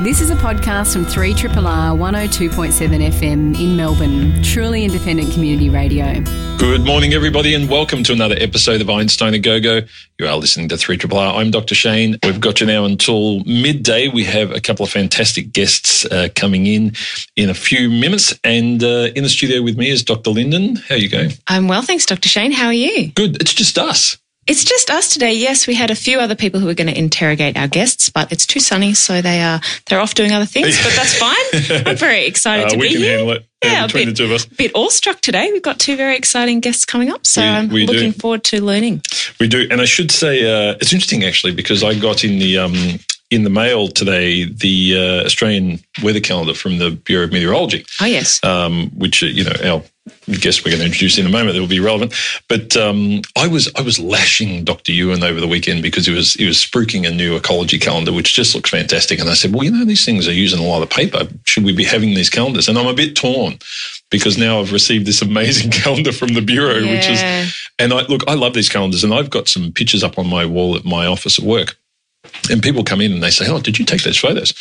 This 0.00 0.20
is 0.20 0.30
a 0.30 0.36
podcast 0.36 0.92
from 0.92 1.04
3RRR 1.04 1.50
102.7 1.50 3.10
FM 3.10 3.60
in 3.60 3.76
Melbourne, 3.76 4.40
truly 4.44 4.84
independent 4.84 5.32
community 5.32 5.70
radio. 5.70 6.22
Good 6.56 6.84
morning, 6.86 7.14
everybody, 7.14 7.52
and 7.52 7.68
welcome 7.68 8.04
to 8.04 8.12
another 8.12 8.36
episode 8.38 8.80
of 8.80 8.88
Einstein 8.88 9.34
a 9.34 9.40
Go 9.40 9.58
Go. 9.58 9.80
You 10.20 10.28
are 10.28 10.36
listening 10.36 10.68
to 10.68 10.76
3RRR. 10.76 11.34
I'm 11.34 11.50
Dr. 11.50 11.74
Shane. 11.74 12.16
We've 12.22 12.38
got 12.38 12.60
you 12.60 12.68
now 12.68 12.84
until 12.84 13.42
midday. 13.42 14.06
We 14.06 14.22
have 14.22 14.52
a 14.52 14.60
couple 14.60 14.84
of 14.84 14.90
fantastic 14.92 15.52
guests 15.52 16.04
uh, 16.04 16.28
coming 16.36 16.66
in 16.68 16.92
in 17.34 17.50
a 17.50 17.54
few 17.54 17.90
minutes. 17.90 18.38
And 18.44 18.84
uh, 18.84 19.08
in 19.16 19.24
the 19.24 19.28
studio 19.28 19.62
with 19.62 19.76
me 19.76 19.90
is 19.90 20.04
Dr. 20.04 20.30
Lyndon. 20.30 20.76
How 20.76 20.94
are 20.94 20.98
you 20.98 21.08
going? 21.08 21.32
I'm 21.48 21.66
well, 21.66 21.82
thanks, 21.82 22.06
Dr. 22.06 22.28
Shane. 22.28 22.52
How 22.52 22.66
are 22.66 22.72
you? 22.72 23.08
Good. 23.08 23.42
It's 23.42 23.52
just 23.52 23.76
us. 23.76 24.16
It's 24.48 24.64
just 24.64 24.90
us 24.90 25.12
today. 25.12 25.34
Yes, 25.34 25.66
we 25.66 25.74
had 25.74 25.90
a 25.90 25.94
few 25.94 26.18
other 26.20 26.34
people 26.34 26.58
who 26.58 26.66
were 26.66 26.74
going 26.74 26.86
to 26.92 26.98
interrogate 26.98 27.56
our 27.58 27.68
guests, 27.68 28.08
but 28.08 28.32
it's 28.32 28.46
too 28.46 28.60
sunny, 28.60 28.94
so 28.94 29.20
they 29.20 29.42
are 29.42 29.60
they're 29.86 30.00
off 30.00 30.14
doing 30.14 30.32
other 30.32 30.46
things. 30.46 30.82
But 30.82 30.94
that's 30.96 31.14
fine. 31.18 31.82
I'm 31.86 31.96
very 31.96 32.24
excited 32.26 32.66
Uh, 32.66 32.70
to 32.70 32.76
we 32.78 32.88
be 32.88 32.94
can 32.94 33.02
here. 33.02 33.16
handle 33.18 33.32
it 33.36 33.46
Yeah, 33.62 33.82
uh, 33.82 33.84
a 33.84 33.86
between 33.88 34.06
bit, 34.06 34.16
the 34.16 34.16
two 34.16 34.24
of 34.24 34.30
us. 34.32 34.46
bit 34.46 34.72
awestruck 34.74 35.20
today. 35.20 35.50
We've 35.52 35.62
got 35.62 35.78
two 35.78 35.96
very 35.96 36.16
exciting 36.16 36.60
guests 36.60 36.86
coming 36.86 37.10
up, 37.10 37.26
so 37.26 37.42
We- 37.42 37.46
I'm 37.46 37.68
we 37.68 37.84
do. 37.86 37.92
looking 37.92 38.12
forward 38.12 38.42
to 38.44 38.64
learning. 38.64 39.02
We 39.38 39.48
do, 39.48 39.68
and 39.70 39.82
I 39.82 39.84
should 39.84 40.10
say 40.10 40.40
uh, 40.44 40.76
it's 40.80 40.94
interesting 40.94 41.24
actually 41.24 41.52
because 41.52 41.84
I 41.84 41.94
got 41.94 42.24
in 42.24 42.38
the 42.38 42.56
um, 42.58 42.98
in 43.30 43.44
the 43.44 43.50
mail 43.50 43.88
today 43.88 44.44
the 44.44 44.96
uh, 44.96 45.26
Australian 45.26 45.80
weather 46.02 46.20
calendar 46.20 46.54
from 46.54 46.78
the 46.78 46.90
Bureau 46.92 47.24
of 47.24 47.32
Meteorology. 47.32 47.84
Oh 48.00 48.06
yes, 48.06 48.42
um, 48.42 48.88
which 48.96 49.22
uh, 49.22 49.26
you 49.26 49.44
know 49.44 49.52
our 49.62 49.82
guest 50.40 50.64
we're 50.64 50.70
going 50.70 50.80
to 50.80 50.86
introduce 50.86 51.18
in 51.18 51.26
a 51.26 51.30
moment 51.30 51.54
that 51.54 51.60
will 51.60 51.68
be 51.68 51.80
relevant. 51.80 52.14
But 52.48 52.76
um, 52.76 53.22
I 53.36 53.46
was 53.46 53.70
I 53.76 53.82
was 53.82 53.98
lashing 53.98 54.64
Dr. 54.64 54.92
Ewan 54.92 55.22
over 55.22 55.40
the 55.40 55.48
weekend 55.48 55.82
because 55.82 56.06
he 56.06 56.14
was 56.14 56.34
he 56.34 56.46
was 56.46 56.58
spruiking 56.58 57.06
a 57.08 57.12
new 57.12 57.36
ecology 57.36 57.78
calendar, 57.78 58.12
which 58.12 58.34
just 58.34 58.54
looks 58.54 58.70
fantastic. 58.70 59.20
And 59.20 59.28
I 59.28 59.34
said, 59.34 59.54
well, 59.54 59.64
you 59.64 59.70
know, 59.70 59.84
these 59.84 60.04
things 60.04 60.28
are 60.28 60.32
using 60.32 60.60
a 60.60 60.68
lot 60.68 60.82
of 60.82 60.90
paper. 60.90 61.28
Should 61.44 61.64
we 61.64 61.74
be 61.74 61.84
having 61.84 62.14
these 62.14 62.30
calendars? 62.30 62.68
And 62.68 62.78
I'm 62.78 62.86
a 62.86 62.94
bit 62.94 63.16
torn 63.16 63.58
because 64.10 64.38
now 64.38 64.60
I've 64.60 64.72
received 64.72 65.06
this 65.06 65.22
amazing 65.22 65.70
calendar 65.82 66.12
from 66.12 66.34
the 66.34 66.42
bureau, 66.42 66.80
which 66.80 67.08
is 67.08 67.22
and 67.78 67.92
I 67.92 68.02
look 68.02 68.22
I 68.28 68.34
love 68.34 68.54
these 68.54 68.68
calendars, 68.68 69.04
and 69.04 69.14
I've 69.14 69.30
got 69.30 69.48
some 69.48 69.72
pictures 69.72 70.04
up 70.04 70.18
on 70.18 70.28
my 70.28 70.44
wall 70.44 70.76
at 70.76 70.84
my 70.84 71.06
office 71.06 71.38
at 71.38 71.44
work. 71.44 71.76
And 72.50 72.62
people 72.62 72.84
come 72.84 73.00
in 73.00 73.12
and 73.12 73.22
they 73.22 73.30
say, 73.30 73.46
"Oh, 73.48 73.60
did 73.60 73.78
you 73.78 73.84
take 73.84 74.02
those 74.02 74.18
photos?" 74.18 74.52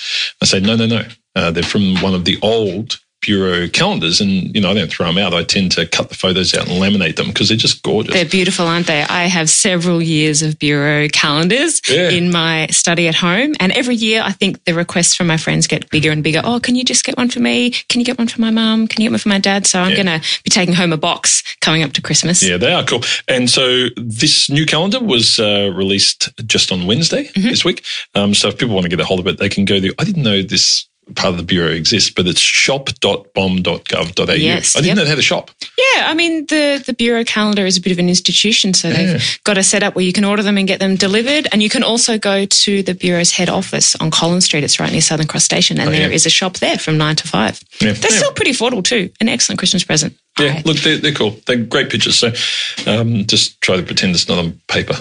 I 0.41 0.45
say, 0.45 0.59
"No, 0.59 0.75
no, 0.75 0.85
no. 0.85 1.03
Uh, 1.35 1.51
they're 1.51 1.63
from 1.63 1.95
one 2.01 2.13
of 2.13 2.25
the 2.25 2.37
old 2.41 2.99
bureau 3.27 3.67
calendars, 3.67 4.21
and 4.21 4.31
you 4.55 4.61
know 4.61 4.71
I 4.71 4.73
don't 4.73 4.89
throw 4.91 5.05
them 5.07 5.17
out. 5.19 5.33
I 5.33 5.43
tend 5.43 5.71
to 5.73 5.85
cut 5.85 6.07
the 6.09 6.15
photos 6.15 6.53
out 6.55 6.67
and 6.69 6.81
laminate 6.81 7.17
them 7.17 7.27
because 7.27 7.49
they're 7.49 7.57
just 7.67 7.83
gorgeous." 7.83 8.13
they're 8.13 8.25
beautiful, 8.39 8.65
aren't 8.65 8.87
they? 8.87 9.03
I 9.03 9.25
have 9.27 9.49
several 9.49 10.01
years 10.01 10.41
of 10.41 10.57
bureau 10.57 11.07
calendars 11.09 11.81
Yeah. 11.89 12.09
in 12.09 12.31
my 12.31 12.67
study 12.71 13.07
at 13.07 13.15
home, 13.15 13.53
and 13.59 13.71
every 13.73 13.95
year 13.95 14.21
I 14.25 14.31
think 14.31 14.63
the 14.65 14.73
requests 14.73 15.13
from 15.13 15.27
my 15.27 15.37
friends 15.37 15.67
get 15.67 15.89
bigger 15.89 16.11
and 16.11 16.23
bigger. 16.23 16.41
Oh, 16.43 16.59
can 16.59 16.75
you 16.75 16.83
just 16.83 17.03
get 17.03 17.17
one 17.17 17.29
for 17.29 17.41
me? 17.41 17.71
Can 17.89 17.99
you 18.01 18.05
get 18.05 18.17
one 18.17 18.27
for 18.29 18.39
my 18.41 18.49
mum? 18.51 18.87
Can 18.87 19.01
you 19.01 19.07
get 19.09 19.11
one 19.13 19.19
for 19.19 19.29
my 19.29 19.39
dad? 19.39 19.67
So 19.67 19.79
I'm 19.81 19.91
Yeah. 19.91 20.03
going 20.03 20.21
to 20.21 20.27
be 20.43 20.49
taking 20.49 20.73
home 20.73 20.93
a 20.93 20.97
box 20.97 21.43
coming 21.61 21.83
up 21.83 21.91
to 21.93 22.01
Christmas. 22.01 22.41
yeah, 22.41 22.57
they 22.57 22.71
are 22.73 22.83
cool. 22.85 23.03
And 23.27 23.49
so 23.49 23.87
this 23.97 24.49
new 24.49 24.65
calendar 24.65 24.99
was 24.99 25.37
uh, 25.39 25.71
released 25.75 26.29
just 26.47 26.71
on 26.71 26.85
Wednesday 26.87 27.25
Mm-hmm. 27.27 27.49
this 27.49 27.65
week. 27.65 27.83
Um, 28.15 28.33
so 28.33 28.47
if 28.47 28.57
people 28.57 28.73
want 28.75 28.85
to 28.85 28.89
get 28.89 28.99
a 28.99 29.05
hold 29.05 29.19
of 29.19 29.27
it, 29.27 29.37
they 29.37 29.49
can 29.49 29.65
go 29.65 29.79
there. 29.79 29.91
I 29.99 30.03
didn't 30.05 30.23
know 30.23 30.41
this 30.41 30.87
part 31.15 31.31
of 31.31 31.37
the 31.37 31.43
bureau 31.43 31.71
exists, 31.71 32.09
but 32.09 32.27
it's 32.27 32.39
shop.bom.gov.au. 32.39 34.33
Yes, 34.33 34.75
I 34.75 34.79
didn't 34.81 34.87
yep. 34.87 34.97
know 34.97 35.03
they 35.03 35.09
had 35.09 35.19
a 35.19 35.21
shop. 35.21 35.51
Yeah, 35.77 36.07
I 36.07 36.13
mean 36.13 36.45
the 36.47 36.83
the 36.85 36.93
bureau 36.93 37.23
calendar 37.23 37.65
is 37.65 37.77
a 37.77 37.81
bit 37.81 37.91
of 37.91 37.99
an 37.99 38.09
institution, 38.09 38.73
so 38.73 38.91
they've 38.91 39.39
got 39.43 39.57
a 39.57 39.63
setup 39.63 39.95
where 39.95 40.05
you 40.05 40.13
can 40.13 40.23
order 40.25 40.43
them 40.43 40.57
and 40.57 40.67
get 40.67 40.79
them 40.79 40.95
delivered, 40.95 41.47
and 41.51 41.61
you 41.63 41.69
can 41.69 41.83
also 41.83 42.17
go 42.17 42.45
to 42.45 42.83
the 42.83 42.93
bureau's 42.93 43.31
head 43.31 43.49
office 43.49 43.95
on 43.95 44.11
Collins 44.11 44.45
Street. 44.45 44.63
It's 44.63 44.79
right 44.79 44.91
near 44.91 45.01
Southern 45.01 45.27
Cross 45.27 45.45
Station, 45.45 45.79
and 45.79 45.89
Oh, 45.89 45.91
yeah. 45.93 46.07
is 46.07 46.25
a 46.25 46.29
shop 46.29 46.57
there 46.57 46.77
from 46.77 46.97
nine 46.97 47.15
to 47.17 47.27
five. 47.27 47.61
Yeah. 47.81 47.93
They're 47.93 48.11
Yeah. 48.11 48.17
still 48.17 48.31
pretty 48.33 48.51
affordable 48.51 48.83
too. 48.83 49.09
An 49.21 49.29
excellent 49.29 49.59
Christmas 49.59 49.83
present. 49.83 50.15
Yeah, 50.39 50.55
I- 50.57 50.61
look, 50.65 50.77
they're, 50.77 50.97
they're 50.97 51.13
cool. 51.13 51.35
They're 51.45 51.57
great 51.57 51.89
pictures. 51.89 52.17
So 52.17 52.31
um, 52.89 53.25
just 53.25 53.59
try 53.61 53.77
to 53.77 53.83
pretend 53.83 54.13
it's 54.15 54.27
not 54.27 54.37
on 54.39 54.59
paper. 54.67 54.93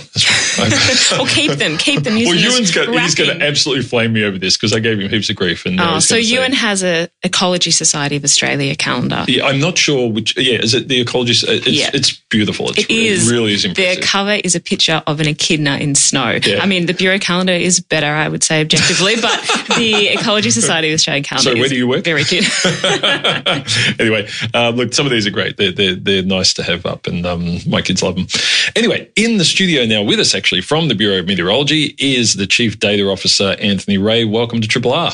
Right. 0.59 1.13
or 1.21 1.27
keep 1.27 1.53
them, 1.53 1.77
keep 1.79 2.03
them. 2.03 2.15
well, 2.15 2.35
Ewan's 2.35 2.73
got, 2.75 2.89
he's 2.89 3.15
going 3.15 3.39
to 3.39 3.45
absolutely 3.45 3.85
flame 3.85 4.13
me 4.13 4.25
over 4.25 4.39
this 4.39 4.57
because 4.57 4.73
I 4.73 4.81
gave 4.81 4.99
him 5.01 5.09
heaps 5.09 5.29
of 5.31 5.37
grief. 5.37 5.67
And 5.67 5.81
Oh, 5.81 5.99
so 6.01 6.15
gonna 6.17 6.23
say- 6.25 6.35
Ewan 6.35 6.53
has 6.53 6.83
a 6.83 7.09
Ecology 7.23 7.71
Society 7.71 8.17
of 8.17 8.25
Australia 8.25 8.75
calendar. 8.77 9.25
Yeah, 9.29 9.47
I'm 9.47 9.61
not 9.61 9.77
sure 9.79 10.11
which. 10.11 10.37
Yeah, 10.37 10.59
is 10.61 10.75
it 10.75 10.89
the 10.89 11.01
Ecology? 11.01 11.33
It's, 11.33 11.67
Yeah. 11.67 11.91
it's 11.93 12.13
beautiful. 12.31 12.71
It's 12.71 12.85
It 12.89 13.31
really 13.31 13.53
is 13.53 13.63
Their 13.63 13.71
impressive. 13.71 14.05
cover 14.05 14.33
is 14.45 14.55
a 14.55 14.61
picture 14.61 15.03
of 15.07 15.21
an 15.21 15.29
echidna 15.29 15.77
in 15.79 15.95
snow. 15.95 16.39
Yeah. 16.45 16.61
I 16.63 16.67
mean, 16.67 16.87
the 16.87 16.95
Bureau 16.95 17.19
calendar 17.19 17.53
is 17.53 17.81
better, 17.81 18.07
I 18.07 18.29
would 18.29 18.43
say, 18.45 18.61
objectively, 18.61 19.15
but 19.21 19.41
the 19.77 20.09
Ecology 20.19 20.51
Society 20.51 20.91
of 20.91 20.95
Australia 20.95 21.23
calendar 21.23 21.51
So 21.51 21.55
where 21.55 21.65
is 21.65 21.71
do 21.71 21.77
you 21.77 21.87
work? 21.89 22.05
very 22.05 22.25
cute. 22.25 22.45
anyway, 23.99 24.29
uh, 24.55 24.71
look, 24.71 24.93
some 24.93 25.07
of 25.07 25.13
these 25.13 25.26
are 25.27 25.31
great. 25.31 25.57
They're, 25.57 25.73
they're, 25.73 25.95
they're 25.95 26.23
nice 26.23 26.53
to 26.55 26.63
have 26.63 26.87
up, 26.87 27.07
and 27.07 27.25
um, 27.27 27.59
my 27.67 27.83
kids 27.83 28.03
love 28.03 28.15
them. 28.17 28.27
Anyway, 28.75 29.11
in 29.17 29.39
the 29.39 29.45
studio 29.45 29.85
now 29.85 30.03
with 30.03 30.21
us, 30.21 30.35
actually, 30.35 30.61
from 30.61 30.89
the 30.89 30.95
Bureau 30.95 31.19
of 31.19 31.27
Meteorology, 31.27 31.95
is 31.99 32.35
the 32.35 32.47
Chief 32.47 32.79
Data 32.79 33.09
Officer, 33.09 33.57
Anthony 33.61 33.99
Rea. 33.99 34.25
Welcome 34.25 34.61
to 34.61 34.69
Triple 34.69 34.93
R. 34.93 35.13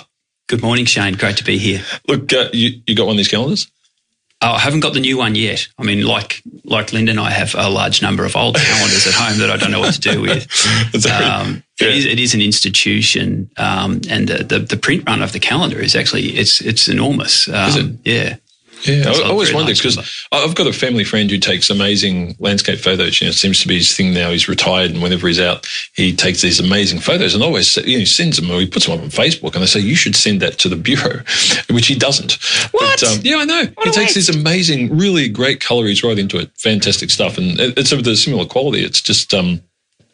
Good 0.48 0.62
morning, 0.62 0.84
Shane. 0.84 1.14
Great 1.14 1.36
to 1.38 1.44
be 1.44 1.58
here. 1.58 1.82
Look, 2.08 2.32
uh, 2.32 2.48
you, 2.52 2.80
you 2.86 2.94
got 2.94 3.06
one 3.06 3.14
of 3.14 3.18
these 3.18 3.28
calendars? 3.28 3.68
Oh, 4.44 4.54
I 4.54 4.58
haven't 4.58 4.80
got 4.80 4.92
the 4.92 4.98
new 4.98 5.16
one 5.18 5.36
yet. 5.36 5.68
I 5.78 5.84
mean, 5.84 6.04
like 6.04 6.42
like 6.64 6.92
Lyndon 6.92 7.16
and 7.16 7.20
I 7.26 7.30
have 7.30 7.54
a 7.54 7.70
large 7.70 8.02
number 8.02 8.24
of 8.24 8.34
old 8.34 8.56
calendars 8.56 9.06
at 9.06 9.14
home 9.14 9.38
that 9.38 9.50
I 9.50 9.56
don't 9.56 9.70
know 9.70 9.78
what 9.78 9.94
to 9.94 10.00
do 10.00 10.20
with. 10.20 10.48
Um, 11.06 11.62
Yeah. 11.80 11.88
it, 11.88 11.96
is, 11.96 12.04
it 12.06 12.18
is 12.20 12.34
an 12.34 12.40
institution, 12.40 13.50
um, 13.56 14.00
and 14.10 14.28
the, 14.28 14.42
the 14.44 14.58
the 14.58 14.76
print 14.76 15.04
run 15.06 15.22
of 15.22 15.32
the 15.32 15.38
calendar 15.40 15.78
is 15.80 15.94
actually 15.94 16.30
it's 16.36 16.60
it's 16.60 16.88
enormous. 16.88 17.48
Um, 17.48 17.68
Is 17.68 17.76
it? 17.76 17.86
Yeah. 18.04 18.36
Yeah, 18.84 19.04
I, 19.06 19.30
always 19.30 19.52
wondered 19.52 19.76
because 19.76 19.96
number. 19.96 20.08
I've 20.32 20.54
got 20.54 20.66
a 20.66 20.72
family 20.72 21.04
friend 21.04 21.30
who 21.30 21.38
takes 21.38 21.70
amazing 21.70 22.34
landscape 22.38 22.80
photos. 22.80 23.20
You 23.20 23.26
know, 23.26 23.30
it 23.30 23.34
seems 23.34 23.60
to 23.60 23.68
be 23.68 23.78
his 23.78 23.96
thing 23.96 24.12
now. 24.12 24.30
He's 24.30 24.48
retired, 24.48 24.90
and 24.90 25.02
whenever 25.02 25.28
he's 25.28 25.40
out, 25.40 25.68
he 25.94 26.14
takes 26.14 26.42
these 26.42 26.58
amazing 26.58 27.00
photos 27.00 27.34
and 27.34 27.42
always 27.42 27.76
you 27.76 27.94
know, 27.94 27.98
he 28.00 28.06
sends 28.06 28.38
them 28.38 28.50
or 28.50 28.60
he 28.60 28.66
puts 28.66 28.86
them 28.86 28.98
up 28.98 29.04
on 29.04 29.10
Facebook. 29.10 29.54
And 29.54 29.62
I 29.62 29.66
say 29.66 29.80
you 29.80 29.94
should 29.94 30.16
send 30.16 30.40
that 30.42 30.58
to 30.58 30.68
the 30.68 30.76
bureau, 30.76 31.22
which 31.70 31.86
he 31.86 31.94
doesn't. 31.94 32.32
What? 32.72 33.00
But, 33.00 33.08
um, 33.08 33.18
yeah, 33.22 33.36
I 33.36 33.44
know. 33.44 33.64
What 33.74 33.86
he 33.86 33.92
takes 33.92 34.14
waste. 34.14 34.28
these 34.28 34.36
amazing, 34.36 34.96
really 34.96 35.28
great 35.28 35.60
color. 35.60 35.86
He's 35.86 36.02
right 36.02 36.18
into 36.18 36.38
it. 36.38 36.50
Fantastic 36.58 37.10
stuff, 37.10 37.38
and 37.38 37.60
it's 37.60 37.92
of 37.92 38.04
the 38.04 38.16
similar 38.16 38.46
quality. 38.46 38.84
It's 38.84 39.00
just. 39.00 39.32
um 39.34 39.62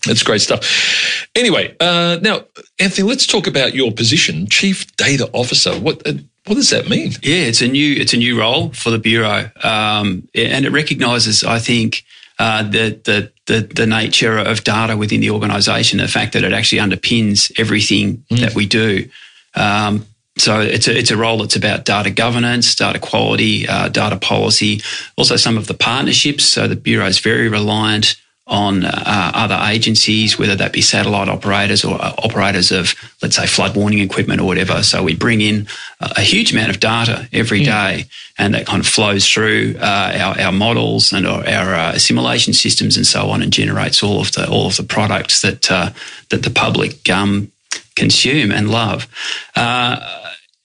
it's 0.06 0.22
great 0.22 0.40
stuff. 0.40 1.28
Anyway, 1.34 1.74
uh, 1.80 2.18
now, 2.22 2.44
Anthony, 2.78 3.08
let's 3.08 3.26
talk 3.26 3.48
about 3.48 3.74
your 3.74 3.90
position, 3.90 4.46
Chief 4.46 4.96
Data 4.96 5.28
Officer. 5.32 5.72
What 5.72 6.06
uh, 6.06 6.12
what 6.48 6.56
does 6.56 6.70
that 6.70 6.88
mean? 6.88 7.12
Yeah, 7.22 7.44
it's 7.44 7.60
a 7.60 7.68
new 7.68 7.94
it's 7.94 8.14
a 8.14 8.16
new 8.16 8.38
role 8.38 8.70
for 8.70 8.90
the 8.90 8.98
bureau, 8.98 9.50
um, 9.62 10.28
and 10.34 10.64
it 10.64 10.72
recognises, 10.72 11.44
I 11.44 11.58
think, 11.58 12.04
uh, 12.38 12.62
the, 12.62 13.00
the 13.04 13.32
the 13.46 13.60
the 13.74 13.86
nature 13.86 14.38
of 14.38 14.64
data 14.64 14.96
within 14.96 15.20
the 15.20 15.30
organisation, 15.30 15.98
the 15.98 16.08
fact 16.08 16.32
that 16.32 16.44
it 16.44 16.52
actually 16.52 16.80
underpins 16.80 17.52
everything 17.58 18.24
that 18.30 18.54
we 18.54 18.66
do. 18.66 19.08
Um, 19.54 20.06
so 20.38 20.60
it's 20.60 20.88
a 20.88 20.96
it's 20.96 21.10
a 21.10 21.16
role 21.16 21.38
that's 21.38 21.56
about 21.56 21.84
data 21.84 22.10
governance, 22.10 22.74
data 22.74 22.98
quality, 22.98 23.68
uh, 23.68 23.88
data 23.88 24.16
policy, 24.16 24.80
also 25.16 25.36
some 25.36 25.58
of 25.58 25.66
the 25.66 25.74
partnerships. 25.74 26.44
So 26.44 26.66
the 26.68 26.76
bureau 26.76 27.06
is 27.06 27.18
very 27.18 27.48
reliant 27.48 28.16
on 28.48 28.84
uh, 28.84 28.92
other 29.34 29.58
agencies, 29.70 30.38
whether 30.38 30.56
that 30.56 30.72
be 30.72 30.80
satellite 30.80 31.28
operators 31.28 31.84
or 31.84 32.02
uh, 32.02 32.14
operators 32.18 32.72
of, 32.72 32.94
let's 33.22 33.36
say, 33.36 33.46
flood 33.46 33.76
warning 33.76 34.00
equipment 34.00 34.40
or 34.40 34.44
whatever. 34.44 34.82
So 34.82 35.02
we 35.02 35.14
bring 35.14 35.40
in 35.40 35.66
a 36.00 36.18
a 36.18 36.20
huge 36.20 36.52
amount 36.52 36.70
of 36.70 36.80
data 36.80 37.28
every 37.32 37.62
day, 37.62 38.06
and 38.38 38.54
that 38.54 38.66
kind 38.66 38.80
of 38.80 38.86
flows 38.86 39.28
through 39.28 39.76
uh, 39.78 40.12
our, 40.14 40.40
our 40.46 40.52
models 40.52 41.12
and 41.12 41.26
our, 41.26 41.46
our 41.46 41.74
uh, 41.74 41.92
assimilation 41.94 42.52
systems 42.54 42.96
and 42.96 43.06
so 43.06 43.30
on, 43.30 43.42
and 43.42 43.52
generates 43.52 44.02
all 44.02 44.20
of 44.20 44.32
the 44.32 44.48
all 44.48 44.66
of 44.66 44.76
the 44.76 44.82
products 44.82 45.40
that 45.42 45.70
uh, 45.70 45.90
that 46.30 46.42
the 46.42 46.50
public 46.50 47.08
um, 47.10 47.50
consume 47.94 48.52
and 48.52 48.70
love. 48.70 49.06
Uh, 49.54 49.98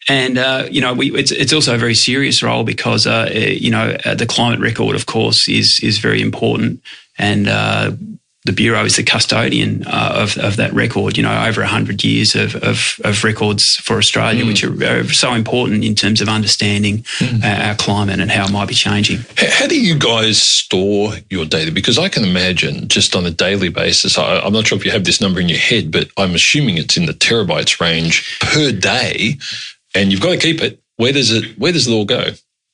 and 0.10 0.38
uh, 0.38 0.68
you 0.70 0.82
know, 0.82 0.94
we, 0.94 1.12
it's 1.16 1.32
it's 1.32 1.54
also 1.54 1.76
a 1.76 1.78
very 1.78 1.96
serious 1.96 2.44
role 2.44 2.64
because 2.64 3.08
uh, 3.08 3.30
you 3.32 3.72
know 3.72 3.96
uh, 4.06 4.16
the 4.16 4.26
climate 4.26 4.60
record, 4.60 4.96
of 4.96 5.06
course, 5.06 5.48
is 5.48 5.80
is 5.82 6.00
very 6.00 6.22
important, 6.22 6.82
and 7.18 7.48
uh, 7.48 7.92
the 8.46 8.52
bureau 8.52 8.84
is 8.84 8.98
the 8.98 9.04
custodian 9.04 9.86
uh, 9.88 10.16
of 10.16 10.38
of 10.38 10.58
that 10.58 10.74
record. 10.74 11.16
You 11.16 11.24
know, 11.24 11.46
over 11.48 11.64
hundred 11.64 12.04
years 12.04 12.36
of, 12.36 12.56
of 12.56 13.00
of 13.04 13.24
records 13.24 13.78
for 13.78 13.98
Australia, 13.98 14.46
which 14.46 14.64
are, 14.64 14.74
are 14.84 15.04
so 15.06 15.34
important 15.34 15.84
in 15.84 15.96
terms 15.96 16.20
of 16.22 16.28
understanding 16.28 17.06
uh, 17.22 17.68
our 17.68 17.76
climate 17.76 18.20
and 18.20 18.30
how 18.30 18.46
it 18.46 18.52
might 18.52 18.68
be 18.68 18.74
changing. 18.74 19.20
How 19.38 19.68
do 19.68 19.80
you 19.80 19.98
guys 19.98 20.42
store 20.42 21.14
your 21.30 21.46
data? 21.46 21.72
Because 21.72 21.98
I 21.98 22.10
can 22.10 22.26
imagine 22.26 22.90
just 22.90 23.16
on 23.16 23.26
a 23.26 23.32
daily 23.32 23.70
basis, 23.70 24.18
I, 24.18 24.40
I'm 24.40 24.54
not 24.54 24.68
sure 24.68 24.78
if 24.78 24.86
you 24.86 24.92
have 24.92 25.06
this 25.06 25.22
number 25.22 25.40
in 25.40 25.48
your 25.48 25.60
head, 25.60 25.92
but 25.92 26.10
I'm 26.18 26.36
assuming 26.36 26.78
it's 26.78 26.98
in 26.98 27.06
the 27.06 27.14
terabytes 27.14 27.80
range 27.80 28.40
per 28.42 28.72
day, 28.74 29.38
and 29.96 30.12
you've 30.12 30.22
got 30.22 30.32
to 30.32 30.38
keep 30.38 30.62
it. 30.62 30.82
Where 30.98 31.14
does 31.14 31.32
it? 31.32 31.58
Where 31.58 31.72
does 31.72 31.88
it 31.88 31.94
all 31.94 32.06
go? 32.06 32.32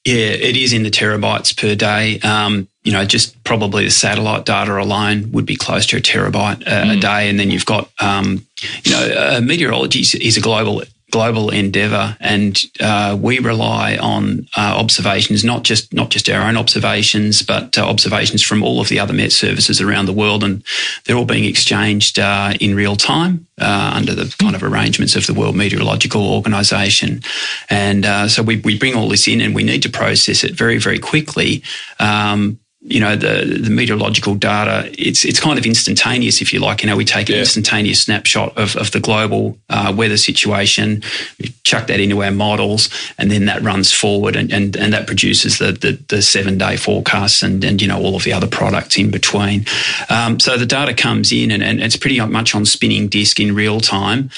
Yeah, 0.09 0.31
it 0.31 0.57
is 0.57 0.73
in 0.73 0.81
the 0.81 0.89
terabytes 0.89 1.55
per 1.55 1.75
day. 1.75 2.19
Um, 2.21 2.67
you 2.83 2.91
know, 2.91 3.05
just 3.05 3.43
probably 3.43 3.83
the 3.83 3.91
satellite 3.91 4.43
data 4.43 4.75
alone 4.75 5.31
would 5.33 5.45
be 5.45 5.55
close 5.55 5.85
to 5.87 5.97
a 5.97 5.99
terabyte 5.99 6.67
uh, 6.67 6.93
a 6.93 6.99
day, 6.99 7.29
and 7.29 7.39
then 7.39 7.51
you've 7.51 7.67
got, 7.67 7.91
um, 7.99 8.43
you 8.83 8.91
know, 8.91 9.13
uh, 9.15 9.41
meteorology 9.43 9.99
is, 9.99 10.15
is 10.15 10.35
a 10.35 10.41
global 10.41 10.81
global 11.11 11.49
endeavour, 11.49 12.17
and 12.19 12.59
uh, 12.79 13.17
we 13.19 13.39
rely 13.39 13.97
on 13.97 14.47
uh, 14.57 14.75
observations, 14.77 15.43
not 15.43 15.63
just 15.63 15.93
not 15.93 16.09
just 16.09 16.29
our 16.29 16.47
own 16.47 16.57
observations, 16.57 17.41
but 17.41 17.77
uh, 17.77 17.87
observations 17.87 18.41
from 18.41 18.63
all 18.63 18.79
of 18.79 18.89
the 18.89 18.99
other 18.99 19.13
Met 19.13 19.31
services 19.31 19.81
around 19.81 20.05
the 20.05 20.13
world, 20.13 20.43
and 20.43 20.63
they're 21.03 21.17
all 21.17 21.25
being 21.25 21.45
exchanged 21.45 22.19
uh, 22.19 22.53
in 22.59 22.75
real 22.75 22.95
time 22.95 23.47
uh, 23.59 23.91
under 23.93 24.15
the 24.15 24.33
kind 24.39 24.55
of 24.55 24.63
arrangements 24.63 25.15
of 25.15 25.25
the 25.25 25.33
World 25.33 25.55
Meteorological 25.55 26.33
Organization, 26.33 27.21
and 27.69 28.05
uh, 28.05 28.27
so 28.27 28.41
we 28.43 28.57
we 28.57 28.77
bring 28.77 28.95
all 28.95 29.09
this 29.09 29.27
in, 29.27 29.41
and 29.41 29.55
we 29.55 29.63
need 29.63 29.83
to 29.83 29.89
process 29.89 30.43
it 30.43 30.53
very 30.53 30.77
very 30.77 30.99
quickly. 30.99 31.63
Um, 31.99 32.59
you 32.81 32.99
know 32.99 33.13
the 33.13 33.59
the 33.61 33.69
meteorological 33.69 34.35
data 34.35 34.89
it's 34.97 35.25
it's 35.25 35.39
kind 35.39 35.59
of 35.59 35.65
instantaneous 35.65 36.41
if 36.41 36.53
you 36.53 36.59
like 36.59 36.81
you 36.81 36.87
know 36.87 36.95
we 36.95 37.03
take 37.03 37.27
an 37.27 37.35
yeah. 37.35 37.41
instantaneous 37.41 38.03
snapshot 38.03 38.57
of, 38.57 38.73
of 38.77 38.91
the 38.91 39.01
global 39.01 39.57
uh, 39.69 39.93
weather 39.95 40.15
situation 40.15 41.03
we 41.41 41.53
chuck 41.65 41.87
that 41.87 41.99
into 41.99 42.23
our 42.23 42.31
models 42.31 42.89
and 43.17 43.29
then 43.31 43.45
that 43.45 43.61
runs 43.61 43.91
forward 43.91 44.37
and 44.37 44.53
and, 44.53 44.77
and 44.77 44.93
that 44.93 45.07
produces 45.07 45.57
the, 45.57 45.73
the, 45.73 46.01
the 46.07 46.21
seven 46.21 46.57
day 46.57 46.77
forecasts 46.77 47.43
and 47.43 47.65
and 47.65 47.81
you 47.81 47.87
know 47.87 47.99
all 48.01 48.15
of 48.15 48.23
the 48.23 48.31
other 48.31 48.47
products 48.47 48.97
in 48.97 49.11
between 49.11 49.65
um, 50.09 50.39
so 50.39 50.57
the 50.57 50.65
data 50.65 50.93
comes 50.93 51.33
in 51.33 51.51
and, 51.51 51.61
and 51.61 51.81
it's 51.81 51.97
pretty 51.97 52.19
much 52.21 52.55
on 52.55 52.65
spinning 52.65 53.09
disk 53.09 53.41
in 53.41 53.53
real 53.53 53.81
time 53.81 54.29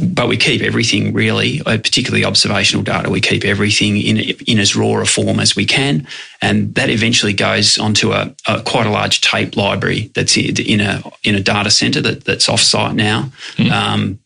but 0.00 0.28
we 0.28 0.36
keep 0.36 0.62
everything 0.62 1.12
really, 1.12 1.60
uh, 1.66 1.78
particularly 1.78 2.24
observational 2.24 2.84
data. 2.84 3.10
We 3.10 3.20
keep 3.20 3.44
everything 3.44 3.96
in 3.96 4.18
in 4.46 4.58
as 4.58 4.76
raw 4.76 5.00
a 5.00 5.04
form 5.04 5.40
as 5.40 5.56
we 5.56 5.64
can, 5.64 6.06
and 6.40 6.74
that 6.74 6.90
eventually 6.90 7.32
goes 7.32 7.78
onto 7.78 8.12
a, 8.12 8.34
a 8.46 8.62
quite 8.62 8.86
a 8.86 8.90
large 8.90 9.20
tape 9.20 9.56
library 9.56 10.10
that's 10.14 10.36
in 10.36 10.80
a 10.80 11.02
in 11.24 11.34
a 11.34 11.40
data 11.40 11.70
center 11.70 12.00
that, 12.00 12.24
that's 12.24 12.46
offsite 12.46 12.94
now. 12.94 13.30
Mm. 13.56 13.70
Um, 13.70 14.18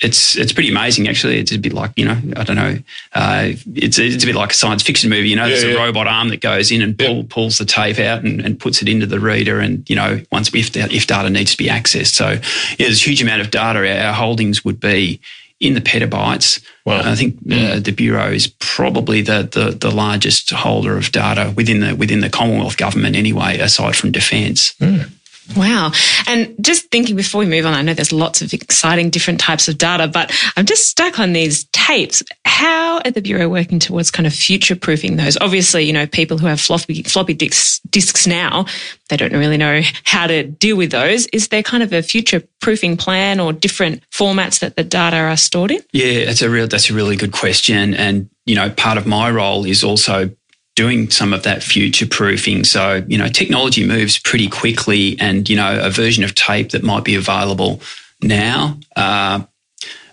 it's 0.00 0.36
it's 0.36 0.52
pretty 0.52 0.70
amazing 0.70 1.08
actually. 1.08 1.38
It's 1.38 1.52
a 1.52 1.58
bit 1.58 1.72
like 1.72 1.92
you 1.96 2.06
know 2.06 2.18
I 2.36 2.44
don't 2.44 2.56
know. 2.56 2.78
Uh, 3.12 3.50
it's 3.74 3.98
it's 3.98 4.24
a 4.24 4.26
bit 4.26 4.34
like 4.34 4.50
a 4.50 4.54
science 4.54 4.82
fiction 4.82 5.10
movie. 5.10 5.28
You 5.28 5.36
know, 5.36 5.44
yeah, 5.44 5.60
there's 5.60 5.76
a 5.76 5.78
robot 5.78 6.06
arm 6.06 6.28
that 6.30 6.40
goes 6.40 6.70
in 6.70 6.82
and 6.82 6.98
pull, 6.98 7.16
yeah. 7.16 7.22
pulls 7.28 7.58
the 7.58 7.64
tape 7.64 7.98
out 7.98 8.24
and, 8.24 8.40
and 8.40 8.58
puts 8.58 8.82
it 8.82 8.88
into 8.88 9.06
the 9.06 9.20
reader. 9.20 9.60
And 9.60 9.88
you 9.88 9.96
know, 9.96 10.22
once 10.32 10.52
if 10.54 10.74
if 10.76 11.06
data 11.06 11.28
needs 11.28 11.52
to 11.52 11.58
be 11.58 11.66
accessed, 11.66 12.14
so 12.14 12.30
yeah, 12.30 12.40
there's 12.78 13.02
a 13.02 13.08
huge 13.08 13.22
amount 13.22 13.42
of 13.42 13.50
data. 13.50 14.06
Our 14.06 14.14
holdings 14.14 14.64
would 14.64 14.80
be 14.80 15.20
in 15.60 15.74
the 15.74 15.80
petabytes. 15.80 16.64
Wow. 16.86 17.02
I 17.04 17.14
think 17.14 17.36
uh, 17.50 17.78
the 17.78 17.92
bureau 17.92 18.30
is 18.30 18.46
probably 18.58 19.20
the, 19.20 19.42
the, 19.52 19.76
the 19.78 19.90
largest 19.90 20.50
holder 20.50 20.96
of 20.96 21.12
data 21.12 21.52
within 21.54 21.80
the 21.80 21.94
within 21.94 22.20
the 22.20 22.30
Commonwealth 22.30 22.78
government 22.78 23.16
anyway, 23.16 23.58
aside 23.58 23.94
from 23.94 24.10
defence. 24.10 24.72
Mm. 24.80 25.10
Wow. 25.56 25.92
And 26.26 26.54
just 26.60 26.90
thinking 26.90 27.16
before 27.16 27.40
we 27.40 27.46
move 27.46 27.66
on, 27.66 27.74
I 27.74 27.82
know 27.82 27.94
there's 27.94 28.12
lots 28.12 28.42
of 28.42 28.52
exciting 28.52 29.10
different 29.10 29.40
types 29.40 29.68
of 29.68 29.78
data, 29.78 30.06
but 30.06 30.32
I'm 30.56 30.66
just 30.66 30.88
stuck 30.88 31.18
on 31.18 31.32
these 31.32 31.64
tapes. 31.72 32.22
How 32.44 33.00
are 33.04 33.10
the 33.10 33.22
Bureau 33.22 33.48
working 33.48 33.78
towards 33.78 34.10
kind 34.10 34.26
of 34.26 34.32
future 34.32 34.76
proofing 34.76 35.16
those? 35.16 35.36
Obviously, 35.40 35.84
you 35.84 35.92
know, 35.92 36.06
people 36.06 36.38
who 36.38 36.46
have 36.46 36.60
floppy, 36.60 37.02
floppy 37.02 37.34
disks, 37.34 37.80
disks 37.90 38.26
now, 38.26 38.66
they 39.08 39.16
don't 39.16 39.32
really 39.32 39.56
know 39.56 39.80
how 40.04 40.26
to 40.26 40.44
deal 40.44 40.76
with 40.76 40.92
those. 40.92 41.26
Is 41.28 41.48
there 41.48 41.62
kind 41.62 41.82
of 41.82 41.92
a 41.92 42.02
future 42.02 42.42
proofing 42.60 42.96
plan 42.96 43.40
or 43.40 43.52
different 43.52 44.02
formats 44.10 44.60
that 44.60 44.76
the 44.76 44.84
data 44.84 45.16
are 45.16 45.36
stored 45.36 45.72
in? 45.72 45.82
Yeah, 45.92 46.26
that's 46.26 46.42
a 46.42 46.50
real, 46.50 46.68
that's 46.68 46.90
a 46.90 46.94
really 46.94 47.16
good 47.16 47.32
question. 47.32 47.94
And, 47.94 48.30
you 48.46 48.54
know, 48.54 48.70
part 48.70 48.98
of 48.98 49.06
my 49.06 49.30
role 49.30 49.64
is 49.64 49.82
also 49.82 50.30
doing 50.76 51.10
some 51.10 51.32
of 51.32 51.42
that 51.42 51.62
future 51.62 52.06
proofing. 52.06 52.64
So, 52.64 53.04
you 53.06 53.18
know, 53.18 53.28
technology 53.28 53.86
moves 53.86 54.18
pretty 54.18 54.48
quickly 54.48 55.16
and, 55.20 55.48
you 55.48 55.56
know, 55.56 55.80
a 55.82 55.90
version 55.90 56.24
of 56.24 56.34
tape 56.34 56.70
that 56.70 56.82
might 56.82 57.04
be 57.04 57.14
available 57.14 57.80
now 58.22 58.78
uh, 58.96 59.42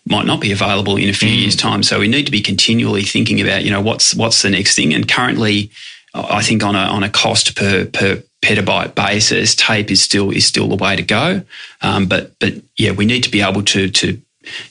might 0.06 0.26
not 0.26 0.42
be 0.42 0.52
available 0.52 0.98
in 0.98 1.10
a 1.10 1.14
few 1.14 1.30
mm. 1.30 1.42
years' 1.42 1.56
time. 1.56 1.84
So 1.84 2.00
we 2.00 2.08
need 2.08 2.26
to 2.26 2.32
be 2.32 2.42
continually 2.42 3.04
thinking 3.04 3.42
about, 3.42 3.64
you 3.64 3.72
know, 3.72 3.82
what's 3.82 4.16
what's 4.16 4.42
the 4.42 4.50
next 4.50 4.76
thing. 4.76 4.94
And 4.94 5.08
currently, 5.08 5.70
I 6.14 6.42
think 6.42 6.64
on 6.64 6.76
a 6.76 6.80
on 6.80 7.04
a 7.04 7.10
cost 7.10 7.56
per 7.56 7.86
per 7.86 8.24
petabyte 8.42 8.96
basis, 8.96 9.56
tape 9.56 9.92
is 9.92 10.02
still 10.02 10.32
is 10.32 10.46
still 10.46 10.68
the 10.68 10.76
way 10.76 10.96
to 10.96 11.04
go. 11.04 11.42
Um, 11.82 12.08
but 12.08 12.38
but 12.40 12.54
yeah, 12.78 12.92
we 12.92 13.06
need 13.06 13.24
to 13.24 13.32
be 13.32 13.42
able 13.42 13.64
to 13.64 13.90
to 13.90 14.22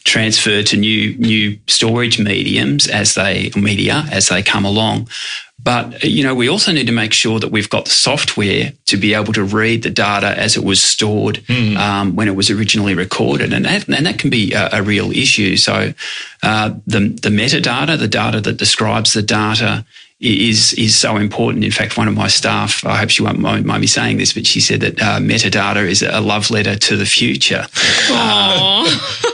transfer 0.05 0.63
to 0.63 0.77
new 0.77 1.17
new 1.19 1.59
storage 1.67 2.19
mediums 2.19 2.87
as 2.89 3.15
they 3.15 3.51
media 3.57 4.05
as 4.11 4.29
they 4.29 4.43
come 4.43 4.65
along. 4.65 5.09
But 5.67 6.05
you 6.05 6.23
know, 6.23 6.33
we 6.33 6.49
also 6.49 6.71
need 6.71 6.87
to 6.87 6.93
make 6.93 7.13
sure 7.13 7.41
that 7.41 7.51
we've 7.51 7.69
got 7.69 7.87
the 7.87 7.91
software 7.91 8.73
to 8.85 8.97
be 8.97 9.15
able 9.15 9.33
to 9.33 9.43
read 9.43 9.83
the 9.83 9.91
data 9.91 10.39
as 10.39 10.57
it 10.57 10.63
was 10.63 10.81
stored 10.81 11.37
mm. 11.49 11.77
um, 11.77 12.15
when 12.15 12.29
it 12.29 12.37
was 12.37 12.51
originally 12.51 12.95
recorded, 12.95 13.53
and 13.53 13.65
that, 13.65 13.89
and 13.89 14.07
that 14.07 14.21
can 14.21 14.31
be 14.31 14.53
a, 14.53 14.69
a 14.75 14.83
real 14.83 15.11
issue. 15.11 15.57
So, 15.57 15.93
uh, 16.45 16.69
the 16.87 17.01
the 17.09 17.31
metadata, 17.31 17.99
the 17.99 18.07
data 18.07 18.41
that 18.43 18.59
describes 18.59 19.13
the 19.13 19.23
data, 19.23 19.85
is 20.21 20.73
is 20.75 20.97
so 20.97 21.17
important. 21.17 21.65
In 21.65 21.73
fact, 21.73 21.97
one 21.97 22.07
of 22.07 22.15
my 22.15 22.29
staff, 22.29 22.85
I 22.85 22.97
hope 22.99 23.11
she 23.11 23.23
won't 23.23 23.41
mind 23.41 23.67
me 23.67 23.87
saying 23.89 24.19
this, 24.19 24.35
but 24.35 24.47
she 24.47 24.61
said 24.61 24.81
that 24.83 25.01
uh, 25.01 25.19
metadata 25.19 25.85
is 25.85 26.03
a 26.03 26.21
love 26.21 26.51
letter 26.51 26.77
to 26.77 26.97
the 26.97 27.07
future. 27.07 27.67
That's, 27.75 28.11
uh, 29.25 29.31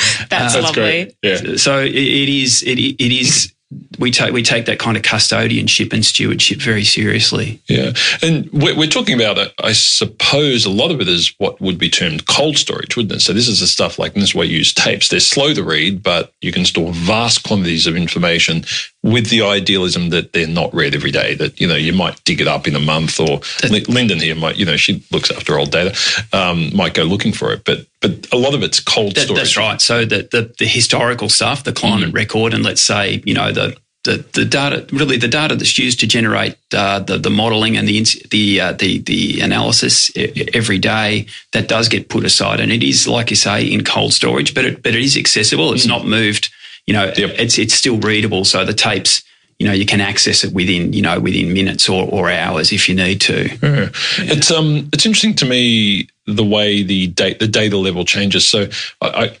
That's 0.30 0.54
lovely. 0.54 1.14
Yeah. 1.22 1.56
So 1.56 1.80
it, 1.80 1.94
it 1.94 2.28
is. 2.28 2.62
It, 2.62 2.78
it 2.78 3.12
is 3.12 3.52
we 3.98 4.10
take 4.10 4.32
we 4.32 4.42
take 4.42 4.66
that 4.66 4.78
kind 4.78 4.96
of 4.96 5.02
custodianship 5.02 5.92
and 5.92 6.04
stewardship 6.04 6.58
very 6.58 6.84
seriously. 6.84 7.60
Yeah, 7.68 7.92
and 8.22 8.50
we're, 8.52 8.76
we're 8.76 8.88
talking 8.88 9.14
about, 9.14 9.38
it, 9.38 9.52
I 9.62 9.72
suppose, 9.72 10.64
a 10.64 10.70
lot 10.70 10.90
of 10.90 11.00
it 11.00 11.08
is 11.08 11.34
what 11.38 11.60
would 11.60 11.78
be 11.78 11.88
termed 11.88 12.26
cold 12.26 12.56
storage, 12.56 12.96
wouldn't 12.96 13.14
it? 13.14 13.20
So 13.20 13.32
this 13.32 13.48
is 13.48 13.60
the 13.60 13.66
stuff 13.66 13.98
like 13.98 14.14
this 14.14 14.24
is 14.24 14.34
why 14.34 14.44
you 14.44 14.58
use 14.58 14.74
tapes. 14.74 15.08
They're 15.08 15.20
slow 15.20 15.54
to 15.54 15.62
read, 15.62 16.02
but 16.02 16.32
you 16.40 16.52
can 16.52 16.64
store 16.64 16.92
vast 16.92 17.44
quantities 17.44 17.86
of 17.86 17.96
information 17.96 18.64
with 19.02 19.30
the 19.30 19.42
idealism 19.42 20.10
that 20.10 20.32
they're 20.32 20.46
not 20.46 20.72
read 20.72 20.94
every 20.94 21.10
day. 21.10 21.34
That 21.34 21.60
you 21.60 21.66
know 21.66 21.74
you 21.74 21.92
might 21.92 22.22
dig 22.24 22.40
it 22.40 22.48
up 22.48 22.68
in 22.68 22.76
a 22.76 22.80
month, 22.80 23.18
or 23.18 23.40
Lyndon 23.88 24.20
here 24.20 24.34
might 24.34 24.56
you 24.56 24.64
know 24.64 24.76
she 24.76 25.04
looks 25.10 25.30
after 25.30 25.58
old 25.58 25.70
data, 25.70 25.96
um, 26.32 26.74
might 26.74 26.94
go 26.94 27.02
looking 27.02 27.32
for 27.32 27.52
it, 27.52 27.64
but 27.64 27.86
but 28.00 28.26
a 28.32 28.36
lot 28.36 28.54
of 28.54 28.62
it's 28.62 28.80
cold 28.80 29.14
that, 29.14 29.22
storage. 29.22 29.40
That's 29.40 29.56
right. 29.56 29.80
So 29.80 30.04
the, 30.04 30.28
the, 30.30 30.54
the 30.58 30.66
historical 30.66 31.28
stuff, 31.28 31.64
the 31.64 31.72
climate 31.72 32.10
mm. 32.10 32.14
record, 32.14 32.54
and 32.54 32.62
let's 32.62 32.82
say 32.82 33.22
you 33.24 33.34
know 33.34 33.52
the 33.52 33.76
the, 34.04 34.24
the 34.32 34.44
data 34.44 34.86
really 34.92 35.16
the 35.16 35.28
data 35.28 35.54
that's 35.54 35.78
used 35.78 36.00
to 36.00 36.06
generate 36.06 36.56
uh, 36.74 36.98
the 36.98 37.18
the 37.18 37.30
modelling 37.30 37.76
and 37.76 37.86
the 37.86 38.04
the 38.30 38.60
uh, 38.60 38.72
the 38.72 38.98
the 38.98 39.40
analysis 39.40 40.10
every 40.54 40.78
day 40.78 41.26
that 41.52 41.68
does 41.68 41.88
get 41.88 42.08
put 42.08 42.24
aside 42.24 42.58
and 42.58 42.72
it 42.72 42.82
is 42.82 43.06
like 43.06 43.30
you 43.30 43.36
say 43.36 43.64
in 43.64 43.84
cold 43.84 44.12
storage 44.12 44.54
but 44.54 44.64
it 44.64 44.82
but 44.82 44.94
it 44.94 45.02
is 45.02 45.16
accessible 45.16 45.72
it's 45.72 45.84
mm. 45.86 45.90
not 45.90 46.04
moved 46.04 46.50
you 46.86 46.94
know 46.94 47.12
yep. 47.16 47.30
it's 47.38 47.58
it's 47.58 47.74
still 47.74 47.98
readable 48.00 48.44
so 48.44 48.64
the 48.64 48.74
tapes 48.74 49.22
you 49.58 49.66
know 49.66 49.72
you 49.72 49.86
can 49.86 50.00
access 50.00 50.44
it 50.44 50.52
within 50.52 50.92
you 50.92 51.02
know 51.02 51.20
within 51.20 51.52
minutes 51.52 51.88
or, 51.88 52.08
or 52.10 52.30
hours 52.30 52.72
if 52.72 52.88
you 52.88 52.94
need 52.94 53.20
to 53.20 53.48
yeah. 53.48 53.58
Yeah. 53.62 53.88
it's 54.18 54.50
um 54.50 54.88
it's 54.92 55.06
interesting 55.06 55.34
to 55.34 55.44
me 55.44 56.08
the 56.26 56.44
way 56.44 56.82
the 56.82 57.08
date 57.08 57.38
the 57.38 57.48
data 57.48 57.76
level 57.76 58.04
changes 58.04 58.46
so 58.46 58.66
I, 59.00 59.08
I 59.08 59.36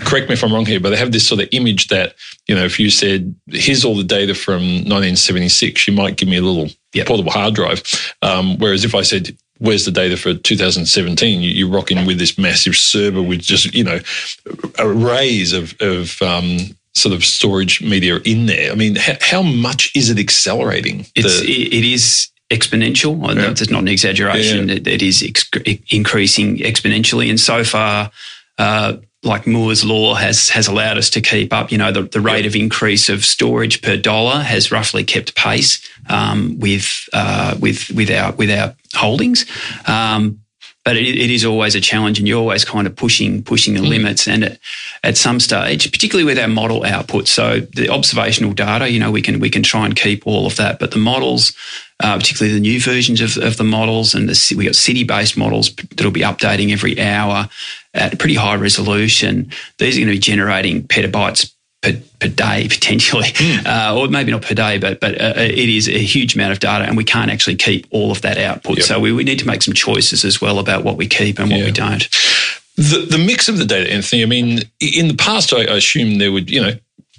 correct 0.00 0.28
me 0.28 0.34
if 0.34 0.42
I'm 0.42 0.52
wrong 0.52 0.66
here, 0.66 0.80
but 0.80 0.90
they 0.90 0.96
have 0.96 1.12
this 1.12 1.26
sort 1.26 1.40
of 1.40 1.48
image 1.52 1.88
that, 1.88 2.14
you 2.48 2.54
know, 2.54 2.64
if 2.64 2.80
you 2.80 2.90
said, 2.90 3.34
here's 3.46 3.84
all 3.84 3.96
the 3.96 4.04
data 4.04 4.34
from 4.34 4.62
1976, 4.62 5.86
you 5.86 5.94
might 5.94 6.16
give 6.16 6.28
me 6.28 6.36
a 6.36 6.42
little 6.42 6.74
yep. 6.92 7.06
portable 7.06 7.30
hard 7.30 7.54
drive. 7.54 7.82
Um, 8.22 8.58
whereas 8.58 8.84
if 8.84 8.94
I 8.94 9.02
said, 9.02 9.36
where's 9.58 9.84
the 9.84 9.92
data 9.92 10.16
for 10.16 10.34
2017? 10.34 11.40
You, 11.40 11.50
you 11.50 11.70
rock 11.72 11.90
in 11.90 12.04
with 12.06 12.18
this 12.18 12.36
massive 12.36 12.74
server 12.74 13.22
with 13.22 13.40
just, 13.40 13.72
you 13.72 13.84
know, 13.84 14.00
arrays 14.78 15.52
of, 15.52 15.74
of 15.80 16.20
um, 16.20 16.58
sort 16.94 17.14
of 17.14 17.24
storage 17.24 17.80
media 17.82 18.18
in 18.24 18.46
there. 18.46 18.72
I 18.72 18.74
mean, 18.74 18.96
how, 18.96 19.14
how 19.20 19.42
much 19.42 19.94
is 19.94 20.10
it 20.10 20.18
accelerating? 20.18 21.06
It's, 21.14 21.40
the- 21.40 21.76
it 21.78 21.84
is 21.84 22.28
exponential. 22.50 23.26
Yeah. 23.28 23.46
That's 23.52 23.70
not 23.70 23.82
an 23.82 23.88
exaggeration. 23.88 24.68
Yeah. 24.68 24.74
It, 24.76 24.86
it 24.86 25.02
is 25.02 25.22
ex- 25.22 25.48
increasing 25.90 26.58
exponentially. 26.58 27.30
And 27.30 27.38
so 27.38 27.62
far, 27.64 28.10
uh, 28.58 28.96
like 29.22 29.46
Moore's 29.46 29.84
law 29.84 30.14
has 30.14 30.48
has 30.48 30.66
allowed 30.66 30.96
us 30.96 31.10
to 31.10 31.20
keep 31.20 31.52
up. 31.52 31.70
You 31.70 31.78
know, 31.78 31.92
the, 31.92 32.02
the 32.02 32.20
rate 32.20 32.46
of 32.46 32.56
increase 32.56 33.08
of 33.10 33.24
storage 33.24 33.82
per 33.82 33.96
dollar 33.96 34.40
has 34.40 34.72
roughly 34.72 35.04
kept 35.04 35.34
pace 35.36 35.86
um, 36.08 36.58
with 36.58 37.06
uh, 37.12 37.54
with 37.60 37.90
with 37.90 38.10
our 38.10 38.32
with 38.32 38.50
our 38.50 38.74
holdings. 38.94 39.44
Um, 39.86 40.39
but 40.84 40.96
it, 40.96 41.18
it 41.18 41.30
is 41.30 41.44
always 41.44 41.74
a 41.74 41.80
challenge, 41.80 42.18
and 42.18 42.26
you're 42.26 42.40
always 42.40 42.64
kind 42.64 42.86
of 42.86 42.96
pushing 42.96 43.42
pushing 43.42 43.74
the 43.74 43.80
mm. 43.80 43.88
limits. 43.88 44.26
And 44.26 44.44
at, 44.44 44.58
at 45.02 45.16
some 45.16 45.40
stage, 45.40 45.90
particularly 45.90 46.24
with 46.24 46.38
our 46.38 46.48
model 46.48 46.84
output, 46.84 47.28
so 47.28 47.60
the 47.60 47.88
observational 47.88 48.52
data, 48.52 48.90
you 48.90 48.98
know, 48.98 49.10
we 49.10 49.22
can 49.22 49.40
we 49.40 49.50
can 49.50 49.62
try 49.62 49.84
and 49.84 49.96
keep 49.96 50.26
all 50.26 50.46
of 50.46 50.56
that, 50.56 50.78
but 50.78 50.90
the 50.90 50.98
models 50.98 51.52
uh, 52.02 52.16
particularly 52.16 52.54
the 52.54 52.60
new 52.60 52.80
versions 52.80 53.20
of, 53.20 53.36
of 53.36 53.56
the 53.56 53.64
models. 53.64 54.14
And 54.14 54.28
the, 54.28 54.54
we 54.56 54.64
got 54.64 54.74
city 54.74 55.04
based 55.04 55.36
models 55.36 55.74
that'll 55.74 56.10
be 56.10 56.20
updating 56.20 56.72
every 56.72 57.00
hour 57.00 57.48
at 57.94 58.18
pretty 58.18 58.34
high 58.34 58.56
resolution. 58.56 59.50
These 59.78 59.96
are 59.96 60.00
going 60.00 60.08
to 60.08 60.14
be 60.14 60.18
generating 60.18 60.82
petabytes 60.86 61.52
per, 61.82 61.94
per 62.18 62.28
day 62.28 62.68
potentially, 62.70 63.28
mm. 63.28 63.66
uh, 63.66 63.98
or 63.98 64.08
maybe 64.08 64.30
not 64.30 64.42
per 64.42 64.54
day, 64.54 64.78
but 64.78 65.00
but 65.00 65.20
uh, 65.20 65.34
it 65.36 65.68
is 65.68 65.88
a 65.88 65.98
huge 65.98 66.34
amount 66.34 66.52
of 66.52 66.60
data, 66.60 66.84
and 66.84 66.96
we 66.96 67.04
can't 67.04 67.30
actually 67.30 67.56
keep 67.56 67.86
all 67.90 68.10
of 68.10 68.22
that 68.22 68.38
output. 68.38 68.78
Yep. 68.78 68.86
So 68.86 69.00
we, 69.00 69.12
we 69.12 69.24
need 69.24 69.38
to 69.38 69.46
make 69.46 69.62
some 69.62 69.74
choices 69.74 70.24
as 70.24 70.40
well 70.40 70.58
about 70.58 70.84
what 70.84 70.96
we 70.96 71.06
keep 71.06 71.38
and 71.38 71.50
what 71.50 71.60
yeah. 71.60 71.66
we 71.66 71.72
don't. 71.72 72.08
The, 72.76 73.06
the 73.10 73.18
mix 73.18 73.48
of 73.48 73.58
the 73.58 73.66
data, 73.66 73.92
Anthony, 73.92 74.22
I 74.22 74.26
mean, 74.26 74.60
in 74.80 75.08
the 75.08 75.16
past, 75.16 75.52
I, 75.52 75.64
I 75.64 75.76
assume 75.76 76.18
there 76.18 76.32
would, 76.32 76.48
you 76.48 76.62
know, 76.62 76.72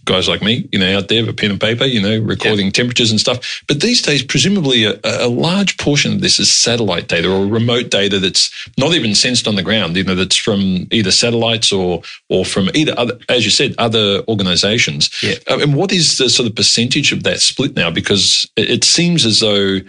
guys 0.05 0.27
like 0.27 0.41
me, 0.41 0.67
you 0.71 0.79
know, 0.79 0.97
out 0.97 1.07
there 1.07 1.25
with 1.25 1.37
pen 1.37 1.51
and 1.51 1.61
paper, 1.61 1.85
you 1.85 2.01
know, 2.01 2.19
recording 2.19 2.71
temperatures 2.71 3.11
and 3.11 3.19
stuff. 3.19 3.63
But 3.67 3.81
these 3.81 4.01
days, 4.01 4.23
presumably 4.23 4.85
a, 4.85 4.99
a, 5.03 5.27
large 5.27 5.77
portion 5.77 6.13
of 6.13 6.21
this 6.21 6.39
is 6.39 6.51
satellite 6.51 7.07
data 7.07 7.31
or 7.31 7.45
remote 7.45 7.89
data 7.89 8.19
that's 8.19 8.51
not 8.77 8.93
even 8.93 9.15
sensed 9.15 9.47
on 9.47 9.55
the 9.55 9.63
ground, 9.63 9.95
you 9.95 10.03
know, 10.03 10.15
that's 10.15 10.35
from 10.35 10.87
either 10.91 11.11
satellites 11.11 11.71
or 11.71 12.01
or 12.29 12.45
from 12.45 12.69
either 12.73 12.97
other, 12.97 13.17
as 13.29 13.45
you 13.45 13.51
said, 13.51 13.75
other 13.77 14.23
organizations. 14.27 15.09
Yeah. 15.21 15.35
Uh, 15.49 15.59
and 15.59 15.75
what 15.75 15.91
is 15.91 16.17
the 16.17 16.29
sort 16.29 16.49
of 16.49 16.55
percentage 16.55 17.11
of 17.11 17.23
that 17.23 17.39
split 17.39 17.75
now? 17.75 17.91
Because 17.91 18.49
it 18.57 18.83
seems 18.83 19.25
as 19.25 19.39
though 19.39 19.79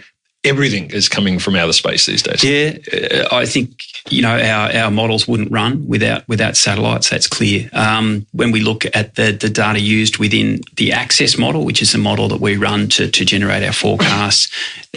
everything 0.43 0.91
is 0.91 1.07
coming 1.07 1.39
from 1.39 1.55
outer 1.55 1.73
space 1.73 2.05
these 2.05 2.21
days. 2.21 2.43
Yeah, 2.43 2.77
uh, 2.93 3.35
I 3.35 3.45
think 3.45 3.83
you 4.09 4.21
know 4.21 4.37
our, 4.37 4.75
our 4.75 4.91
models 4.91 5.27
wouldn't 5.27 5.51
run 5.51 5.87
without 5.87 6.27
without 6.27 6.57
satellites. 6.57 7.09
That's 7.09 7.27
clear. 7.27 7.69
Um, 7.73 8.25
when 8.31 8.51
we 8.51 8.61
look 8.61 8.85
at 8.95 9.15
the 9.15 9.31
the 9.31 9.49
data 9.49 9.79
used 9.79 10.17
within 10.17 10.61
the 10.75 10.91
Access 10.91 11.37
model, 11.37 11.65
which 11.65 11.81
is 11.81 11.93
a 11.93 11.97
model 11.97 12.27
that 12.29 12.41
we 12.41 12.57
run 12.57 12.87
to 12.89 13.09
to 13.09 13.25
generate 13.25 13.63
our 13.63 13.73
forecasts, 13.73 14.49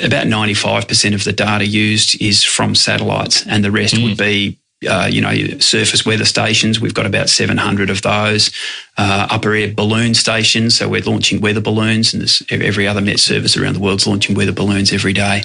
about 0.03 0.27
ninety 0.27 0.55
five 0.55 0.89
percent 0.89 1.15
of 1.15 1.25
the 1.25 1.33
data 1.33 1.67
used 1.67 2.21
is 2.21 2.45
from 2.45 2.75
satellites, 2.75 3.47
and 3.47 3.65
the 3.65 3.71
rest 3.71 3.95
mm. 3.95 4.05
would 4.05 4.19
be 4.19 4.59
uh, 4.89 5.09
you 5.11 5.21
know, 5.21 5.33
surface 5.59 6.05
weather 6.05 6.25
stations. 6.25 6.81
We've 6.81 6.95
got 6.95 7.07
about 7.07 7.29
700 7.29 7.89
of 7.89 8.03
those. 8.03 8.51
Uh, 8.99 9.27
upper 9.31 9.55
air 9.55 9.73
balloon 9.73 10.15
stations. 10.15 10.77
So 10.77 10.89
we're 10.89 11.03
launching 11.03 11.41
weather 11.41 11.61
balloons, 11.61 12.13
and 12.13 12.23
every 12.63 12.87
other 12.87 13.01
Met 13.01 13.19
service 13.19 13.57
around 13.57 13.75
the 13.75 13.81
world 13.81 14.01
is 14.01 14.07
launching 14.07 14.37
weather 14.37 14.53
balloons 14.53 14.93
every 14.93 15.13
day. 15.13 15.45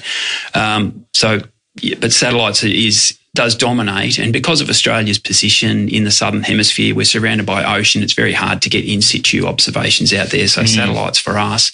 Um, 0.54 1.06
so, 1.12 1.40
yeah, 1.80 1.96
but 2.00 2.12
satellites 2.12 2.62
is 2.64 3.18
does 3.34 3.54
dominate. 3.54 4.18
And 4.18 4.30
because 4.32 4.60
of 4.60 4.68
Australia's 4.68 5.18
position 5.18 5.88
in 5.88 6.04
the 6.04 6.10
southern 6.10 6.42
hemisphere, 6.42 6.94
we're 6.94 7.04
surrounded 7.04 7.46
by 7.46 7.64
ocean. 7.64 8.02
It's 8.02 8.12
very 8.12 8.34
hard 8.34 8.60
to 8.62 8.68
get 8.68 8.84
in 8.84 9.00
situ 9.00 9.46
observations 9.46 10.12
out 10.12 10.28
there. 10.28 10.46
So 10.48 10.62
mm. 10.62 10.68
satellites 10.68 11.18
for 11.18 11.38
us 11.38 11.72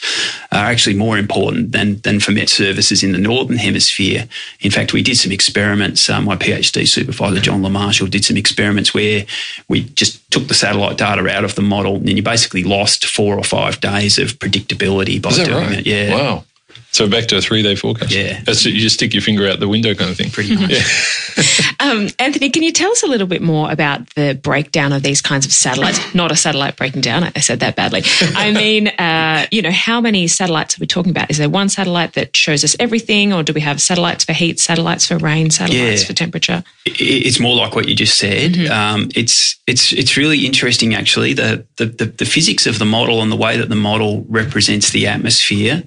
are 0.52 0.66
actually 0.66 0.94
more 0.94 1.18
important 1.18 1.72
than, 1.72 2.00
than 2.00 2.20
for 2.20 2.30
Met 2.38 2.48
services 2.48 3.02
in 3.02 3.10
the 3.10 3.18
northern 3.18 3.56
hemisphere. 3.56 4.28
In 4.60 4.70
fact, 4.70 4.92
we 4.92 5.02
did 5.02 5.16
some 5.16 5.32
experiments. 5.32 6.08
Um, 6.08 6.26
my 6.26 6.36
PhD 6.36 6.86
supervisor, 6.86 7.40
John 7.40 7.62
Le 7.64 7.70
Marshall, 7.70 8.06
did 8.06 8.24
some 8.24 8.36
experiments 8.36 8.94
where 8.94 9.26
we 9.66 9.82
just 9.82 10.30
took 10.30 10.46
the 10.46 10.54
satellite 10.54 10.96
data 10.98 11.28
out 11.28 11.42
of 11.42 11.56
the 11.56 11.62
model 11.62 11.96
and 11.96 12.10
you 12.10 12.22
basically 12.22 12.62
lost 12.62 13.06
four 13.06 13.36
or 13.36 13.42
five 13.42 13.80
days 13.80 14.18
of 14.18 14.38
predictability 14.38 15.20
by 15.20 15.30
doing 15.32 15.50
right? 15.50 15.78
it. 15.78 15.86
Yeah. 15.86 16.14
Wow. 16.14 16.44
So 16.90 17.08
back 17.08 17.26
to 17.26 17.36
a 17.36 17.40
three 17.40 17.62
day 17.62 17.76
forecast. 17.76 18.12
Yeah. 18.12 18.40
That's 18.44 18.64
it. 18.64 18.72
You 18.72 18.80
just 18.80 18.96
stick 18.96 19.12
your 19.12 19.22
finger 19.22 19.46
out 19.46 19.60
the 19.60 19.68
window 19.68 19.94
kind 19.94 20.10
of 20.10 20.16
thing. 20.16 20.30
Pretty 20.30 20.56
much. 20.56 20.70
Yeah. 20.70 21.70
um, 21.80 22.08
Anthony, 22.18 22.50
can 22.50 22.62
you 22.62 22.72
tell 22.72 22.90
us 22.90 23.02
a 23.02 23.06
little 23.06 23.26
bit 23.26 23.42
more 23.42 23.70
about 23.70 24.08
the 24.14 24.38
breakdown 24.42 24.92
of 24.92 25.02
these 25.02 25.20
kinds 25.20 25.44
of 25.44 25.52
satellites? 25.52 26.14
Not 26.14 26.32
a 26.32 26.36
satellite 26.36 26.76
breaking 26.76 27.02
down. 27.02 27.24
I 27.24 27.40
said 27.40 27.60
that 27.60 27.76
badly. 27.76 28.02
I 28.34 28.52
mean, 28.52 28.88
uh, 28.88 29.46
you 29.50 29.62
know, 29.62 29.70
how 29.70 30.00
many 30.00 30.26
satellites 30.28 30.78
are 30.78 30.80
we 30.80 30.86
talking 30.86 31.10
about? 31.10 31.30
Is 31.30 31.38
there 31.38 31.48
one 31.48 31.68
satellite 31.68 32.14
that 32.14 32.36
shows 32.36 32.64
us 32.64 32.74
everything, 32.80 33.32
or 33.32 33.42
do 33.42 33.52
we 33.52 33.60
have 33.60 33.80
satellites 33.80 34.24
for 34.24 34.32
heat, 34.32 34.58
satellites 34.58 35.06
for 35.06 35.18
rain, 35.18 35.50
satellites 35.50 36.02
yeah. 36.02 36.06
for 36.06 36.14
temperature? 36.14 36.64
It's 36.86 37.38
more 37.38 37.54
like 37.54 37.74
what 37.74 37.86
you 37.86 37.94
just 37.94 38.16
said. 38.16 38.52
Mm-hmm. 38.52 38.72
Um, 38.72 39.08
it's 39.14 39.56
it's 39.66 39.92
it's 39.92 40.16
really 40.16 40.46
interesting 40.46 40.94
actually 40.94 41.34
the, 41.34 41.66
the 41.76 41.86
the 41.86 42.06
the 42.06 42.24
physics 42.24 42.66
of 42.66 42.78
the 42.78 42.84
model 42.86 43.22
and 43.22 43.30
the 43.30 43.36
way 43.36 43.56
that 43.58 43.68
the 43.68 43.76
model 43.76 44.24
represents 44.28 44.90
the 44.90 45.06
atmosphere 45.06 45.84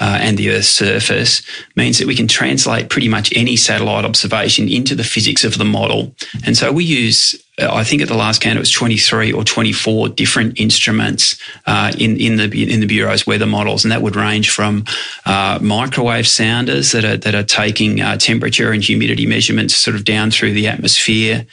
uh, 0.00 0.18
and 0.20 0.36
the 0.36 0.50
Earth's 0.50 0.68
surface 0.68 1.42
means 1.76 1.98
that 1.98 2.06
we 2.06 2.16
can 2.16 2.26
translate 2.26 2.90
pretty 2.90 3.08
much 3.08 3.32
any 3.36 3.56
satellite 3.56 4.04
observation 4.04 4.68
into 4.68 4.94
the 4.94 5.04
physics 5.04 5.44
of 5.44 5.56
the 5.58 5.64
model. 5.64 6.14
And 6.44 6.56
so 6.56 6.72
we 6.72 6.84
use, 6.84 7.34
uh, 7.60 7.72
I 7.72 7.84
think 7.84 8.02
at 8.02 8.08
the 8.08 8.16
last 8.16 8.40
count 8.40 8.56
it 8.56 8.60
was 8.60 8.70
23 8.70 9.32
or 9.32 9.44
24 9.44 10.08
different 10.10 10.58
instruments 10.58 11.40
uh, 11.66 11.92
in 11.98 12.16
in 12.16 12.36
the 12.36 12.72
in 12.72 12.80
the 12.80 12.86
bureau's 12.86 13.26
weather 13.26 13.46
models, 13.46 13.84
and 13.84 13.92
that 13.92 14.02
would 14.02 14.16
range 14.16 14.50
from 14.50 14.84
uh, 15.26 15.58
microwave 15.62 16.26
sounders 16.26 16.92
that 16.92 17.04
are 17.04 17.16
that 17.16 17.34
are 17.34 17.44
taking 17.44 18.00
uh, 18.00 18.16
temperature 18.16 18.72
and 18.72 18.82
humidity 18.82 19.26
measurements 19.26 19.76
sort 19.76 19.94
of 19.94 20.04
down 20.04 20.30
through 20.30 20.52
the 20.52 20.66
atmosphere 20.66 21.46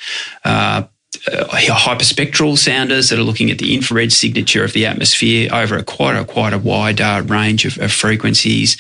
uh, 1.27 1.45
hyperspectral 1.45 2.57
sounders 2.57 3.09
that 3.09 3.19
are 3.19 3.23
looking 3.23 3.51
at 3.51 3.59
the 3.59 3.75
infrared 3.75 4.13
signature 4.13 4.63
of 4.63 4.73
the 4.73 4.85
atmosphere 4.85 5.49
over 5.53 5.75
a 5.75 5.83
quite 5.83 6.15
a 6.15 6.23
quite 6.23 6.53
a 6.53 6.57
wide 6.57 7.01
uh, 7.01 7.21
range 7.25 7.65
of, 7.65 7.77
of, 7.79 7.91
frequencies. 7.91 8.77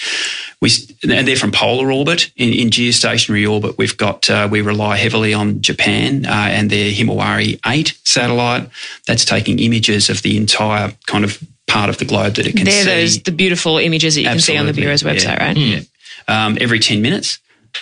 We 0.61 0.69
and 1.03 1.27
they're 1.27 1.35
from 1.35 1.51
polar 1.51 1.91
orbit. 1.91 2.31
In, 2.37 2.53
in 2.53 2.69
geostationary 2.69 3.51
orbit, 3.51 3.77
we've 3.77 3.97
got 3.97 4.29
uh, 4.29 4.47
we 4.49 4.61
rely 4.61 4.95
heavily 4.95 5.33
on 5.33 5.61
Japan 5.61 6.25
uh, 6.25 6.29
and 6.29 6.69
their 6.69 6.91
Himawari 6.91 7.59
Eight 7.67 7.99
satellite. 8.05 8.69
That's 9.07 9.25
taking 9.25 9.59
images 9.59 10.09
of 10.09 10.21
the 10.21 10.37
entire 10.37 10.93
kind 11.07 11.25
of 11.25 11.43
part 11.67 11.89
of 11.89 11.97
the 11.97 12.05
globe 12.05 12.35
that 12.35 12.47
it 12.47 12.55
can 12.55 12.65
they're 12.65 12.83
see. 12.83 12.89
Those 12.89 13.23
the 13.23 13.33
beautiful 13.33 13.77
images 13.77 14.15
that 14.15 14.21
you 14.21 14.27
Absolutely. 14.27 14.53
can 14.53 14.55
see 14.55 14.57
on 14.57 14.65
the 14.67 14.81
bureau's 14.81 15.03
website, 15.03 15.37
yeah. 15.37 15.45
right? 15.47 15.57
Yeah. 15.57 15.81
Um, 16.27 16.57
every 16.61 16.79
ten 16.79 17.01
minutes, 17.01 17.39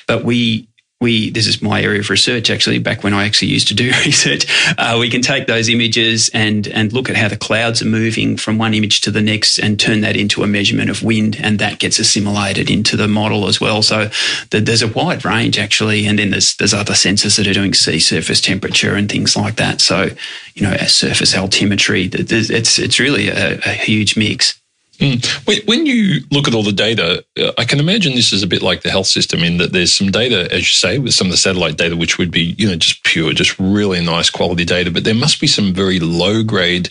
but 0.07 0.23
we 0.23 0.68
we 1.01 1.29
this 1.29 1.47
is 1.47 1.61
my 1.61 1.81
area 1.81 1.99
of 1.99 2.09
research 2.09 2.49
actually 2.49 2.77
back 2.77 3.03
when 3.03 3.13
i 3.13 3.25
actually 3.25 3.47
used 3.47 3.67
to 3.67 3.73
do 3.73 3.85
research 4.05 4.45
uh, 4.77 4.97
we 4.99 5.09
can 5.09 5.21
take 5.21 5.47
those 5.47 5.69
images 5.69 6.29
and 6.33 6.67
and 6.67 6.91
look 6.93 7.09
at 7.09 7.15
how 7.15 7.27
the 7.27 7.37
clouds 7.37 7.81
are 7.81 7.85
moving 7.85 8.37
from 8.37 8.57
one 8.57 8.73
image 8.73 9.01
to 9.01 9.11
the 9.11 9.21
next 9.21 9.57
and 9.57 9.79
turn 9.79 10.01
that 10.01 10.15
into 10.15 10.43
a 10.43 10.47
measurement 10.47 10.89
of 10.89 11.03
wind 11.03 11.37
and 11.41 11.59
that 11.59 11.79
gets 11.79 11.99
assimilated 11.99 12.69
into 12.69 12.97
the 12.97 13.07
model 13.07 13.47
as 13.47 13.61
well. 13.61 13.81
So 13.81 14.09
the, 14.49 14.59
there's 14.59 14.81
a 14.81 14.87
wide 14.87 15.25
range 15.25 15.57
actually 15.57 16.05
and 16.05 16.19
then 16.19 16.31
there's 16.31 16.55
there's 16.57 16.73
other 16.73 16.93
sensors 16.93 17.37
that 17.37 17.47
are 17.47 17.53
doing 17.53 17.73
sea 17.73 17.99
surface 17.99 18.41
temperature 18.41 18.95
and 18.95 19.09
things 19.09 19.35
like 19.35 19.55
that. 19.55 19.81
So 19.81 20.09
you 20.55 20.63
know 20.63 20.75
surface 20.77 21.33
altimetry 21.33 22.13
it's 22.13 22.79
it's 22.79 22.99
really 22.99 23.29
a, 23.29 23.57
a 23.59 23.73
huge 23.73 24.17
mix 24.17 24.58
Mm. 24.99 25.67
When 25.67 25.85
you 25.85 26.21
look 26.29 26.47
at 26.47 26.53
all 26.53 26.63
the 26.63 26.73
data, 26.73 27.23
uh, 27.39 27.51
I 27.57 27.63
can 27.63 27.79
imagine 27.79 28.15
this 28.15 28.33
is 28.33 28.43
a 28.43 28.47
bit 28.47 28.61
like 28.61 28.81
the 28.81 28.91
health 28.91 29.07
system 29.07 29.43
in 29.43 29.57
that 29.57 29.71
there's 29.71 29.93
some 29.93 30.11
data, 30.11 30.51
as 30.51 30.59
you 30.59 30.63
say, 30.65 30.99
with 30.99 31.13
some 31.13 31.27
of 31.27 31.31
the 31.31 31.37
satellite 31.37 31.77
data, 31.77 31.95
which 31.95 32.17
would 32.17 32.31
be, 32.31 32.55
you 32.57 32.67
know, 32.67 32.75
just 32.75 33.03
pure, 33.05 33.31
just 33.31 33.57
really 33.59 34.03
nice 34.03 34.29
quality 34.29 34.65
data. 34.65 34.91
But 34.91 35.05
there 35.05 35.15
must 35.15 35.39
be 35.39 35.47
some 35.47 35.73
very 35.73 35.99
low 35.99 36.43
grade 36.43 36.89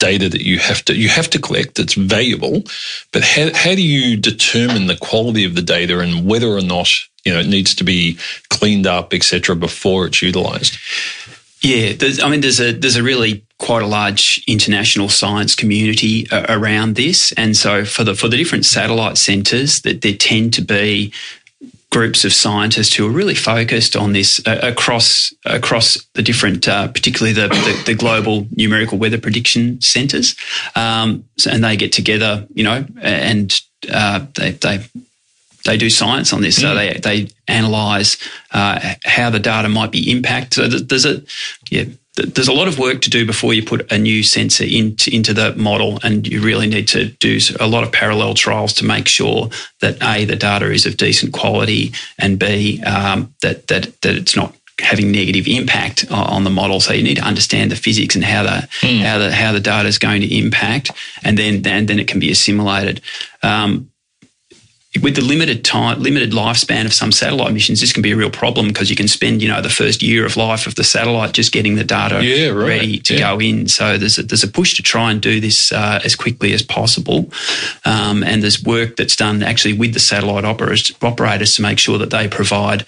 data 0.00 0.28
that 0.28 0.42
you 0.42 0.58
have 0.58 0.84
to 0.84 0.94
you 0.94 1.08
have 1.08 1.30
to 1.30 1.40
collect 1.40 1.76
that's 1.76 1.94
valuable. 1.94 2.62
But 3.12 3.22
how, 3.22 3.54
how 3.54 3.74
do 3.74 3.82
you 3.82 4.16
determine 4.16 4.86
the 4.86 4.96
quality 4.96 5.44
of 5.44 5.54
the 5.54 5.62
data 5.62 6.00
and 6.00 6.26
whether 6.26 6.48
or 6.48 6.60
not 6.60 6.88
you 7.24 7.32
know 7.32 7.40
it 7.40 7.46
needs 7.46 7.74
to 7.76 7.84
be 7.84 8.18
cleaned 8.50 8.86
up, 8.86 9.14
etc., 9.14 9.56
before 9.56 10.06
it's 10.06 10.22
utilized? 10.22 10.76
Yeah, 11.64 11.94
I 12.22 12.28
mean, 12.28 12.42
there's 12.42 12.60
a 12.60 12.72
there's 12.72 12.96
a 12.96 13.02
really 13.02 13.42
quite 13.58 13.82
a 13.82 13.86
large 13.86 14.44
international 14.46 15.08
science 15.08 15.54
community 15.54 16.30
uh, 16.30 16.44
around 16.50 16.94
this, 16.94 17.32
and 17.32 17.56
so 17.56 17.86
for 17.86 18.04
the 18.04 18.14
for 18.14 18.28
the 18.28 18.36
different 18.36 18.66
satellite 18.66 19.16
centres, 19.16 19.80
that 19.80 20.02
there 20.02 20.12
tend 20.12 20.52
to 20.54 20.62
be 20.62 21.10
groups 21.90 22.22
of 22.22 22.34
scientists 22.34 22.92
who 22.92 23.06
are 23.06 23.10
really 23.10 23.34
focused 23.34 23.96
on 23.96 24.12
this 24.12 24.46
uh, 24.46 24.60
across 24.62 25.32
across 25.46 25.96
the 26.12 26.22
different, 26.22 26.68
uh, 26.68 26.88
particularly 26.88 27.32
the, 27.32 27.48
the, 27.48 27.82
the 27.86 27.94
global 27.94 28.46
numerical 28.50 28.98
weather 28.98 29.18
prediction 29.18 29.80
centres, 29.80 30.36
um, 30.76 31.24
and 31.48 31.64
they 31.64 31.78
get 31.78 31.92
together, 31.92 32.46
you 32.52 32.62
know, 32.62 32.84
and 33.00 33.58
uh, 33.90 34.26
they 34.34 34.50
they 34.50 34.84
they 35.64 35.76
do 35.76 35.90
science 35.90 36.32
on 36.32 36.42
this. 36.42 36.60
So 36.60 36.74
they 36.74 36.94
they 36.94 37.28
analyze 37.48 38.16
uh, 38.52 38.94
how 39.04 39.30
the 39.30 39.40
data 39.40 39.68
might 39.68 39.90
be 39.90 40.10
impacted. 40.10 40.72
So 40.72 40.78
there's 40.78 41.06
a 41.06 41.22
yeah. 41.70 41.84
There's 42.16 42.46
a 42.46 42.52
lot 42.52 42.68
of 42.68 42.78
work 42.78 43.00
to 43.00 43.10
do 43.10 43.26
before 43.26 43.54
you 43.54 43.64
put 43.64 43.90
a 43.90 43.98
new 43.98 44.22
sensor 44.22 44.62
into, 44.62 45.12
into 45.12 45.34
the 45.34 45.52
model, 45.56 45.98
and 46.04 46.24
you 46.28 46.40
really 46.40 46.68
need 46.68 46.86
to 46.88 47.06
do 47.06 47.40
a 47.58 47.66
lot 47.66 47.82
of 47.82 47.90
parallel 47.90 48.34
trials 48.34 48.72
to 48.74 48.84
make 48.84 49.08
sure 49.08 49.50
that 49.80 50.00
a 50.00 50.24
the 50.24 50.36
data 50.36 50.70
is 50.70 50.86
of 50.86 50.96
decent 50.96 51.32
quality, 51.32 51.92
and 52.16 52.38
b 52.38 52.80
um, 52.84 53.34
that 53.42 53.66
that 53.66 54.00
that 54.02 54.14
it's 54.14 54.36
not 54.36 54.54
having 54.80 55.10
negative 55.10 55.48
impact 55.48 56.04
on 56.08 56.44
the 56.44 56.50
model. 56.50 56.78
So 56.78 56.92
you 56.92 57.02
need 57.02 57.16
to 57.16 57.26
understand 57.26 57.72
the 57.72 57.76
physics 57.76 58.14
and 58.14 58.24
how 58.24 58.44
the 58.44 58.68
mm. 58.82 59.02
how 59.02 59.18
the 59.18 59.32
how 59.32 59.50
the 59.50 59.58
data 59.58 59.88
is 59.88 59.98
going 59.98 60.20
to 60.20 60.38
impact, 60.38 60.92
and 61.24 61.36
then 61.36 61.66
and 61.66 61.88
then 61.88 61.98
it 61.98 62.06
can 62.06 62.20
be 62.20 62.30
assimilated. 62.30 63.00
Um, 63.42 63.90
with 65.02 65.16
the 65.16 65.22
limited 65.22 65.64
time, 65.64 66.00
limited 66.00 66.30
lifespan 66.30 66.84
of 66.84 66.94
some 66.94 67.10
satellite 67.10 67.52
missions, 67.52 67.80
this 67.80 67.92
can 67.92 68.02
be 68.02 68.12
a 68.12 68.16
real 68.16 68.30
problem 68.30 68.68
because 68.68 68.90
you 68.90 68.96
can 68.96 69.08
spend, 69.08 69.42
you 69.42 69.48
know, 69.48 69.60
the 69.60 69.68
first 69.68 70.02
year 70.02 70.24
of 70.24 70.36
life 70.36 70.66
of 70.66 70.76
the 70.76 70.84
satellite 70.84 71.32
just 71.32 71.52
getting 71.52 71.74
the 71.74 71.84
data 71.84 72.24
yeah, 72.24 72.48
right. 72.48 72.68
ready 72.68 72.98
to 73.00 73.14
yeah. 73.14 73.32
go 73.32 73.40
in. 73.40 73.66
So 73.66 73.98
there's 73.98 74.18
a, 74.18 74.22
there's 74.22 74.44
a 74.44 74.48
push 74.48 74.74
to 74.76 74.82
try 74.82 75.10
and 75.10 75.20
do 75.20 75.40
this 75.40 75.72
uh, 75.72 76.00
as 76.04 76.14
quickly 76.14 76.52
as 76.52 76.62
possible, 76.62 77.30
um, 77.84 78.22
and 78.22 78.42
there's 78.42 78.62
work 78.62 78.96
that's 78.96 79.16
done 79.16 79.42
actually 79.42 79.74
with 79.74 79.94
the 79.94 80.00
satellite 80.00 80.44
operators, 80.44 80.92
operators 81.02 81.56
to 81.56 81.62
make 81.62 81.78
sure 81.78 81.98
that 81.98 82.10
they 82.10 82.28
provide 82.28 82.86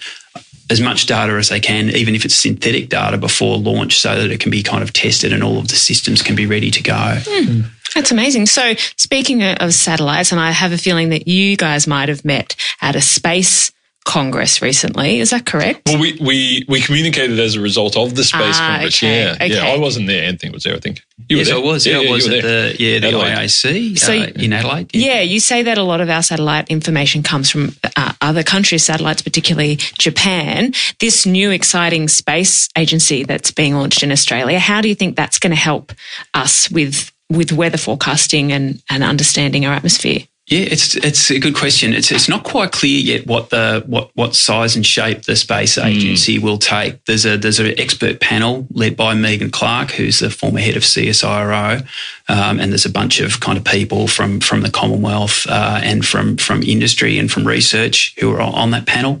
as 0.69 0.81
much 0.81 1.05
data 1.05 1.33
as 1.33 1.49
they 1.49 1.59
can, 1.59 1.89
even 1.89 2.13
if 2.13 2.25
it's 2.25 2.35
synthetic 2.35 2.89
data 2.89 3.17
before 3.17 3.57
launch, 3.57 3.99
so 3.99 4.19
that 4.19 4.31
it 4.31 4.39
can 4.39 4.51
be 4.51 4.63
kind 4.63 4.83
of 4.83 4.91
tested 4.93 5.31
and 5.31 5.43
all 5.43 5.59
of 5.59 5.67
the 5.69 5.75
systems 5.75 6.21
can 6.21 6.35
be 6.35 6.45
ready 6.45 6.71
to 6.71 6.83
go. 6.83 6.93
Mm. 6.93 7.65
That's 7.95 8.11
amazing. 8.11 8.45
So, 8.47 8.73
speaking 8.97 9.43
of 9.43 9.73
satellites, 9.73 10.31
and 10.31 10.39
I 10.41 10.51
have 10.51 10.71
a 10.71 10.77
feeling 10.77 11.09
that 11.09 11.27
you 11.27 11.57
guys 11.57 11.87
might 11.87 12.09
have 12.09 12.23
met 12.25 12.55
at 12.81 12.95
a 12.95 13.01
space 13.01 13.71
Congress 14.05 14.61
recently. 14.61 15.19
Is 15.19 15.31
that 15.31 15.45
correct? 15.45 15.81
Well, 15.85 15.99
we, 15.99 16.17
we, 16.21 16.63
we 16.69 16.79
communicated 16.79 17.37
as 17.41 17.55
a 17.55 17.59
result 17.59 17.97
of 17.97 18.15
the 18.15 18.23
Space 18.23 18.55
Ah, 18.57 18.69
Congress. 18.75 18.97
okay, 19.03 19.19
Yeah. 19.25 19.31
okay. 19.33 19.47
Yeah. 19.49 19.73
I 19.73 19.77
wasn't 19.77 20.07
there. 20.07 20.23
Anthony 20.23 20.53
was 20.53 20.63
there, 20.63 20.75
I 20.75 20.79
think. 20.79 21.01
You 21.27 21.35
yes, 21.39 21.47
were 21.49 21.55
there. 21.55 21.63
I 21.63 21.65
was. 21.67 21.85
Yeah, 21.85 21.97
I 21.97 22.09
was 22.11 22.25
you 22.25 22.31
were 22.31 22.37
at 22.37 22.43
there. 22.43 22.73
the 22.73 22.81
yeah 22.81 22.99
the 22.99 23.07
Adelaide. 23.07 23.35
IAC 23.35 23.99
So 23.99 24.13
uh, 24.13 24.27
in 24.41 24.53
Adelaide. 24.53 24.95
Yeah, 24.95 25.19
you 25.19 25.41
say 25.41 25.61
that 25.63 25.77
a 25.77 25.83
lot 25.83 25.99
of 25.99 26.09
our 26.09 26.23
satellite 26.23 26.69
information 26.69 27.21
comes 27.21 27.49
from 27.51 27.75
uh, 27.97 28.13
other 28.21 28.43
countries' 28.43 28.85
satellites, 28.85 29.21
particularly 29.21 29.75
Japan. 29.75 30.71
This 31.01 31.25
new 31.25 31.51
exciting 31.51 32.07
space 32.07 32.69
agency 32.77 33.23
that's 33.25 33.51
being 33.51 33.75
launched 33.75 34.03
in 34.03 34.11
Australia, 34.13 34.57
how 34.57 34.79
do 34.79 34.87
you 34.87 34.95
think 34.95 35.17
that's 35.17 35.37
going 35.37 35.51
to 35.51 35.57
help 35.61 35.91
us 36.33 36.71
with 36.71 37.11
with 37.29 37.51
weather 37.51 37.77
forecasting 37.77 38.51
and, 38.51 38.81
and 38.89 39.03
understanding 39.03 39.65
our 39.65 39.73
atmosphere? 39.73 40.19
Yeah, 40.49 40.61
it's 40.61 40.95
it's 40.95 41.29
a 41.29 41.39
good 41.39 41.55
question. 41.55 41.91
It's 41.91 42.09
it's 42.09 42.29
not 42.29 42.45
quite 42.45 42.71
clear 42.71 42.97
yet 42.97 43.27
what 43.27 43.49
the 43.49 43.83
what 43.85 44.11
what 44.13 44.33
size 44.33 44.77
and 44.77 44.85
shape 44.85 45.23
the 45.23 45.35
space 45.35 45.77
agency 45.77 46.39
will 46.39 46.57
take. 46.57 47.03
There's 47.03 47.25
a 47.25 47.35
there's 47.35 47.59
an 47.59 47.77
expert 47.77 48.21
panel 48.21 48.65
led 48.71 48.95
by 48.95 49.13
Megan 49.13 49.51
Clark, 49.51 49.91
who's 49.91 50.19
the 50.19 50.29
former 50.29 50.61
head 50.61 50.77
of 50.77 50.83
CSIRO, 50.83 51.85
um, 52.29 52.61
and 52.61 52.71
there's 52.71 52.85
a 52.85 52.89
bunch 52.89 53.19
of 53.19 53.41
kind 53.41 53.57
of 53.57 53.65
people 53.65 54.07
from 54.07 54.39
from 54.39 54.61
the 54.61 54.71
Commonwealth 54.71 55.45
uh, 55.49 55.81
and 55.83 56.05
from 56.05 56.37
from 56.37 56.63
industry 56.63 57.17
and 57.17 57.29
from 57.29 57.45
research 57.45 58.15
who 58.17 58.31
are 58.31 58.39
on 58.39 58.71
that 58.71 58.85
panel. 58.85 59.19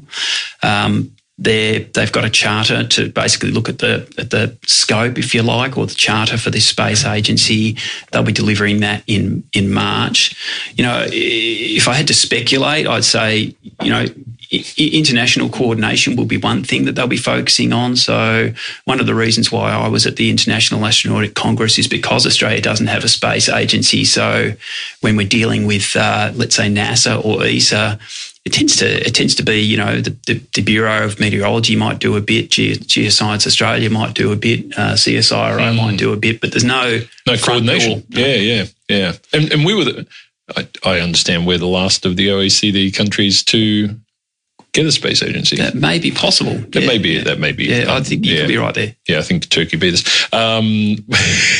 Um, 0.63 1.11
they're, 1.39 1.79
they've 1.79 2.11
got 2.11 2.25
a 2.25 2.29
charter 2.29 2.83
to 2.83 3.09
basically 3.09 3.51
look 3.51 3.69
at 3.69 3.77
the 3.79 4.11
at 4.17 4.31
the 4.31 4.57
scope, 4.65 5.17
if 5.19 5.35
you 5.35 5.43
like, 5.43 5.77
or 5.77 5.85
the 5.85 5.93
charter 5.93 6.37
for 6.37 6.49
this 6.49 6.67
space 6.67 7.05
agency. 7.05 7.77
They'll 8.11 8.23
be 8.23 8.31
delivering 8.31 8.79
that 8.79 9.03
in 9.05 9.43
in 9.53 9.71
March. 9.71 10.35
You 10.75 10.83
know, 10.83 11.05
if 11.07 11.87
I 11.87 11.93
had 11.93 12.07
to 12.07 12.13
speculate, 12.13 12.87
I'd 12.87 13.05
say 13.05 13.55
you 13.81 13.89
know. 13.89 14.05
International 14.49 15.49
coordination 15.49 16.15
will 16.15 16.23
be 16.23 16.37
one 16.37 16.63
thing 16.63 16.85
that 16.85 16.93
they'll 16.93 17.05
be 17.05 17.17
focusing 17.17 17.73
on. 17.73 17.97
So, 17.97 18.53
one 18.85 19.01
of 19.01 19.05
the 19.05 19.13
reasons 19.13 19.51
why 19.51 19.71
I 19.71 19.89
was 19.89 20.07
at 20.07 20.15
the 20.15 20.29
International 20.29 20.79
Astronautic 20.79 21.33
Congress 21.33 21.77
is 21.77 21.85
because 21.85 22.25
Australia 22.25 22.61
doesn't 22.61 22.87
have 22.87 23.03
a 23.03 23.09
space 23.09 23.49
agency. 23.49 24.05
So, 24.05 24.53
when 25.01 25.17
we're 25.17 25.27
dealing 25.27 25.67
with, 25.67 25.93
uh, 25.97 26.31
let's 26.33 26.55
say, 26.55 26.69
NASA 26.69 27.21
or 27.25 27.43
ESA, 27.43 27.99
it 28.47 28.53
tends 28.53 28.77
to 28.77 28.85
it 29.05 29.13
tends 29.13 29.35
to 29.35 29.43
be 29.43 29.59
you 29.59 29.75
know 29.75 29.99
the, 29.99 30.15
the, 30.25 30.41
the 30.55 30.61
Bureau 30.61 31.03
of 31.03 31.19
Meteorology 31.19 31.75
might 31.75 31.99
do 31.99 32.15
a 32.15 32.21
bit, 32.21 32.49
Ge- 32.49 32.79
Geoscience 32.79 33.45
Australia 33.45 33.89
might 33.89 34.13
do 34.13 34.31
a 34.31 34.37
bit, 34.37 34.65
uh, 34.77 34.93
CSIRO 34.93 35.75
might 35.75 35.97
do 35.97 36.13
a 36.13 36.15
bit, 36.15 36.39
but 36.39 36.51
there's 36.51 36.63
no 36.63 37.01
No 37.27 37.37
coordination. 37.37 38.05
Yeah, 38.09 38.35
yeah, 38.35 38.65
yeah. 38.87 39.13
And, 39.33 39.51
and 39.51 39.65
we 39.65 39.75
were, 39.75 39.83
the, 39.83 40.07
I, 40.55 40.67
I 40.85 40.99
understand, 41.01 41.45
we're 41.45 41.57
the 41.57 41.67
last 41.67 42.05
of 42.05 42.15
the 42.15 42.29
OECD 42.29 42.95
countries 42.95 43.43
to 43.45 43.95
get 44.73 44.85
a 44.85 44.91
space 44.91 45.23
agency. 45.23 45.55
That 45.57 45.75
may 45.75 45.99
be 45.99 46.11
possible. 46.11 46.53
That 46.53 46.85
may 46.85 46.97
be. 46.97 47.19
That 47.19 47.39
may 47.39 47.51
be. 47.51 47.65
Yeah, 47.65 47.85
I 47.93 48.01
think 48.01 48.25
you 48.25 48.33
yeah. 48.35 48.41
could 48.41 48.47
be 48.47 48.57
right 48.57 48.75
there. 48.75 48.95
Yeah, 49.07 49.19
I 49.19 49.21
think 49.23 49.49
Turkey 49.49 49.77
beat 49.77 49.93
us. 49.95 50.33
Um, 50.33 50.97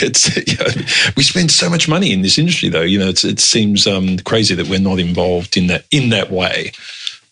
it's 0.01 0.35
yeah, 0.47 1.11
we 1.15 1.23
spend 1.23 1.51
so 1.51 1.69
much 1.69 1.87
money 1.87 2.11
in 2.11 2.21
this 2.21 2.37
industry, 2.37 2.69
though. 2.69 2.81
You 2.81 2.99
know, 2.99 3.09
it's, 3.09 3.23
it 3.23 3.39
seems 3.39 3.87
um, 3.87 4.17
crazy 4.19 4.55
that 4.55 4.67
we're 4.67 4.79
not 4.79 4.99
involved 4.99 5.57
in 5.57 5.67
that 5.67 5.85
in 5.91 6.09
that 6.09 6.29
way. 6.31 6.71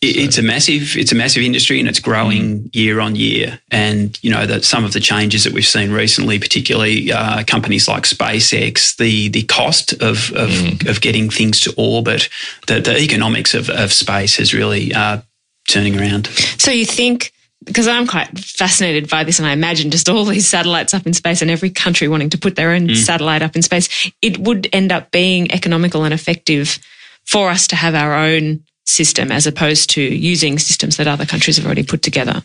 It- 0.02 0.18
It's 0.18 0.38
a 0.38 0.44
massive, 0.44 0.98
it's 0.98 1.12
a 1.14 1.16
massive 1.16 1.42
industry, 1.44 1.80
and 1.80 1.88
it's 1.88 2.00
growing 2.00 2.70
year 2.74 3.00
on 3.00 3.16
year. 3.16 3.60
And 3.72 4.20
you 4.22 4.30
know 4.30 4.46
that 4.46 4.64
some 4.66 4.84
of 4.84 4.92
the 4.94 5.00
changes 5.00 5.44
that 5.46 5.54
we've 5.54 5.66
seen 5.66 5.92
recently, 5.92 6.38
particularly 6.38 7.12
uh, 7.12 7.44
companies 7.46 7.88
like 7.88 8.04
SpaceX, 8.04 8.98
the 8.98 9.30
the 9.30 9.44
cost 9.44 9.94
of 10.02 10.32
of, 10.34 10.50
of 10.88 11.00
getting 11.02 11.30
things 11.30 11.60
to 11.62 11.74
orbit, 11.78 12.30
the, 12.68 12.82
the 12.82 12.98
economics 13.00 13.54
of, 13.54 13.70
of 13.70 13.94
space 13.94 14.38
is 14.40 14.54
really 14.54 14.94
uh, 14.94 15.22
turning 15.68 16.00
around. 16.00 16.28
So 16.58 16.72
you 16.72 16.86
think 16.86 17.32
because 17.66 17.88
I'm 17.88 18.08
quite 18.08 18.38
fascinated 18.38 19.10
by 19.10 19.24
this, 19.24 19.40
and 19.40 19.48
I 19.48 19.52
imagine 19.52 19.92
just 19.92 20.08
all 20.08 20.26
these 20.26 20.48
satellites 20.48 20.94
up 20.94 21.06
in 21.08 21.14
space 21.14 21.42
and 21.42 21.50
every 21.50 21.72
country 21.72 22.08
wanting 22.08 22.30
to 22.30 22.38
put 22.38 22.56
their 22.56 22.72
own 22.72 22.88
mm. 22.88 22.96
satellite 22.96 23.42
up 23.42 23.56
in 23.56 23.62
space, 23.62 24.12
it 24.22 24.38
would 24.38 24.70
end 24.72 24.92
up 24.92 25.12
being 25.12 25.52
economical 25.52 26.04
and 26.04 26.14
effective 26.14 26.80
for 27.26 27.50
us 27.50 27.68
to 27.68 27.76
have 27.76 27.96
our 27.96 28.14
own 28.14 28.64
system 28.86 29.32
as 29.32 29.48
opposed 29.48 29.90
to 29.92 30.02
using 30.02 30.60
systems 30.60 30.98
that 30.98 31.08
other 31.08 31.26
countries 31.26 31.58
have 31.58 31.66
already 31.66 31.84
put 31.84 32.04
together. 32.04 32.44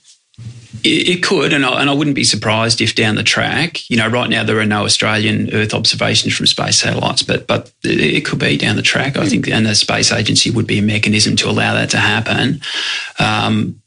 It, 0.83 1.23
could, 1.23 1.53
and 1.53 1.67
I, 1.67 1.81
and 1.81 1.91
I 1.91 1.93
wouldn't 1.93 2.17
be 2.17 2.25
surprised 2.25 2.81
if 2.81 2.95
down 2.95 3.17
the 3.17 3.23
track, 3.23 3.91
you 3.91 3.99
know, 3.99 4.09
right 4.09 4.31
now 4.31 4.45
there 4.45 4.59
are 4.61 4.67
no 4.67 4.85
Australian 4.85 5.53
Earth 5.53 5.75
observations 5.75 6.35
from 6.35 6.47
space 6.47 6.81
satellites, 6.81 7.23
but 7.23 7.47
but 7.47 7.71
it, 7.85 8.01
it 8.01 8.25
could 8.25 8.39
be 8.39 8.57
down 8.57 8.77
the 8.77 8.83
track. 8.83 9.19
I 9.19 9.29
think, 9.29 9.47
and 9.49 9.67
the 9.67 9.75
space 9.75 10.11
agency 10.11 10.51
would 10.51 10.67
be 10.67 10.79
a 10.79 10.83
mechanism 10.83 11.37
to 11.37 11.51
allow 11.51 11.75
that 11.75 11.91
to 11.91 11.99
happen. 11.99 12.63
Um, 13.19 13.83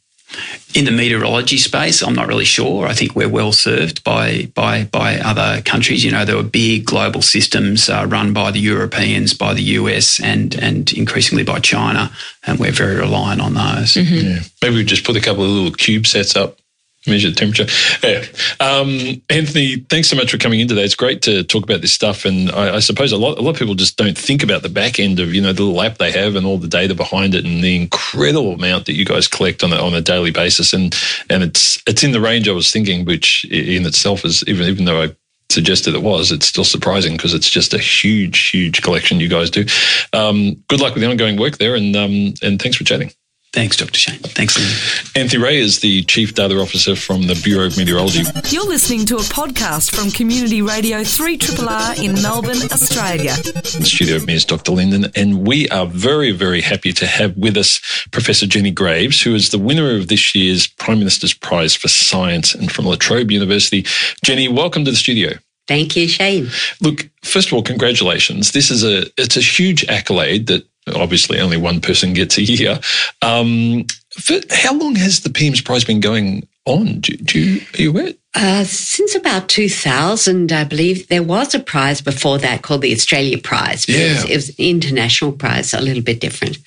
in 0.73 0.85
the 0.85 0.91
meteorology 0.91 1.57
space, 1.57 2.01
I'm 2.01 2.15
not 2.15 2.27
really 2.27 2.45
sure. 2.45 2.87
I 2.87 2.93
think 2.93 3.15
we're 3.15 3.29
well 3.29 3.51
served 3.51 4.03
by 4.03 4.49
by 4.55 4.85
by 4.85 5.19
other 5.19 5.61
countries. 5.61 6.03
You 6.03 6.11
know, 6.11 6.25
there 6.25 6.35
were 6.35 6.43
big 6.43 6.85
global 6.85 7.21
systems 7.21 7.89
uh, 7.89 8.05
run 8.07 8.33
by 8.33 8.51
the 8.51 8.59
Europeans, 8.59 9.33
by 9.33 9.53
the 9.53 9.63
US, 9.63 10.19
and 10.19 10.55
and 10.55 10.91
increasingly 10.93 11.43
by 11.43 11.59
China, 11.59 12.11
and 12.45 12.59
we're 12.59 12.71
very 12.71 12.95
reliant 12.95 13.41
on 13.41 13.53
those. 13.53 13.95
Yeah. 13.95 14.39
Maybe 14.61 14.75
we 14.75 14.83
just 14.83 15.05
put 15.05 15.15
a 15.15 15.21
couple 15.21 15.43
of 15.43 15.49
little 15.49 15.71
CubeSats 15.71 16.35
up, 16.35 16.57
measure 17.07 17.29
the 17.29 17.35
temperature. 17.35 17.67
Yeah. 18.03 18.25
Um, 18.59 19.21
Anthony, 19.29 19.77
thanks 19.89 20.09
so 20.09 20.15
much 20.15 20.31
for 20.31 20.37
coming 20.37 20.59
in 20.59 20.67
today. 20.67 20.83
It's 20.83 20.95
great 20.95 21.21
to 21.23 21.43
talk 21.43 21.63
about 21.63 21.81
this 21.81 21.93
stuff, 21.93 22.25
and 22.25 22.51
I, 22.51 22.75
I 22.75 22.79
suppose 22.79 23.11
a 23.11 23.17
lot 23.17 23.37
a 23.37 23.41
lot 23.41 23.51
of 23.51 23.57
people 23.57 23.75
just 23.75 23.97
don't 23.97 24.17
think 24.17 24.43
about 24.43 24.61
the 24.61 24.69
back 24.69 24.99
end 24.99 25.19
of 25.19 25.33
you 25.33 25.41
know 25.41 25.53
the 25.53 25.63
little 25.63 25.81
app 25.81 25.97
they 25.97 26.11
have 26.11 26.35
and 26.35 26.45
all 26.45 26.57
the 26.57 26.67
data 26.67 26.95
behind 26.95 27.35
it, 27.35 27.45
and 27.45 27.63
the 27.63 27.75
incredible 27.75 28.53
amount 28.53 28.85
that 28.85 28.95
you 28.95 29.05
guys 29.05 29.27
collect 29.27 29.63
on 29.63 29.73
a, 29.73 29.77
on 29.77 29.93
a 29.93 30.01
daily 30.01 30.31
basis, 30.31 30.73
and 30.73 30.95
and 31.29 31.43
it's 31.43 31.81
it's 31.87 32.03
in 32.03 32.11
the 32.11 32.21
range 32.21 32.47
I 32.47 32.53
was 32.53 32.71
thinking, 32.71 33.05
which 33.05 33.45
in 33.45 33.85
itself 33.85 34.25
is 34.25 34.43
even 34.47 34.67
even 34.67 34.85
though 34.85 35.03
I 35.03 35.15
suggested 35.49 35.93
it 35.93 36.01
was, 36.01 36.31
it's 36.31 36.47
still 36.47 36.63
surprising 36.63 37.13
because 37.13 37.33
it's 37.33 37.49
just 37.49 37.73
a 37.73 37.77
huge, 37.77 38.49
huge 38.49 38.81
collection 38.81 39.19
you 39.19 39.29
guys 39.29 39.49
do. 39.49 39.65
Um, 40.11 40.63
good 40.67 40.81
luck 40.81 40.93
with 40.93 41.03
the 41.03 41.09
ongoing 41.09 41.37
work 41.37 41.57
there, 41.57 41.75
and 41.75 41.95
um, 41.95 42.33
and 42.41 42.61
thanks 42.61 42.77
for 42.77 42.83
chatting. 42.83 43.11
Thanks, 43.53 43.77
Dr. 43.77 43.99
Shane. 43.99 44.17
Thanks, 44.17 44.57
Lynn. 44.57 45.23
Anthony 45.23 45.43
Rea 45.43 45.59
is 45.59 45.79
the 45.81 46.01
Chief 46.05 46.33
Data 46.33 46.59
Officer 46.59 46.95
from 46.95 47.27
the 47.27 47.39
Bureau 47.43 47.67
of 47.67 47.77
Meteorology. 47.77 48.23
You're 48.49 48.65
listening 48.65 49.05
to 49.05 49.17
a 49.17 49.19
podcast 49.19 49.95
from 49.95 50.09
Community 50.09 50.63
Radio 50.63 51.03
3 51.03 51.37
R 51.69 51.93
in 52.01 52.13
Melbourne, 52.15 52.63
Australia. 52.71 53.33
In 53.45 53.81
the 53.81 53.85
studio 53.85 54.15
with 54.15 54.25
me 54.25 54.33
is 54.33 54.43
Dr. 54.43 54.71
Lyndon, 54.71 55.11
and 55.15 55.45
we 55.45 55.69
are 55.69 55.85
very, 55.85 56.31
very 56.31 56.61
happy 56.61 56.91
to 56.93 57.05
have 57.05 57.37
with 57.37 57.55
us 57.55 57.79
Professor 58.09 58.47
Jenny 58.47 58.71
Graves, 58.71 59.21
who 59.21 59.35
is 59.35 59.51
the 59.51 59.59
winner 59.59 59.95
of 59.95 60.07
this 60.07 60.33
year's 60.33 60.65
Prime 60.65 60.97
Minister's 60.97 61.35
Prize 61.35 61.75
for 61.75 61.89
Science 61.89 62.55
and 62.55 62.71
from 62.71 62.85
La 62.85 62.95
Trobe 62.95 63.29
University. 63.29 63.85
Jenny, 64.25 64.47
welcome 64.47 64.83
to 64.83 64.89
the 64.89 64.97
studio. 64.97 65.37
Thank 65.67 65.95
you, 65.95 66.07
Shane. 66.07 66.49
Look, 66.81 67.07
first 67.21 67.49
of 67.49 67.53
all, 67.53 67.61
congratulations. 67.61 68.51
This 68.51 68.71
is 68.71 68.83
a 68.83 69.05
it's 69.15 69.37
a 69.37 69.41
huge 69.41 69.85
accolade 69.85 70.47
that 70.47 70.65
obviously 70.93 71.39
only 71.39 71.57
one 71.57 71.81
person 71.81 72.13
gets 72.13 72.37
a 72.37 72.43
year. 72.43 72.79
Um, 73.21 73.85
for, 74.11 74.35
how 74.51 74.73
long 74.73 74.95
has 74.95 75.21
the 75.21 75.29
PM's 75.29 75.61
Prize 75.61 75.83
been 75.83 75.99
going 75.99 76.47
on? 76.65 76.99
Do, 76.99 77.15
do 77.17 77.39
you, 77.39 77.61
are 77.73 77.81
you 77.81 77.89
aware? 77.89 78.13
Uh, 78.35 78.63
since 78.63 79.13
about 79.13 79.47
2000, 79.47 80.51
I 80.51 80.63
believe 80.63 81.07
there 81.07 81.21
was 81.21 81.53
a 81.53 81.59
prize 81.59 82.01
before 82.01 82.39
that 82.39 82.63
called 82.63 82.81
the 82.81 82.91
Australia 82.91 83.37
Prize. 83.37 83.85
but 83.85 83.93
It, 83.95 84.09
was, 84.13 84.23
Yeah. 84.25 84.31
it 84.31 84.35
was 84.35 84.49
an 84.49 84.55
international 84.57 85.31
prize, 85.33 85.73
a 85.73 85.79
little 85.81 86.01
bit 86.01 86.19
different. 86.19 86.57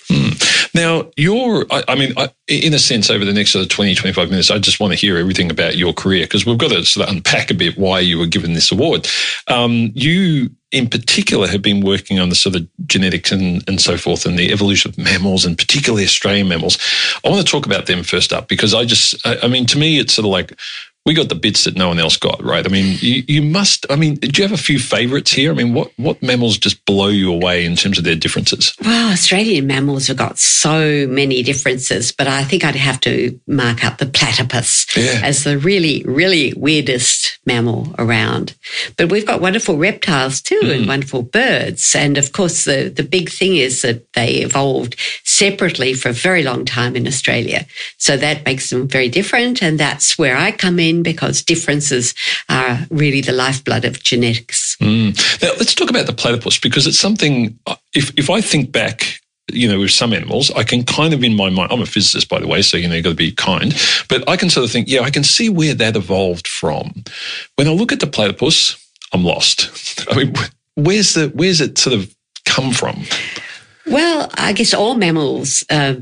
Now, 0.75 1.11
you're, 1.17 1.67
I, 1.71 1.83
I 1.89 1.95
mean, 1.97 2.13
I, 2.17 2.29
in 2.47 2.73
a 2.75 2.79
sense, 2.79 3.11
over 3.11 3.25
the 3.25 3.33
next 3.33 3.51
sort 3.53 3.65
of 3.65 3.71
20, 3.71 3.95
25 3.95 4.31
minutes, 4.31 4.51
I 4.51 4.59
just 4.59 4.79
want 4.79 4.93
to 4.93 4.99
hear 4.99 5.17
everything 5.17 5.51
about 5.51 5.77
your 5.77 5.93
career 5.93 6.25
because 6.25 6.47
we've 6.47 6.59
got 6.59 6.71
to 6.71 6.85
sort 6.85 7.09
of 7.09 7.15
unpack 7.15 7.51
a 7.51 7.55
bit 7.55 7.77
why 7.79 7.99
you 8.01 8.19
were 8.19 8.27
given 8.27 8.53
this 8.53 8.71
award. 8.71 9.09
Um, 9.49 9.91
you, 9.95 10.51
in 10.71 10.89
particular, 10.89 11.49
have 11.49 11.63
been 11.63 11.81
working 11.81 12.21
on 12.21 12.29
the 12.29 12.35
sort 12.35 12.57
of 12.57 12.69
genetics 12.87 13.33
and, 13.33 13.67
and 13.69 13.81
so 13.81 13.97
forth 13.97 14.25
and 14.27 14.39
the 14.39 14.53
evolution 14.53 14.91
of 14.91 14.99
mammals 14.99 15.45
and 15.47 15.57
particularly 15.59 16.05
Australian 16.05 16.47
mammals. 16.49 16.79
I 17.25 17.29
want 17.31 17.45
to 17.45 17.51
talk 17.51 17.67
about 17.67 17.87
them 17.87 18.03
first 18.05 18.33
up 18.33 18.47
because 18.47 18.75
I 18.75 18.85
just, 18.85 19.27
I, 19.27 19.39
I 19.45 19.49
mean, 19.49 19.67
to 19.67 19.79
me, 19.79 19.99
it's 19.99 20.13
sort 20.15 20.27
of 20.27 20.31
like, 20.31 20.53
we 21.07 21.15
got 21.15 21.29
the 21.29 21.37
bits 21.37 21.65
that 21.65 21.77
no 21.77 21.89
one 21.89 22.01
else 22.01 22.17
got, 22.17 22.43
right? 22.43 22.67
I 22.67 22.69
mean, 22.69 22.99
you, 23.01 23.23
you 23.29 23.41
must. 23.41 23.87
I 23.89 23.95
mean, 23.97 24.17
do 24.17 24.43
you 24.43 24.47
have 24.47 24.59
a 24.59 24.61
few 24.61 24.81
favourites 24.81 25.33
here? 25.33 25.53
I 25.53 25.55
mean, 25.55 25.73
what 25.73 25.93
what 25.97 26.21
mammals 26.21 26.59
just 26.59 26.85
blow 26.85 27.09
you 27.09 27.33
away 27.33 27.65
in 27.65 27.77
terms 27.77 27.97
of 27.97 28.05
their 28.05 28.17
differences? 28.17 28.75
Well, 28.85 29.13
Australian 29.13 29.69
mammals 29.69 30.09
have 30.09 30.17
got 30.17 30.37
so 30.37 31.07
many 31.07 31.45
differences, 31.45 32.11
but 32.11 32.27
I 32.27 32.43
think 32.43 32.65
I'd 32.65 32.75
have 32.75 33.01
to 33.03 33.39
mark 33.47 33.85
up 33.85 33.99
the 33.99 34.07
platypus 34.07 34.87
Yeah. 34.97 35.21
as 35.23 35.45
the 35.45 35.59
really, 35.59 36.03
really 36.05 36.53
weirdest 36.57 37.39
mammal 37.47 37.95
around. 37.99 38.55
But 38.97 39.11
we've 39.11 39.27
got 39.27 39.41
wonderful 39.41 39.79
reptiles 39.79 40.43
too 40.43 40.61
and 40.65 40.83
hmm. 40.83 40.89
wonderful 40.89 41.23
birds. 41.23 41.95
And 41.95 42.19
of 42.19 42.33
course, 42.33 42.65
the, 42.65 42.89
the 42.89 43.05
big 43.05 43.31
thing 43.31 43.57
is 43.57 43.83
that 43.83 44.13
they 44.15 44.39
evolved 44.39 44.97
separately 45.39 45.95
for 45.95 46.09
a 46.09 46.13
very 46.13 46.43
long 46.43 46.65
time 46.65 46.97
in 46.97 47.07
Australia. 47.07 47.67
So 47.99 48.17
that 48.17 48.45
makes 48.45 48.71
them 48.71 48.89
very 48.89 49.09
different. 49.09 49.63
And 49.63 49.79
that's 49.79 50.19
where 50.19 50.37
I 50.37 50.53
come 50.53 50.79
in 50.79 51.03
because 51.03 51.43
differences 51.43 52.15
are 52.49 52.79
really 52.91 53.21
the 53.21 53.33
lifeblood 53.33 53.85
of 53.85 54.03
genetics. 54.03 54.77
Mm. 54.81 55.43
Now 55.43 55.51
let's 55.59 55.75
talk 55.75 55.91
about 55.91 56.07
the 56.07 56.13
platypus 56.13 56.59
because 56.59 56.87
it's 56.87 56.99
something. 56.99 57.59
uh, 57.67 57.77
If 57.95 58.13
if 58.17 58.31
I 58.31 58.41
think 58.41 58.73
back 58.73 59.21
you 59.53 59.69
know, 59.69 59.79
with 59.79 59.93
some 59.93 60.13
animals, 60.13 60.51
I 60.51 60.65
can 60.65 60.85
kind 60.85 61.15
of 61.15 61.23
in 61.23 61.37
my 61.37 61.51
mind, 61.51 61.71
I'm 61.71 61.81
a 61.81 61.87
physicist, 61.87 62.29
by 62.29 62.41
the 62.41 62.49
way, 62.49 62.63
so, 62.63 62.77
you 62.77 62.89
know, 62.89 62.97
you've 62.97 63.05
got 63.05 63.11
to 63.11 63.17
be 63.17 63.31
kind, 63.31 63.73
but 64.09 64.29
I 64.29 64.37
can 64.37 64.51
sort 64.51 64.65
of 64.65 64.73
think, 64.73 64.89
yeah, 64.89 65.03
I 65.03 65.11
can 65.11 65.23
see 65.23 65.49
where 65.49 65.75
that 65.75 65.95
evolved 65.95 66.49
from. 66.49 67.05
When 67.55 67.69
I 67.69 67.71
look 67.71 67.93
at 67.93 68.01
the 68.01 68.09
platypus, 68.09 68.77
I'm 69.13 69.25
lost. 69.25 69.71
I 70.11 70.17
mean, 70.17 70.35
where's 70.75 71.15
the, 71.15 71.29
where's 71.29 71.61
it 71.61 71.79
sort 71.79 71.95
of 71.95 72.13
come 72.45 72.73
from? 72.73 73.05
Well, 73.89 74.29
I 74.35 74.53
guess 74.53 74.75
all 74.75 74.97
mammals 74.97 75.65
uh, 75.71 75.95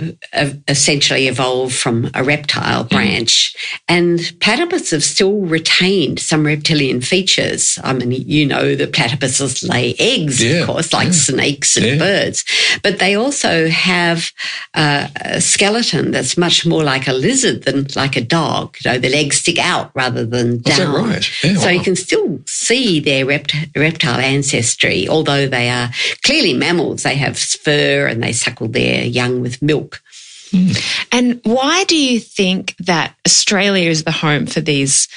essentially 0.69 1.29
evolved 1.29 1.75
from 1.75 2.11
a 2.15 2.25
reptile 2.25 2.85
mm-hmm. 2.85 2.95
branch, 2.95 3.55
mm. 3.55 3.81
and 3.89 4.41
platypus 4.41 4.91
have 4.91 5.05
still 5.05 5.41
retained 5.41 6.19
some 6.19 6.47
reptilian 6.47 7.03
features. 7.03 7.79
I 7.85 7.93
mean, 7.93 8.11
you 8.11 8.47
know, 8.47 8.75
the 8.75 8.87
platypuses 8.87 9.69
lay 9.69 9.95
eggs, 9.99 10.43
yeah. 10.43 10.61
of 10.61 10.67
course, 10.67 10.95
like 10.95 11.07
yeah. 11.07 11.13
snakes 11.13 11.77
and 11.77 11.85
yeah. 11.85 11.99
birds, 11.99 12.45
but 12.83 13.01
they 13.01 13.15
also 13.17 13.69
have 13.69 14.31
uh, 14.73 15.09
a 15.17 15.41
skeleton 15.43 16.11
that's 16.11 16.39
much 16.39 16.65
more 16.65 16.85
like 16.85 17.07
a 17.07 17.13
lizard 17.13 17.65
than 17.65 17.87
like 17.95 18.17
a 18.17 18.23
dog. 18.23 18.79
You 18.83 18.93
know, 18.93 18.99
the 18.99 19.11
legs 19.11 19.37
stick 19.37 19.59
out 19.59 19.91
rather 19.95 20.25
than 20.25 20.63
down. 20.63 20.73
Is 20.73 20.79
that 20.79 20.89
right? 20.89 21.59
so 21.61 21.67
wow. 21.67 21.73
you 21.73 21.81
can 21.81 21.97
still 21.97 22.41
see 22.47 22.99
their 22.99 23.27
rept- 23.27 23.77
reptile 23.77 24.21
ancestry, 24.21 25.07
although 25.07 25.47
they 25.47 25.69
are 25.69 25.91
clearly 26.23 26.55
mammals. 26.55 27.03
They 27.03 27.17
have 27.17 27.39
fur 27.39 27.74
fur 27.75 28.07
and 28.07 28.23
they 28.23 28.33
suckle 28.33 28.69
their 28.69 29.05
young 29.05 29.41
with 29.41 29.63
milk. 29.63 30.03
Mm. 30.51 31.07
And 31.13 31.41
why 31.45 31.85
do 31.85 31.97
you 31.97 32.21
think 32.21 32.77
that 32.79 33.15
Australia 33.27 33.91
is 33.91 34.05
the 34.05 34.13
home 34.13 34.47
for 34.47 34.61
these 34.61 35.09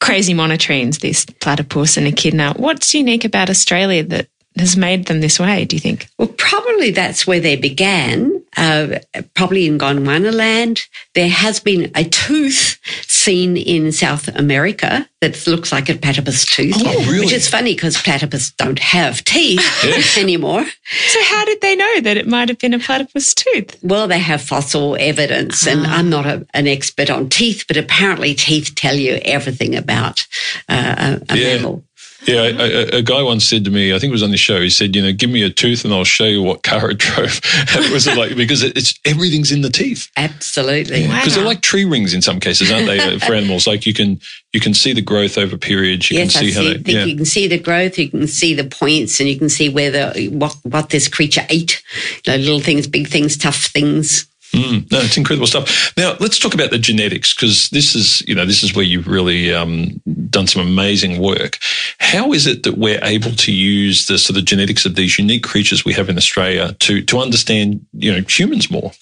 crazy 0.00 0.34
monotremes, 0.34 1.00
these 1.00 1.24
platypus 1.24 1.96
and 1.96 2.06
echidna? 2.06 2.54
What's 2.56 2.94
unique 2.94 3.24
about 3.24 3.50
Australia 3.50 4.02
that 4.04 4.28
has 4.56 4.76
made 4.76 5.06
them 5.06 5.20
this 5.20 5.40
way, 5.40 5.64
do 5.64 5.76
you 5.76 5.80
think? 5.80 6.08
Well, 6.18 6.28
probably 6.28 6.90
that's 6.90 7.26
where 7.26 7.40
they 7.40 7.56
began. 7.56 8.42
Uh, 8.56 9.00
probably 9.34 9.66
in 9.66 9.78
Gondwana 9.78 10.32
land. 10.32 10.86
There 11.14 11.28
has 11.28 11.58
been 11.58 11.90
a 11.96 12.04
tooth 12.04 12.78
seen 13.02 13.56
in 13.56 13.90
South 13.90 14.28
America 14.28 15.08
that 15.20 15.44
looks 15.48 15.72
like 15.72 15.88
a 15.88 15.94
platypus 15.94 16.44
tooth, 16.44 16.76
oh, 16.78 17.04
really? 17.06 17.20
which 17.20 17.32
is 17.32 17.48
funny 17.48 17.74
because 17.74 18.00
platypus 18.00 18.52
don't 18.52 18.78
have 18.78 19.24
teeth 19.24 20.16
anymore. 20.18 20.64
So 20.64 21.22
how 21.24 21.44
did 21.46 21.60
they 21.62 21.74
know 21.74 22.00
that 22.02 22.16
it 22.16 22.28
might 22.28 22.48
have 22.48 22.58
been 22.60 22.74
a 22.74 22.78
platypus 22.78 23.34
tooth? 23.34 23.76
Well, 23.82 24.06
they 24.06 24.20
have 24.20 24.40
fossil 24.40 24.96
evidence, 25.00 25.66
and 25.66 25.84
ah. 25.86 25.96
I'm 25.96 26.08
not 26.08 26.26
a, 26.26 26.46
an 26.54 26.68
expert 26.68 27.10
on 27.10 27.30
teeth, 27.30 27.64
but 27.66 27.76
apparently 27.76 28.34
teeth 28.34 28.74
tell 28.76 28.94
you 28.94 29.18
everything 29.24 29.74
about 29.74 30.24
uh, 30.68 31.18
a, 31.28 31.32
a 31.32 31.36
yeah. 31.36 31.56
mammal. 31.56 31.82
Yeah, 32.26 32.42
a, 32.42 32.98
a, 32.98 33.02
guy 33.02 33.22
once 33.22 33.44
said 33.44 33.64
to 33.64 33.70
me, 33.70 33.94
I 33.94 33.98
think 33.98 34.10
it 34.10 34.12
was 34.12 34.22
on 34.22 34.30
the 34.30 34.36
show, 34.36 34.60
he 34.60 34.70
said, 34.70 34.96
you 34.96 35.02
know, 35.02 35.12
give 35.12 35.30
me 35.30 35.42
a 35.42 35.50
tooth 35.50 35.84
and 35.84 35.92
I'll 35.92 36.04
show 36.04 36.24
you 36.24 36.42
what 36.42 36.62
car 36.62 36.90
it 36.90 36.98
drove. 36.98 37.40
and 37.74 37.84
it 37.84 37.92
was 37.92 38.06
like, 38.06 38.36
because 38.36 38.62
it's 38.62 38.98
everything's 39.04 39.52
in 39.52 39.60
the 39.60 39.70
teeth. 39.70 40.10
Absolutely. 40.16 41.02
Because 41.02 41.28
wow. 41.28 41.34
they're 41.34 41.44
like 41.44 41.60
tree 41.60 41.84
rings 41.84 42.14
in 42.14 42.22
some 42.22 42.40
cases, 42.40 42.70
aren't 42.70 42.86
they, 42.86 42.98
uh, 42.98 43.18
for 43.18 43.34
animals? 43.34 43.66
Like 43.66 43.84
you 43.84 43.92
can, 43.92 44.20
you 44.52 44.60
can 44.60 44.74
see 44.74 44.92
the 44.92 45.02
growth 45.02 45.36
over 45.36 45.58
periods. 45.58 46.10
You 46.10 46.18
yes, 46.18 46.32
can 46.32 46.42
see, 46.42 46.48
I 46.48 46.50
see, 46.50 46.68
how 46.74 46.82
they, 46.82 46.92
yeah. 46.92 47.04
you 47.04 47.16
can 47.16 47.26
see 47.26 47.46
the 47.46 47.58
growth, 47.58 47.98
you 47.98 48.10
can 48.10 48.26
see 48.26 48.54
the 48.54 48.64
points 48.64 49.20
and 49.20 49.28
you 49.28 49.38
can 49.38 49.48
see 49.48 49.68
where 49.68 49.90
the, 49.90 50.28
what, 50.28 50.56
what 50.62 50.90
this 50.90 51.08
creature 51.08 51.46
ate. 51.50 51.82
You 52.26 52.32
know, 52.32 52.38
little 52.38 52.60
things, 52.60 52.86
big 52.86 53.08
things, 53.08 53.36
tough 53.36 53.66
things. 53.66 54.26
Mm, 54.54 54.90
no, 54.92 55.00
it's 55.00 55.16
incredible 55.16 55.48
stuff. 55.48 55.92
Now 55.96 56.16
let's 56.20 56.38
talk 56.38 56.54
about 56.54 56.70
the 56.70 56.78
genetics 56.78 57.34
because 57.34 57.68
this 57.70 57.94
is, 57.94 58.20
you 58.22 58.34
know, 58.34 58.46
this 58.46 58.62
is 58.62 58.74
where 58.74 58.84
you've 58.84 59.08
really 59.08 59.52
um, 59.52 60.00
done 60.30 60.46
some 60.46 60.62
amazing 60.62 61.20
work. 61.20 61.58
How 62.14 62.32
is 62.32 62.46
it 62.46 62.62
that 62.62 62.78
we're 62.78 63.02
able 63.02 63.32
to 63.32 63.52
use 63.52 64.06
the 64.06 64.18
sort 64.18 64.38
of 64.38 64.44
genetics 64.44 64.86
of 64.86 64.94
these 64.94 65.18
unique 65.18 65.42
creatures 65.42 65.84
we 65.84 65.92
have 65.94 66.08
in 66.08 66.16
Australia 66.16 66.72
to 66.78 67.02
to 67.02 67.18
understand, 67.18 67.84
you 67.92 68.12
know, 68.12 68.22
humans 68.28 68.70
more? 68.70 68.92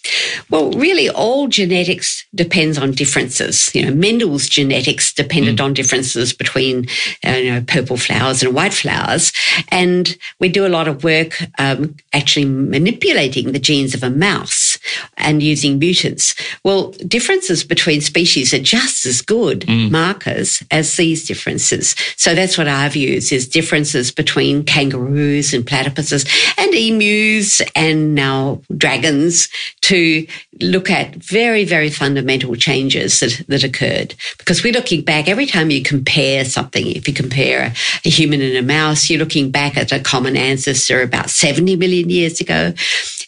Well, 0.49 0.71
really, 0.73 1.11
all 1.11 1.47
genetics 1.47 2.25
depends 2.35 2.79
on 2.79 2.93
differences. 2.93 3.71
You 3.75 3.85
know, 3.85 3.95
Mendel's 3.95 4.49
genetics 4.49 5.13
depended 5.13 5.59
mm. 5.59 5.65
on 5.65 5.75
differences 5.75 6.33
between, 6.33 6.87
uh, 7.27 7.33
you 7.33 7.53
know, 7.53 7.61
purple 7.61 7.99
flowers 7.99 8.43
and 8.43 8.55
white 8.55 8.73
flowers, 8.73 9.31
and 9.69 10.17
we 10.39 10.49
do 10.49 10.67
a 10.67 10.73
lot 10.73 10.89
of 10.89 11.05
work 11.05 11.37
um, 11.59 11.95
actually 12.15 12.47
manipulating 12.47 13.53
the 13.53 13.59
genes 13.59 13.95
of 13.95 14.03
a 14.03 14.11
mouse 14.11 14.72
and 15.17 15.43
using 15.43 15.79
mutants. 15.79 16.35
Well, 16.65 16.91
differences 17.07 17.65
between 17.65 18.01
species 18.01 18.53
are 18.55 18.63
just 18.63 19.07
as 19.07 19.23
good 19.23 19.61
mm. 19.61 19.91
markers 19.91 20.63
as 20.71 20.97
these 20.97 21.27
differences. 21.27 21.95
So 22.17 22.35
that's 22.35 22.59
what 22.59 22.69
I've 22.69 22.97
used 22.97 23.33
is 23.33 23.49
differences 23.49 24.11
between 24.11 24.65
kangaroos 24.65 25.55
and 25.55 25.65
platypuses 25.65 26.27
and 26.59 26.75
emus 26.75 27.61
and 27.75 28.15
now 28.15 28.61
dragons 28.77 29.49
to 29.83 30.27
look 30.61 30.91
at 30.91 31.15
very, 31.17 31.65
very 31.65 31.91
fundamental 31.91 32.55
changes 32.55 33.21
that, 33.21 33.45
that 33.49 33.65
occurred. 33.65 34.15
Because 34.39 34.63
we're 34.63 34.73
looking 34.73 35.03
back 35.03 35.29
every 35.29 35.47
time 35.47 35.71
you 35.71 35.83
compare 35.83 36.45
something, 36.45 36.87
if 36.87 37.09
you 37.09 37.15
compare 37.15 37.63
a, 37.63 37.75
a 38.05 38.11
human 38.11 38.41
and 38.41 38.57
a 38.57 38.63
mouse, 38.63 39.09
you're 39.09 39.19
looking 39.19 39.51
back 39.51 39.77
at 39.77 39.93
a 39.93 40.01
common 40.01 40.37
ancestor 40.37 41.03
about 41.03 41.31
70 41.31 41.77
million 41.77 42.11
years 42.11 42.41
ago. 42.41 42.73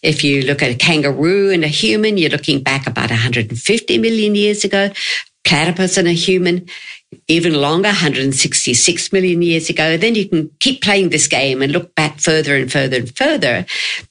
If 0.05 0.23
you 0.23 0.43
look 0.43 0.63
at 0.63 0.71
a 0.71 0.75
kangaroo 0.75 1.51
and 1.51 1.65
a 1.65 1.69
human, 1.69 2.19
you're 2.19 2.31
looking 2.31 2.63
back 2.63 2.87
about 2.87 3.11
150 3.11 3.99
million 3.99 4.35
years 4.35 4.63
ago. 4.63 4.91
Platypus 5.45 5.97
and 5.97 6.09
a 6.09 6.13
human, 6.13 6.69
even 7.29 7.55
longer, 7.55 7.89
166 7.89 9.13
million 9.13 9.43
years 9.43 9.69
ago. 9.69 9.97
Then 9.97 10.15
you 10.15 10.29
can 10.29 10.51
keep 10.61 10.83
playing 10.83 11.11
this 11.11 11.27
game 11.27 11.63
and 11.63 11.73
look 11.73 11.95
back 11.95 12.21
further 12.21 12.57
and 12.57 12.71
further 12.71 12.99
and 12.99 13.17
further 13.17 13.67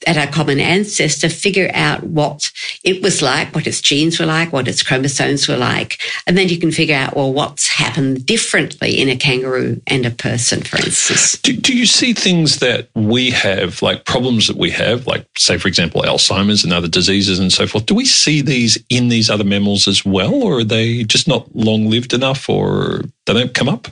at 0.06 0.16
our 0.16 0.26
common 0.26 0.60
ancestor, 0.60 1.28
figure 1.28 1.70
out 1.74 2.02
what 2.04 2.50
it 2.82 3.02
was 3.02 3.22
like, 3.22 3.54
what 3.54 3.66
its 3.66 3.80
genes 3.80 4.18
were 4.18 4.26
like, 4.26 4.52
what 4.52 4.68
its 4.68 4.82
chromosomes 4.82 5.48
were 5.48 5.56
like. 5.56 6.00
And 6.26 6.36
then 6.36 6.48
you 6.48 6.58
can 6.58 6.72
figure 6.72 6.96
out, 6.96 7.16
well, 7.16 7.32
what's 7.32 7.68
happened 7.68 8.26
differently 8.26 9.00
in 9.00 9.08
a 9.08 9.16
kangaroo 9.16 9.80
and 9.86 10.06
a 10.06 10.10
person, 10.10 10.62
for 10.62 10.76
instance. 10.76 11.38
Do, 11.38 11.54
do 11.56 11.76
you 11.76 11.86
see 11.86 12.12
things 12.12 12.58
that 12.60 12.88
we 12.94 13.30
have, 13.30 13.82
like 13.82 14.04
problems 14.04 14.46
that 14.48 14.56
we 14.56 14.70
have, 14.70 15.06
like, 15.06 15.26
say, 15.36 15.58
for 15.58 15.68
example, 15.68 16.02
Alzheimer's 16.02 16.64
and 16.64 16.72
other 16.72 16.88
diseases 16.88 17.38
and 17.38 17.52
so 17.52 17.66
forth? 17.66 17.86
Do 17.86 17.94
we 17.94 18.04
see 18.04 18.40
these 18.40 18.78
in 18.90 19.08
these 19.08 19.30
other 19.30 19.44
mammals 19.44 19.88
as 19.88 20.04
well, 20.04 20.34
or 20.34 20.58
are 20.58 20.64
they 20.64 21.04
just 21.04 21.28
not 21.28 21.54
long 21.54 21.90
lived 21.90 22.12
enough, 22.12 22.48
or 22.48 22.93
they 23.26 23.32
don't 23.32 23.54
come 23.54 23.68
up? 23.68 23.88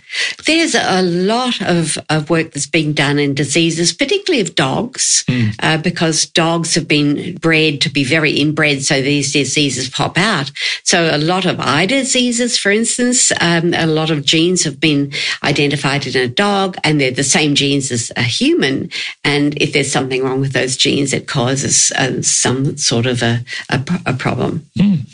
There's 0.46 0.74
a 0.74 1.02
lot 1.02 1.60
of, 1.62 1.96
of 2.10 2.28
work 2.28 2.52
that's 2.52 2.66
being 2.66 2.92
done 2.92 3.18
in 3.18 3.34
diseases, 3.34 3.92
particularly 3.92 4.42
of 4.42 4.54
dogs, 4.54 5.24
mm. 5.26 5.54
uh, 5.60 5.78
because 5.78 6.26
dogs 6.26 6.74
have 6.74 6.86
been 6.86 7.36
bred 7.36 7.80
to 7.82 7.90
be 7.90 8.04
very 8.04 8.32
inbred, 8.32 8.82
so 8.82 9.00
these 9.00 9.32
diseases 9.32 9.88
pop 9.88 10.18
out. 10.18 10.50
So 10.84 11.10
a 11.14 11.18
lot 11.18 11.46
of 11.46 11.60
eye 11.60 11.86
diseases, 11.86 12.58
for 12.58 12.70
instance, 12.70 13.32
um, 13.40 13.72
a 13.74 13.86
lot 13.86 14.10
of 14.10 14.24
genes 14.24 14.64
have 14.64 14.78
been 14.78 15.12
identified 15.42 16.06
in 16.06 16.16
a 16.16 16.28
dog, 16.28 16.76
and 16.84 17.00
they're 17.00 17.10
the 17.10 17.24
same 17.24 17.54
genes 17.54 17.90
as 17.90 18.12
a 18.16 18.22
human. 18.22 18.90
And 19.24 19.60
if 19.60 19.72
there's 19.72 19.92
something 19.92 20.22
wrong 20.22 20.40
with 20.40 20.52
those 20.52 20.76
genes, 20.76 21.12
it 21.12 21.26
causes 21.26 21.90
uh, 21.92 22.20
some 22.22 22.76
sort 22.76 23.06
of 23.06 23.22
a, 23.22 23.44
a, 23.70 23.82
a 24.06 24.12
problem. 24.12 24.66
Mm. 24.78 25.08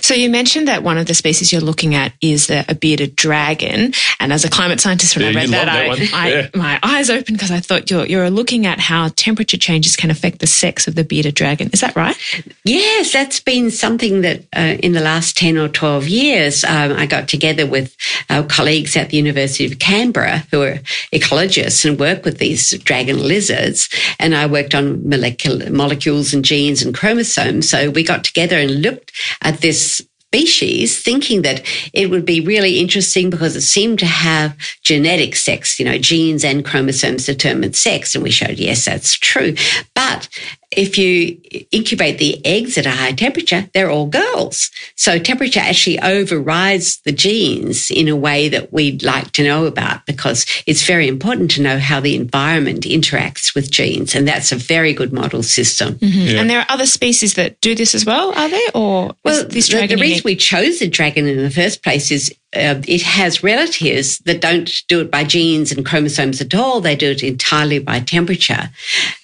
So 0.00 0.14
you 0.14 0.28
mentioned 0.28 0.68
that 0.68 0.82
one 0.82 0.98
of 0.98 1.06
the 1.06 1.14
species 1.14 1.52
you're 1.52 1.60
looking 1.60 1.94
at 1.94 2.12
is 2.20 2.50
a, 2.50 2.64
a 2.68 2.74
bearded 2.74 3.16
dragon. 3.16 3.92
And 4.20 4.32
as 4.32 4.44
a 4.44 4.50
climate 4.50 4.80
scientist, 4.80 5.16
when 5.16 5.24
yeah, 5.24 5.30
I 5.30 5.42
read 5.42 5.50
that, 5.50 5.64
that 5.64 6.12
I, 6.12 6.28
yeah. 6.28 6.48
I, 6.52 6.58
my 6.58 6.78
eyes 6.82 7.08
opened 7.08 7.36
because 7.36 7.50
I 7.50 7.60
thought 7.60 7.90
you're, 7.90 8.06
you're 8.06 8.30
looking 8.30 8.66
at 8.66 8.78
how 8.80 9.08
temperature 9.16 9.56
changes 9.56 9.96
can 9.96 10.10
affect 10.10 10.40
the 10.40 10.46
sex 10.46 10.86
of 10.86 10.94
the 10.94 11.04
bearded 11.04 11.34
dragon. 11.34 11.70
Is 11.72 11.80
that 11.80 11.96
right? 11.96 12.16
Yes, 12.64 13.12
that's 13.12 13.40
been 13.40 13.70
something 13.70 14.20
that 14.20 14.44
uh, 14.54 14.76
in 14.82 14.92
the 14.92 15.00
last 15.00 15.36
10 15.36 15.56
or 15.56 15.68
12 15.68 16.08
years, 16.08 16.64
um, 16.64 16.92
I 16.92 17.06
got 17.06 17.28
together 17.28 17.66
with 17.66 17.96
our 18.28 18.42
colleagues 18.42 18.96
at 18.96 19.10
the 19.10 19.16
University 19.16 19.64
of 19.64 19.78
Canberra 19.78 20.44
who 20.50 20.62
are 20.62 20.74
ecologists 21.12 21.88
and 21.88 21.98
work 21.98 22.24
with 22.24 22.38
these 22.38 22.70
dragon 22.80 23.18
lizards. 23.18 23.88
And 24.18 24.34
I 24.34 24.46
worked 24.46 24.74
on 24.74 25.08
molecular, 25.08 25.70
molecules 25.70 26.34
and 26.34 26.44
genes 26.44 26.82
and 26.82 26.94
chromosomes. 26.94 27.68
So 27.68 27.90
we 27.90 28.02
got 28.02 28.24
together 28.24 28.56
and 28.56 28.82
looked 28.82 29.12
at 29.40 29.61
this 29.62 30.02
species, 30.32 31.02
thinking 31.02 31.42
that 31.42 31.62
it 31.92 32.08
would 32.08 32.24
be 32.24 32.40
really 32.40 32.78
interesting 32.78 33.28
because 33.28 33.54
it 33.54 33.60
seemed 33.60 33.98
to 33.98 34.06
have 34.06 34.56
genetic 34.82 35.36
sex, 35.36 35.78
you 35.78 35.84
know, 35.84 35.98
genes 35.98 36.42
and 36.42 36.64
chromosomes 36.64 37.26
determine 37.26 37.74
sex. 37.74 38.14
And 38.14 38.24
we 38.24 38.30
showed, 38.30 38.58
yes, 38.58 38.86
that's 38.86 39.14
true. 39.14 39.54
But 39.94 40.28
if 40.76 40.96
you 40.98 41.38
incubate 41.70 42.18
the 42.18 42.44
eggs 42.44 42.78
at 42.78 42.86
a 42.86 42.90
high 42.90 43.12
temperature, 43.12 43.68
they're 43.74 43.90
all 43.90 44.06
girls. 44.06 44.70
So 44.96 45.18
temperature 45.18 45.60
actually 45.60 46.00
overrides 46.00 47.00
the 47.02 47.12
genes 47.12 47.90
in 47.90 48.08
a 48.08 48.16
way 48.16 48.48
that 48.48 48.72
we'd 48.72 49.02
like 49.02 49.32
to 49.32 49.44
know 49.44 49.66
about 49.66 50.06
because 50.06 50.46
it's 50.66 50.86
very 50.86 51.08
important 51.08 51.50
to 51.52 51.62
know 51.62 51.78
how 51.78 52.00
the 52.00 52.16
environment 52.16 52.82
interacts 52.84 53.54
with 53.54 53.70
genes. 53.70 54.14
And 54.14 54.26
that's 54.26 54.52
a 54.52 54.56
very 54.56 54.92
good 54.92 55.12
model 55.12 55.42
system. 55.42 55.94
Mm-hmm. 55.96 56.20
Yeah. 56.20 56.40
And 56.40 56.50
there 56.50 56.60
are 56.60 56.66
other 56.68 56.86
species 56.86 57.34
that 57.34 57.60
do 57.60 57.74
this 57.74 57.94
as 57.94 58.06
well, 58.06 58.32
are 58.34 58.48
there? 58.48 58.70
Or 58.74 59.14
well, 59.24 59.44
this 59.44 59.68
dragon 59.68 59.90
the, 59.90 59.96
the 59.96 60.02
reason 60.02 60.22
we 60.24 60.36
chose 60.36 60.78
the 60.78 60.88
dragon 60.88 61.26
in 61.26 61.42
the 61.42 61.50
first 61.50 61.82
place 61.82 62.10
is 62.10 62.34
uh, 62.54 62.80
it 62.86 63.02
has 63.02 63.42
relatives 63.42 64.18
that 64.20 64.40
don't 64.40 64.70
do 64.88 65.00
it 65.00 65.10
by 65.10 65.24
genes 65.24 65.72
and 65.72 65.86
chromosomes 65.86 66.40
at 66.40 66.54
all. 66.54 66.80
They 66.80 66.96
do 66.96 67.10
it 67.10 67.22
entirely 67.22 67.78
by 67.78 68.00
temperature. 68.00 68.70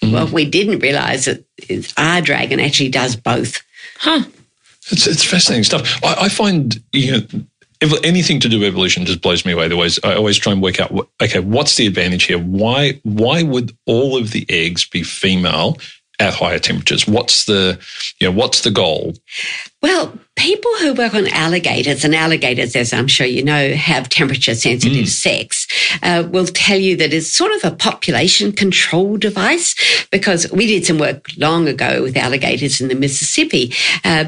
Mm-hmm. 0.03 0.13
Well, 0.13 0.29
we 0.29 0.45
didn't 0.45 0.79
realize 0.79 1.27
that 1.27 1.45
that 1.69 1.93
our 1.99 2.21
dragon 2.21 2.61
actually 2.61 2.91
does 2.91 3.17
both. 3.17 3.63
Huh. 3.99 4.25
It's, 4.91 5.07
it's 5.07 5.25
fascinating 5.25 5.65
stuff. 5.65 6.03
I, 6.03 6.15
I 6.23 6.29
find 6.29 6.83
you 6.93 7.13
know 7.13 7.45
anything 8.03 8.41
to 8.41 8.49
do 8.49 8.61
with 8.61 8.69
evolution 8.69 9.05
just 9.05 9.21
blows 9.21 9.45
me 9.45 9.53
away. 9.53 9.69
The 9.69 9.77
ways 9.77 9.99
I 10.03 10.15
always 10.15 10.39
try 10.39 10.53
and 10.53 10.63
work 10.63 10.81
out. 10.81 10.93
Okay, 11.23 11.41
what's 11.41 11.77
the 11.77 11.87
advantage 11.87 12.25
here? 12.25 12.39
Why 12.39 13.01
why 13.03 13.43
would 13.43 13.77
all 13.87 14.17
of 14.17 14.31
the 14.31 14.47
eggs 14.49 14.87
be 14.89 15.03
female 15.03 15.79
at 16.19 16.35
higher 16.35 16.59
temperatures? 16.59 17.07
What's 17.07 17.45
the 17.45 17.79
you 18.21 18.27
know 18.27 18.37
what's 18.37 18.63
the 18.63 18.71
goal? 18.71 19.15
Well, 19.83 20.19
people 20.39 20.71
who 20.81 20.95
work 20.95 21.15
on 21.15 21.27
alligators, 21.29 22.05
and 22.05 22.15
alligators, 22.15 22.77
as 22.77 22.93
I'm 22.93 23.09
sure 23.09 23.27
you 23.27 23.43
know, 23.43 23.73
have 23.75 24.09
temperature 24.09 24.55
sensitive 24.55 25.09
sex, 25.09 25.67
uh, 26.03 26.27
will 26.31 26.47
tell 26.47 26.79
you 26.79 26.97
that 26.97 27.13
it's 27.13 27.27
sort 27.27 27.53
of 27.53 27.65
a 27.65 27.75
population 27.75 28.53
control 28.53 29.17
device 29.17 29.75
because 30.11 30.51
we 30.53 30.67
did 30.67 30.87
some 30.87 30.99
work 30.99 31.29
long 31.37 31.67
ago 31.67 32.03
with 32.03 32.17
alligators 32.17 32.81
in 32.81 32.89
the 32.89 32.95
Mississippi. 32.95 33.75
Uh, 34.05 34.27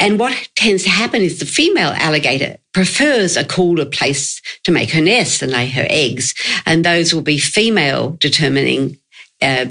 and 0.00 0.18
what 0.18 0.50
tends 0.56 0.82
to 0.82 0.90
happen 0.90 1.22
is 1.22 1.38
the 1.38 1.46
female 1.46 1.90
alligator 1.90 2.58
prefers 2.72 3.36
a 3.36 3.44
cooler 3.44 3.86
place 3.86 4.42
to 4.64 4.72
make 4.72 4.90
her 4.90 5.00
nest 5.00 5.42
and 5.42 5.52
lay 5.52 5.68
her 5.68 5.86
eggs. 5.88 6.34
And 6.66 6.84
those 6.84 7.14
will 7.14 7.22
be 7.22 7.38
female 7.38 8.16
determining 8.18 8.98
uh, 9.40 9.66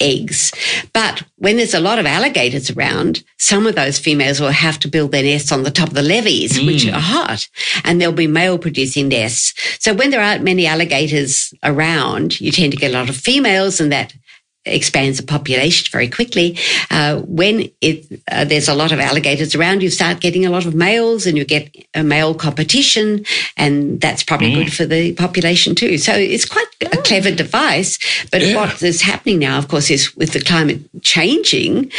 eggs. 0.00 0.52
But 0.92 1.22
when 1.36 1.56
there's 1.56 1.74
a 1.74 1.80
lot 1.80 1.98
of 1.98 2.06
alligators 2.06 2.70
around, 2.70 3.22
some 3.38 3.66
of 3.66 3.74
those 3.74 3.98
females 3.98 4.40
will 4.40 4.50
have 4.50 4.78
to 4.80 4.88
build 4.88 5.12
their 5.12 5.22
nests 5.22 5.52
on 5.52 5.62
the 5.62 5.70
top 5.70 5.88
of 5.88 5.94
the 5.94 6.02
levees, 6.02 6.58
which 6.60 6.84
mm. 6.84 6.94
are 6.94 7.00
hot, 7.00 7.46
and 7.84 8.00
there'll 8.00 8.14
be 8.14 8.26
male 8.26 8.58
producing 8.58 9.08
nests. 9.08 9.54
So 9.82 9.94
when 9.94 10.10
there 10.10 10.22
aren't 10.22 10.44
many 10.44 10.66
alligators 10.66 11.52
around, 11.62 12.40
you 12.40 12.50
tend 12.50 12.72
to 12.72 12.78
get 12.78 12.92
a 12.92 12.94
lot 12.94 13.08
of 13.08 13.16
females, 13.16 13.80
and 13.80 13.92
that 13.92 14.14
expands 14.66 15.18
the 15.18 15.26
population 15.26 15.86
very 15.90 16.08
quickly. 16.08 16.58
Uh, 16.90 17.20
when 17.20 17.70
it, 17.80 18.20
uh, 18.30 18.44
there's 18.44 18.68
a 18.68 18.74
lot 18.74 18.92
of 18.92 19.00
alligators 19.00 19.54
around, 19.54 19.82
you 19.82 19.90
start 19.90 20.20
getting 20.20 20.46
a 20.46 20.50
lot 20.50 20.66
of 20.66 20.74
males 20.74 21.26
and 21.26 21.36
you 21.36 21.44
get 21.44 21.74
a 21.94 22.02
male 22.02 22.34
competition, 22.34 23.24
and 23.56 24.00
that's 24.00 24.22
probably 24.22 24.52
good 24.54 24.72
for 24.72 24.86
the 24.86 25.12
population 25.14 25.74
too. 25.74 25.98
So 25.98 26.14
it's 26.14 26.44
quite 26.44 26.66
a 26.80 26.96
clever 26.98 27.30
device. 27.30 27.98
But 28.30 28.42
Yeah. 28.42 28.56
what 28.56 28.82
is 28.82 29.02
happening 29.02 29.38
now, 29.38 29.58
of 29.58 29.68
course, 29.68 29.90
is 29.90 30.14
with 30.16 30.32
the 30.32 30.40
climate 30.40 30.80
changing, 31.02 31.90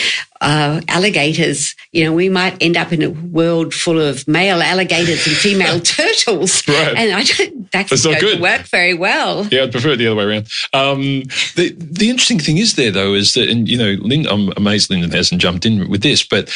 uh, 0.42 0.82
alligators, 0.88 1.76
you 1.92 2.04
know, 2.04 2.14
we 2.14 2.30
might 2.30 2.62
end 2.62 2.78
up 2.78 2.92
in 2.92 3.02
a 3.02 3.10
world 3.10 3.74
full 3.74 4.00
of 4.00 4.28
male 4.28 4.62
alligators 4.62 5.26
and 5.26 5.36
female 5.36 5.80
turtles. 5.82 6.68
Right. 6.68 6.96
And 6.98 7.14
I 7.14 7.24
don't, 7.24 7.72
that's, 7.72 7.90
That's 7.90 8.06
not 8.06 8.22
going 8.22 8.26
to 8.26 8.32
good. 8.34 8.42
work 8.42 8.62
very 8.64 8.94
well. 8.94 9.48
Yeah, 9.48 9.64
I'd 9.64 9.72
prefer 9.72 9.92
it 9.92 9.98
the 9.98 10.08
other 10.08 10.16
way 10.16 10.26
around. 10.26 10.48
Um, 10.74 11.24
the 11.56 11.76
the 11.78 12.10
interesting 12.10 12.40
thing 12.40 12.58
is 12.58 12.76
there 12.76 12.92
though 12.92 13.14
is 13.14 13.34
that, 13.34 13.50
and 13.50 13.68
you 13.68 13.78
know, 13.78 13.96
Lynn, 14.02 14.28
I'm 14.28 14.52
amazed 14.58 14.90
Lyndon 14.90 15.12
hasn't 15.12 15.42
jumped 15.42 15.66
in 15.66 15.90
with 15.90 16.02
this, 16.02 16.26
but 16.26 16.52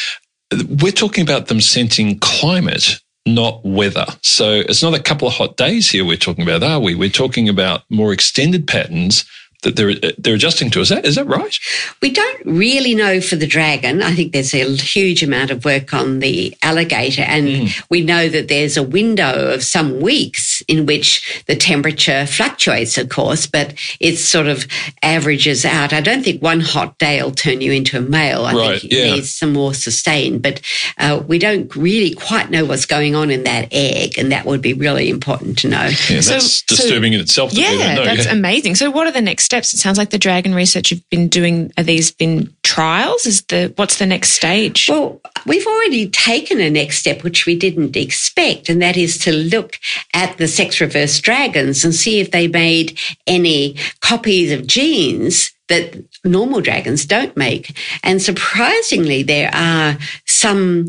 we're 0.68 0.92
talking 0.92 1.22
about 1.22 1.46
them 1.46 1.60
sensing 1.60 2.18
climate, 2.18 3.00
not 3.26 3.64
weather. 3.64 4.06
So 4.22 4.62
it's 4.68 4.82
not 4.82 4.94
a 4.94 5.02
couple 5.02 5.28
of 5.28 5.34
hot 5.34 5.56
days 5.56 5.90
here 5.90 6.04
we're 6.04 6.16
talking 6.16 6.42
about, 6.42 6.62
are 6.62 6.80
we? 6.80 6.94
We're 6.94 7.08
talking 7.08 7.48
about 7.48 7.82
more 7.90 8.12
extended 8.12 8.66
patterns 8.66 9.24
that 9.62 9.76
they're 9.76 9.94
they're 10.18 10.34
adjusting 10.34 10.70
to. 10.70 10.80
Is 10.80 10.88
that 10.88 11.04
is 11.04 11.16
that 11.16 11.26
right? 11.26 11.56
We 12.00 12.10
don't 12.10 12.46
really 12.46 12.94
know 12.94 13.20
for 13.20 13.36
the 13.36 13.46
dragon. 13.46 14.02
I 14.02 14.14
think 14.14 14.32
there's 14.32 14.54
a 14.54 14.64
huge 14.76 15.22
amount 15.22 15.50
of 15.50 15.64
work 15.64 15.92
on 15.94 16.20
the 16.20 16.54
alligator, 16.62 17.22
and 17.22 17.68
we 17.90 18.02
know 18.02 18.28
that 18.28 18.48
there's 18.48 18.76
a 18.76 18.82
window 18.82 19.52
of 19.54 19.62
some 19.62 20.00
weeks 20.00 20.62
in 20.68 20.86
which 20.86 21.42
the 21.46 21.56
temperature 21.56 22.26
fluctuates, 22.26 22.96
of 22.98 23.08
course, 23.08 23.46
but 23.46 23.74
it 24.00 24.16
sort 24.16 24.46
of 24.46 24.66
averages 25.02 25.64
out. 25.64 25.92
I 25.92 26.00
don't 26.00 26.22
think 26.22 26.42
one 26.42 26.60
hot 26.60 26.98
day 26.98 27.22
will 27.22 27.30
turn 27.32 27.60
you 27.60 27.72
into 27.72 27.98
a 27.98 28.00
male. 28.00 28.44
I 28.44 28.54
Right, 28.54 28.80
think 28.80 28.92
it 28.92 28.96
yeah. 28.96 29.14
needs 29.14 29.30
some 29.34 29.52
more 29.52 29.74
sustain, 29.74 30.38
but 30.38 30.60
uh, 30.98 31.22
we 31.26 31.38
don't 31.38 31.74
really 31.76 32.14
quite 32.14 32.50
know 32.50 32.64
what's 32.64 32.86
going 32.86 33.14
on 33.14 33.30
in 33.30 33.44
that 33.44 33.68
egg, 33.72 34.18
and 34.18 34.32
that 34.32 34.44
would 34.46 34.62
be 34.62 34.72
really 34.74 35.08
important 35.08 35.58
to 35.58 35.68
know. 35.68 35.88
Yeah, 36.08 36.20
So- 36.20 36.32
that's 36.32 36.56
so- 36.66 36.76
disturbing 36.76 37.12
in 37.12 37.20
itself. 37.20 37.52
That 37.52 37.60
Yeah, 37.60 37.94
know. 37.94 38.04
that's 38.04 38.26
yeah. 38.26 38.32
amazing. 38.32 38.74
So, 38.74 38.90
what 38.90 39.06
are 39.06 39.12
the 39.12 39.20
next 39.20 39.49
steps? 39.50 39.74
It 39.74 39.78
sounds 39.78 39.98
like 39.98 40.10
the 40.10 40.18
dragon 40.18 40.54
research 40.54 40.92
you've 40.92 41.08
been 41.10 41.26
doing. 41.26 41.72
Are 41.76 41.82
these 41.82 42.12
been 42.12 42.54
trials? 42.62 43.26
Is 43.26 43.42
the 43.42 43.72
what's 43.74 43.98
the 43.98 44.06
next 44.06 44.30
stage? 44.30 44.88
Well, 44.88 45.20
we've 45.44 45.66
already 45.66 46.08
taken 46.08 46.60
a 46.60 46.70
next 46.70 46.98
step, 46.98 47.24
which 47.24 47.46
we 47.46 47.56
didn't 47.56 47.96
expect, 47.96 48.68
and 48.68 48.80
that 48.80 48.96
is 48.96 49.18
to 49.18 49.32
look 49.32 49.78
at 50.14 50.38
the 50.38 50.46
sex 50.46 50.80
reverse 50.80 51.18
dragons 51.20 51.84
and 51.84 51.92
see 51.92 52.20
if 52.20 52.30
they 52.30 52.46
made 52.46 52.96
any 53.26 53.74
copies 54.00 54.52
of 54.52 54.68
genes 54.68 55.50
that 55.68 55.96
normal 56.24 56.60
dragons 56.60 57.04
don't 57.04 57.36
make. 57.36 57.76
And 58.04 58.22
surprisingly, 58.22 59.24
there 59.24 59.50
are 59.52 59.98
some 60.26 60.86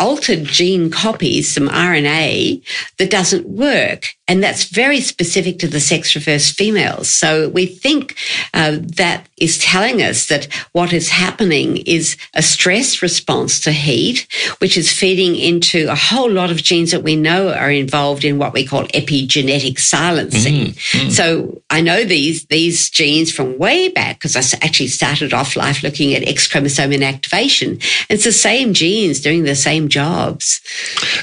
altered 0.00 0.44
gene 0.44 0.90
copies, 0.90 1.52
some 1.52 1.68
RNA 1.68 2.60
that 2.98 3.10
doesn't 3.10 3.48
work. 3.48 4.06
And 4.26 4.42
that's 4.42 4.64
very 4.64 5.00
specific 5.00 5.58
to 5.58 5.68
the 5.68 5.80
sex 5.80 6.14
reverse 6.14 6.50
females. 6.50 7.10
So 7.10 7.50
we 7.50 7.66
think 7.66 8.16
uh, 8.54 8.78
that 8.96 9.28
is 9.36 9.58
telling 9.58 10.00
us 10.00 10.28
that 10.28 10.46
what 10.72 10.94
is 10.94 11.10
happening 11.10 11.78
is 11.86 12.16
a 12.34 12.40
stress 12.40 13.02
response 13.02 13.60
to 13.60 13.72
heat, 13.72 14.26
which 14.60 14.78
is 14.78 14.90
feeding 14.90 15.36
into 15.36 15.88
a 15.90 15.94
whole 15.94 16.30
lot 16.30 16.50
of 16.50 16.62
genes 16.62 16.90
that 16.92 17.02
we 17.02 17.16
know 17.16 17.52
are 17.52 17.70
involved 17.70 18.24
in 18.24 18.38
what 18.38 18.54
we 18.54 18.64
call 18.64 18.84
epigenetic 18.88 19.78
silencing. 19.78 20.72
So 21.10 21.62
I 21.68 21.82
know 21.82 22.04
these, 22.04 22.46
these 22.46 22.88
genes 22.88 23.30
from 23.30 23.58
way 23.58 23.88
back 23.88 24.20
because 24.20 24.36
I 24.36 24.58
actually 24.64 24.88
started 24.88 25.34
off 25.34 25.54
life 25.54 25.82
looking 25.82 26.14
at 26.14 26.26
X 26.26 26.48
chromosome 26.48 26.92
inactivation. 26.92 27.78
It's 28.08 28.24
the 28.24 28.32
same 28.32 28.72
genes 28.72 29.20
doing 29.20 29.42
the 29.42 29.54
same 29.54 29.88
jobs. 29.88 30.62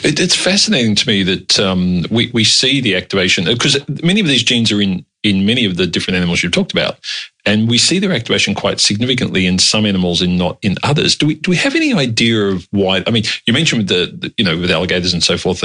It, 0.03 0.19
it's 0.19 0.35
fascinating 0.35 0.95
to 0.95 1.07
me 1.07 1.23
that 1.23 1.59
um, 1.59 2.05
we, 2.09 2.31
we 2.33 2.43
see 2.43 2.81
the 2.81 2.95
activation 2.95 3.45
because 3.45 3.77
many 4.03 4.19
of 4.19 4.27
these 4.27 4.43
genes 4.43 4.71
are 4.71 4.81
in, 4.81 5.05
in 5.23 5.45
many 5.45 5.65
of 5.65 5.77
the 5.77 5.85
different 5.85 6.17
animals 6.17 6.41
you've 6.41 6.51
talked 6.51 6.71
about. 6.71 6.97
And 7.45 7.67
we 7.67 7.79
see 7.79 7.97
their 7.97 8.11
activation 8.11 8.53
quite 8.53 8.79
significantly 8.79 9.47
in 9.47 9.57
some 9.57 9.85
animals 9.85 10.21
and 10.21 10.37
not 10.37 10.59
in 10.61 10.75
others. 10.83 11.15
Do 11.15 11.25
we 11.25 11.35
do 11.35 11.49
we 11.49 11.57
have 11.57 11.75
any 11.75 11.91
idea 11.91 12.39
of 12.49 12.67
why? 12.69 13.03
I 13.07 13.11
mean, 13.11 13.23
you 13.47 13.53
mentioned 13.53 13.79
with 13.79 13.87
the, 13.87 14.15
the 14.15 14.33
you 14.37 14.45
know 14.45 14.57
with 14.59 14.69
alligators 14.69 15.11
and 15.11 15.23
so 15.23 15.37
forth 15.37 15.63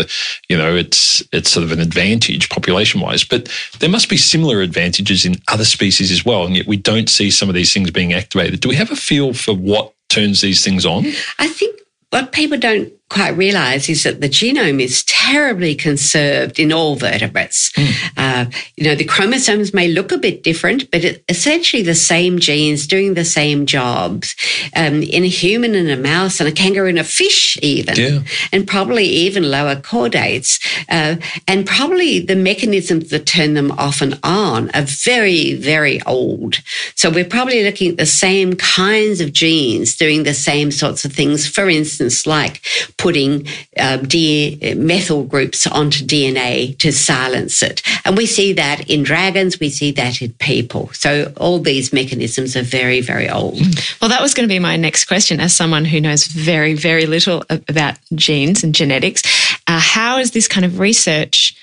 you 0.49 0.57
know 0.57 0.75
it's 0.75 1.23
it's 1.33 1.51
sort 1.51 1.65
of 1.65 1.73
an 1.73 1.81
advantage 1.81 2.49
population 2.49 3.01
wise, 3.01 3.25
but 3.25 3.51
there 3.81 3.91
must 3.91 4.09
be 4.09 4.17
similar 4.17 4.63
advantages 4.63 5.27
in 5.27 5.37
other 5.49 5.67
species 5.67 6.11
as 6.11 6.25
well, 6.25 6.47
and 6.47 6.57
yet 6.57 6.67
we 6.67 6.79
don't 6.79 7.11
see 7.11 7.31
some 7.31 7.51
of 7.51 7.55
these 7.55 7.75
things 7.75 7.91
being 7.91 8.15
activated. 8.15 8.61
Do 8.61 8.71
we 8.71 8.77
have 8.77 8.91
a 8.91 8.97
feel 8.97 9.35
for 9.35 9.55
what 9.55 9.93
turns 10.09 10.41
these 10.41 10.65
things 10.65 10.87
on? 10.87 11.05
I 11.39 11.49
think 11.49 11.79
what 12.09 12.33
people 12.33 12.59
don't 12.59 12.91
quite 13.09 13.37
realize 13.37 13.89
is 13.89 14.03
that 14.03 14.21
the 14.21 14.29
genome 14.29 14.81
is 14.83 15.05
terribly 15.05 15.75
conserved 15.75 16.59
in 16.59 16.73
all 16.73 16.97
vertebrates. 16.97 17.73
Uh, 18.17 18.47
you 18.77 18.85
know, 18.85 18.95
the 18.95 19.05
chromosomes 19.05 19.73
may 19.73 19.89
look 19.89 20.11
a 20.11 20.19
bit 20.19 20.43
different, 20.43 20.91
but 20.91 21.05
it's 21.05 21.21
essentially 21.29 21.83
the 21.83 21.95
same 21.95 22.39
genes 22.39 22.87
doing 22.87 23.15
the 23.15 23.25
same 23.25 23.65
jobs 23.65 24.35
um, 24.75 25.03
in 25.03 25.23
a 25.23 25.29
human 25.29 25.75
and 25.75 25.89
a 25.91 25.97
mouse 25.97 26.41
and 26.41 26.49
a 26.49 26.53
kangaroo 26.53 26.89
and 26.89 26.99
a 26.99 27.05
fish, 27.05 27.57
even, 27.63 27.95
Yeah. 27.97 28.19
and 28.53 28.67
probably 28.67 29.05
even 29.05 29.51
lower 29.51 29.77
chordates. 29.77 30.59
Uh, 30.89 31.17
and 31.47 31.65
probably 31.67 32.19
the 32.19 32.37
mechanisms 32.37 33.11
that 33.11 33.27
turn 33.27 33.55
them 33.55 33.71
off 33.73 34.01
and 34.03 34.19
on 34.25 34.71
are 34.71 34.83
very, 34.83 35.55
very 35.55 36.03
old. 36.03 36.57
So 36.97 37.09
we're 37.11 37.25
probably 37.25 37.63
looking 37.63 37.93
at 37.93 37.97
the 37.99 38.07
same 38.07 38.55
kinds 38.55 39.21
of 39.21 39.33
genes 39.33 39.97
doing 39.97 40.25
the 40.25 40.35
same 40.35 40.71
sorts 40.73 41.05
of 41.05 41.13
things. 41.13 41.47
For 41.47 41.69
instance, 41.71 42.27
like 42.27 42.63
putting 42.99 43.47
um, 43.79 44.05
D- 44.05 44.75
methyl 44.77 45.25
groups 45.25 45.67
onto 45.67 46.05
DNA 46.05 46.77
to 46.79 46.93
silence 46.93 47.63
it. 47.63 47.83
And 48.05 48.17
we 48.17 48.27
see 48.27 48.53
that 48.55 48.89
in 48.89 49.03
dragons, 49.03 49.61
we 49.61 49.71
see 49.71 49.91
that 49.93 50.23
in 50.23 50.33
people. 50.35 50.91
So 50.93 51.33
all 51.37 51.59
these 51.59 51.93
mechanisms 51.93 52.57
are 52.57 52.63
very, 52.63 53.01
very 53.01 53.29
old. 53.29 53.61
Well, 54.01 54.11
that 54.11 54.23
was 54.23 54.35
going 54.35 54.49
to 54.49 54.53
be 54.53 54.59
my 54.59 54.77
next 54.77 55.05
question. 55.05 55.41
As 55.41 55.55
someone 55.55 55.85
who 55.85 56.01
knows 56.01 56.27
very, 56.27 56.75
very 56.75 57.07
little 57.07 57.45
about 57.51 57.99
genes 58.15 58.65
and 58.65 58.75
genetics, 58.75 59.23
uh, 59.67 59.81
how 59.81 60.19
is 60.19 60.31
this 60.31 60.49
kind 60.49 60.65
of 60.65 60.79
research? 60.79 61.55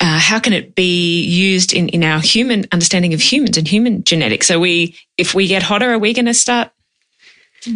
Uh, 0.00 0.18
how 0.18 0.38
can 0.38 0.52
it 0.52 0.74
be 0.74 1.22
used 1.22 1.72
in, 1.72 1.88
in 1.88 2.04
our 2.04 2.20
human 2.20 2.66
understanding 2.72 3.14
of 3.14 3.20
humans 3.20 3.56
and 3.56 3.66
human 3.66 4.04
genetics? 4.04 4.46
So 4.46 4.60
we, 4.60 4.96
if 5.16 5.34
we 5.34 5.46
get 5.46 5.62
hotter, 5.62 5.90
are 5.92 5.98
we 5.98 6.12
going 6.12 6.26
to 6.26 6.34
start 6.34 6.70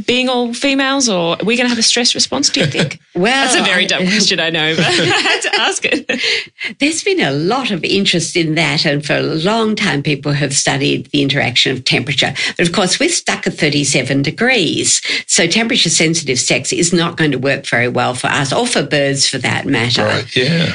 being 0.06 0.28
all 0.28 0.54
females, 0.54 1.08
or 1.08 1.40
are 1.40 1.44
we 1.44 1.56
going 1.56 1.66
to 1.66 1.68
have 1.68 1.78
a 1.78 1.82
stress 1.82 2.14
response? 2.14 2.50
Do 2.50 2.60
you 2.60 2.66
think? 2.66 2.98
Well, 3.14 3.44
That's 3.44 3.60
a 3.60 3.70
very 3.70 3.84
dumb 3.86 4.04
question, 4.04 4.40
I 4.40 4.48
know, 4.48 4.74
but 4.74 4.86
I 4.86 4.90
had 4.90 5.40
to 5.42 5.54
ask 5.60 5.84
it. 5.84 6.78
There's 6.78 7.04
been 7.04 7.20
a 7.20 7.30
lot 7.30 7.70
of 7.70 7.84
interest 7.84 8.36
in 8.36 8.54
that, 8.54 8.86
and 8.86 9.04
for 9.04 9.16
a 9.16 9.20
long 9.20 9.76
time, 9.76 10.02
people 10.02 10.32
have 10.32 10.54
studied 10.54 11.10
the 11.10 11.20
interaction 11.20 11.72
of 11.76 11.84
temperature. 11.84 12.32
But 12.56 12.66
of 12.66 12.72
course, 12.72 12.98
we're 12.98 13.10
stuck 13.10 13.46
at 13.46 13.52
37 13.52 14.22
degrees, 14.22 15.02
so 15.26 15.46
temperature 15.46 15.90
sensitive 15.90 16.38
sex 16.38 16.72
is 16.72 16.94
not 16.94 17.18
going 17.18 17.32
to 17.32 17.38
work 17.38 17.66
very 17.66 17.88
well 17.88 18.14
for 18.14 18.28
us 18.28 18.50
or 18.50 18.66
for 18.66 18.82
birds 18.82 19.28
for 19.28 19.36
that 19.38 19.66
matter. 19.66 20.22
Yeah. 20.34 20.74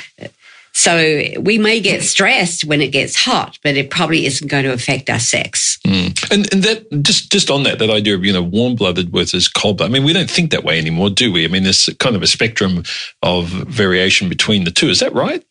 So 0.77 1.23
we 1.39 1.57
may 1.57 1.79
get 1.79 2.03
stressed 2.03 2.63
when 2.63 2.81
it 2.81 2.89
gets 2.89 3.15
hot, 3.15 3.57
but 3.63 3.75
it 3.75 3.89
probably 3.89 4.27
isn't 4.27 4.47
going 4.47 4.63
to 4.63 4.71
affect 4.71 5.09
our 5.09 5.17
sex. 5.17 5.79
Mm. 5.83 6.31
And 6.31 6.53
and 6.53 6.63
that 6.63 7.01
just 7.01 7.31
just 7.31 7.49
on 7.49 7.63
that 7.63 7.79
that 7.79 7.89
idea 7.89 8.13
of 8.13 8.23
you 8.23 8.31
know 8.31 8.43
warm 8.43 8.75
blooded 8.75 9.09
versus 9.09 9.47
cold 9.47 9.77
blooded. 9.77 9.91
I 9.91 9.97
mean, 9.97 10.05
we 10.05 10.13
don't 10.13 10.29
think 10.29 10.51
that 10.51 10.63
way 10.63 10.77
anymore, 10.77 11.09
do 11.09 11.31
we? 11.31 11.45
I 11.45 11.47
mean, 11.47 11.63
there's 11.63 11.89
kind 11.97 12.15
of 12.15 12.21
a 12.21 12.27
spectrum 12.27 12.83
of 13.23 13.47
variation 13.47 14.29
between 14.29 14.65
the 14.65 14.71
two. 14.71 14.87
Is 14.87 14.99
that 14.99 15.15
right? 15.15 15.43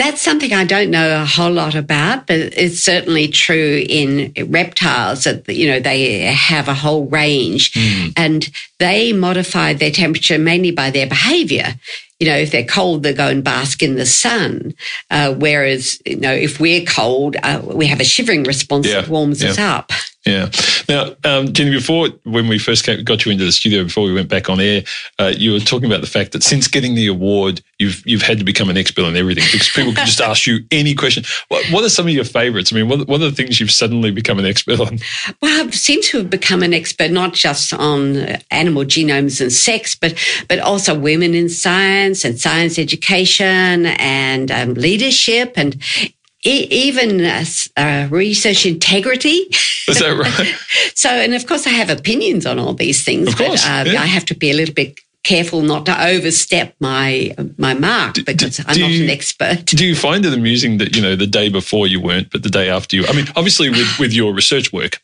That's 0.00 0.22
something 0.22 0.54
I 0.54 0.64
don't 0.64 0.90
know 0.90 1.20
a 1.20 1.26
whole 1.26 1.52
lot 1.52 1.74
about, 1.74 2.26
but 2.26 2.38
it's 2.38 2.80
certainly 2.80 3.28
true 3.28 3.84
in 3.86 4.32
reptiles 4.48 5.24
that, 5.24 5.46
you 5.46 5.68
know, 5.68 5.78
they 5.78 6.22
have 6.22 6.68
a 6.68 6.74
whole 6.74 7.04
range 7.04 7.74
mm. 7.74 8.10
and 8.16 8.50
they 8.78 9.12
modify 9.12 9.74
their 9.74 9.90
temperature 9.90 10.38
mainly 10.38 10.70
by 10.70 10.90
their 10.90 11.06
behavior. 11.06 11.74
You 12.18 12.28
know, 12.28 12.36
if 12.36 12.50
they're 12.50 12.64
cold, 12.64 13.02
they 13.02 13.12
go 13.12 13.28
and 13.28 13.44
bask 13.44 13.82
in 13.82 13.96
the 13.96 14.06
sun. 14.06 14.72
Uh, 15.10 15.34
whereas, 15.34 16.00
you 16.06 16.16
know, 16.16 16.32
if 16.32 16.58
we're 16.58 16.86
cold, 16.86 17.36
uh, 17.42 17.60
we 17.62 17.86
have 17.86 18.00
a 18.00 18.04
shivering 18.04 18.44
response 18.44 18.86
yeah. 18.86 19.02
that 19.02 19.10
warms 19.10 19.42
yeah. 19.42 19.50
us 19.50 19.58
up. 19.58 19.92
Yeah. 20.26 20.50
Now, 20.86 21.14
um, 21.24 21.52
Jenny, 21.54 21.70
before 21.70 22.08
when 22.24 22.46
we 22.46 22.58
first 22.58 22.84
came, 22.84 23.02
got 23.04 23.24
you 23.24 23.32
into 23.32 23.44
the 23.44 23.52
studio, 23.52 23.84
before 23.84 24.04
we 24.04 24.12
went 24.12 24.28
back 24.28 24.50
on 24.50 24.60
air, 24.60 24.82
uh, 25.18 25.32
you 25.34 25.52
were 25.52 25.60
talking 25.60 25.86
about 25.86 26.02
the 26.02 26.06
fact 26.06 26.32
that 26.32 26.42
since 26.42 26.68
getting 26.68 26.94
the 26.94 27.06
award, 27.06 27.62
you've 27.78 28.06
you've 28.06 28.20
had 28.20 28.38
to 28.38 28.44
become 28.44 28.68
an 28.68 28.76
expert 28.76 29.04
on 29.04 29.16
everything 29.16 29.44
because 29.50 29.70
people 29.70 29.94
can 29.94 30.04
just 30.04 30.20
ask 30.30 30.46
you 30.46 30.60
any 30.70 30.94
question. 30.94 31.24
What, 31.48 31.64
what 31.70 31.84
are 31.84 31.88
some 31.88 32.06
of 32.06 32.12
your 32.12 32.24
favourites? 32.24 32.70
I 32.70 32.76
mean, 32.76 32.88
what, 32.88 33.08
what 33.08 33.22
are 33.22 33.30
the 33.30 33.32
things 33.32 33.60
you've 33.60 33.70
suddenly 33.70 34.10
become 34.10 34.38
an 34.38 34.44
expert 34.44 34.78
on? 34.78 34.98
Well, 35.40 35.66
I 35.66 35.70
seem 35.70 36.02
to 36.02 36.18
have 36.18 36.28
become 36.28 36.62
an 36.62 36.74
expert 36.74 37.10
not 37.10 37.32
just 37.32 37.72
on 37.72 38.16
animal 38.50 38.84
genomes 38.84 39.40
and 39.40 39.50
sex, 39.50 39.94
but 39.94 40.18
but 40.48 40.58
also 40.58 40.98
women 40.98 41.34
in 41.34 41.48
science 41.48 42.26
and 42.26 42.38
science 42.38 42.78
education 42.78 43.86
and 43.86 44.50
um, 44.50 44.74
leadership 44.74 45.54
and 45.56 45.82
even 46.44 47.24
uh, 47.24 47.44
uh, 47.76 48.08
research 48.10 48.66
integrity. 48.66 49.46
Is 49.88 49.98
that 49.98 50.16
right? 50.16 50.54
so, 50.94 51.10
and 51.10 51.34
of 51.34 51.46
course, 51.46 51.66
I 51.66 51.70
have 51.70 51.90
opinions 51.90 52.46
on 52.46 52.58
all 52.58 52.74
these 52.74 53.04
things, 53.04 53.28
of 53.28 53.38
but 53.38 53.66
uh, 53.66 53.84
yeah. 53.86 54.02
I 54.02 54.06
have 54.06 54.24
to 54.26 54.34
be 54.34 54.50
a 54.50 54.54
little 54.54 54.74
bit 54.74 55.00
careful 55.22 55.60
not 55.60 55.84
to 55.86 56.06
overstep 56.06 56.74
my 56.80 57.34
my 57.58 57.74
mark 57.74 58.16
because 58.24 58.56
do, 58.56 58.64
I'm 58.66 58.80
not 58.80 58.90
you, 58.90 59.04
an 59.04 59.10
expert. 59.10 59.66
Do 59.66 59.86
you 59.86 59.94
find 59.94 60.24
it 60.24 60.32
amusing 60.32 60.78
that 60.78 60.96
you 60.96 61.02
know 61.02 61.16
the 61.16 61.26
day 61.26 61.48
before 61.48 61.86
you 61.86 62.00
weren't, 62.00 62.30
but 62.30 62.42
the 62.42 62.48
day 62.48 62.70
after 62.70 62.96
you? 62.96 63.06
I 63.06 63.12
mean, 63.12 63.26
obviously 63.36 63.68
with 63.68 63.98
with 63.98 64.12
your 64.12 64.32
research 64.32 64.72
work, 64.72 65.00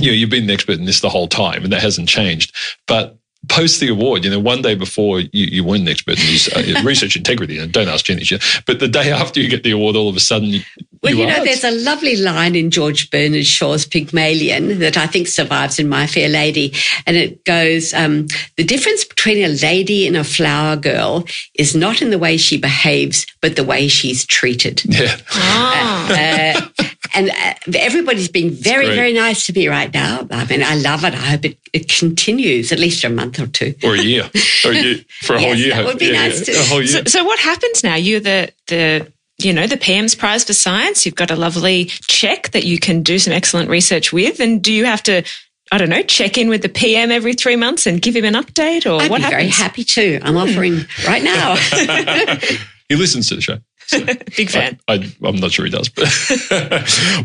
you 0.00 0.08
know, 0.08 0.14
you've 0.14 0.30
been 0.30 0.44
an 0.44 0.50
expert 0.50 0.78
in 0.78 0.84
this 0.84 1.00
the 1.00 1.10
whole 1.10 1.28
time, 1.28 1.64
and 1.64 1.72
that 1.72 1.82
hasn't 1.82 2.08
changed. 2.08 2.54
But 2.86 3.18
post 3.48 3.80
the 3.80 3.88
award, 3.88 4.24
you 4.24 4.30
know, 4.30 4.40
one 4.40 4.62
day 4.62 4.74
before 4.74 5.20
you, 5.20 5.28
you 5.32 5.64
win 5.64 5.82
an 5.82 5.88
expert 5.88 6.18
in 6.18 6.26
this, 6.26 6.48
uh, 6.48 6.80
research 6.84 7.16
integrity, 7.16 7.58
and 7.58 7.72
don't 7.72 7.88
ask 7.88 8.04
Jenny, 8.04 8.24
but 8.66 8.78
the 8.78 8.88
day 8.88 9.10
after 9.10 9.40
you 9.40 9.48
get 9.48 9.62
the 9.62 9.72
award, 9.72 9.96
all 9.96 10.08
of 10.08 10.16
a 10.16 10.20
sudden 10.20 10.48
you, 10.48 10.60
well, 11.02 11.12
you, 11.14 11.20
you 11.20 11.26
know, 11.26 11.44
there's 11.44 11.64
a 11.64 11.70
lovely 11.70 12.16
line 12.16 12.54
in 12.54 12.70
George 12.70 13.10
Bernard 13.10 13.44
Shaw's 13.44 13.84
Pygmalion 13.84 14.78
that 14.78 14.96
I 14.96 15.08
think 15.08 15.26
survives 15.26 15.80
in 15.80 15.88
My 15.88 16.06
Fair 16.06 16.28
Lady. 16.28 16.72
And 17.06 17.16
it 17.16 17.44
goes, 17.44 17.92
um, 17.92 18.28
the 18.56 18.62
difference 18.62 19.04
between 19.04 19.44
a 19.44 19.48
lady 19.48 20.06
and 20.06 20.16
a 20.16 20.22
flower 20.22 20.76
girl 20.76 21.24
is 21.54 21.74
not 21.74 22.02
in 22.02 22.10
the 22.10 22.20
way 22.20 22.36
she 22.36 22.56
behaves, 22.56 23.26
but 23.40 23.56
the 23.56 23.64
way 23.64 23.88
she's 23.88 24.24
treated. 24.24 24.82
Yeah. 24.92 25.16
Ah. 25.32 26.60
Uh, 26.62 26.84
and 27.14 27.30
uh, 27.30 27.54
everybody's 27.74 28.28
being 28.28 28.50
very, 28.50 28.86
very 28.86 29.12
nice 29.12 29.46
to 29.46 29.52
me 29.52 29.66
right 29.66 29.92
now. 29.92 30.28
I 30.30 30.44
mean, 30.44 30.62
I 30.62 30.76
love 30.76 31.02
it. 31.04 31.14
I 31.14 31.16
hope 31.16 31.44
it, 31.46 31.58
it 31.72 31.88
continues 31.88 32.70
at 32.70 32.78
least 32.78 33.00
for 33.00 33.08
a 33.08 33.10
month 33.10 33.40
or 33.40 33.46
two. 33.46 33.74
Or 33.82 33.94
a 33.94 34.00
year. 34.00 34.30
or 34.64 34.70
a 34.70 34.74
year 34.74 34.96
for 35.22 35.36
a 35.36 35.40
yes, 35.40 35.48
whole 35.48 35.56
year. 35.56 35.74
That 35.74 35.84
would 35.86 35.98
be 35.98 36.06
yeah, 36.06 36.28
nice 36.28 36.46
yeah, 36.46 36.54
too. 36.54 36.86
So, 36.86 37.04
so 37.04 37.24
what 37.24 37.38
happens 37.40 37.82
now? 37.82 37.96
You're 37.96 38.20
the, 38.20 38.52
the 38.68 39.12
you 39.44 39.52
know, 39.52 39.66
the 39.66 39.76
PM's 39.76 40.14
Prize 40.14 40.44
for 40.44 40.52
Science. 40.52 41.04
You've 41.04 41.14
got 41.14 41.30
a 41.30 41.36
lovely 41.36 41.86
check 41.86 42.50
that 42.50 42.64
you 42.64 42.78
can 42.78 43.02
do 43.02 43.18
some 43.18 43.32
excellent 43.32 43.68
research 43.70 44.12
with. 44.12 44.40
And 44.40 44.62
do 44.62 44.72
you 44.72 44.84
have 44.84 45.02
to, 45.04 45.22
I 45.70 45.78
don't 45.78 45.88
know, 45.88 46.02
check 46.02 46.38
in 46.38 46.48
with 46.48 46.62
the 46.62 46.68
PM 46.68 47.10
every 47.10 47.34
three 47.34 47.56
months 47.56 47.86
and 47.86 48.00
give 48.00 48.16
him 48.16 48.24
an 48.24 48.34
update 48.34 48.86
or 48.86 48.94
what? 48.94 49.02
I'd 49.02 49.10
what 49.10 49.16
be 49.18 49.22
happens? 49.22 49.32
very 49.32 49.48
happy 49.48 49.84
to. 49.84 50.20
I'm 50.22 50.36
offering 50.36 50.80
hmm. 50.80 51.06
right 51.06 51.22
now. 51.22 51.56
he 52.88 52.96
listens 52.96 53.28
to 53.28 53.36
the 53.36 53.40
show. 53.40 53.58
So 53.86 54.04
Big 54.36 54.50
fan. 54.50 54.78
I, 54.88 55.12
am 55.24 55.36
not 55.36 55.52
sure 55.52 55.64
he 55.64 55.70
does, 55.70 55.88
but 55.88 56.04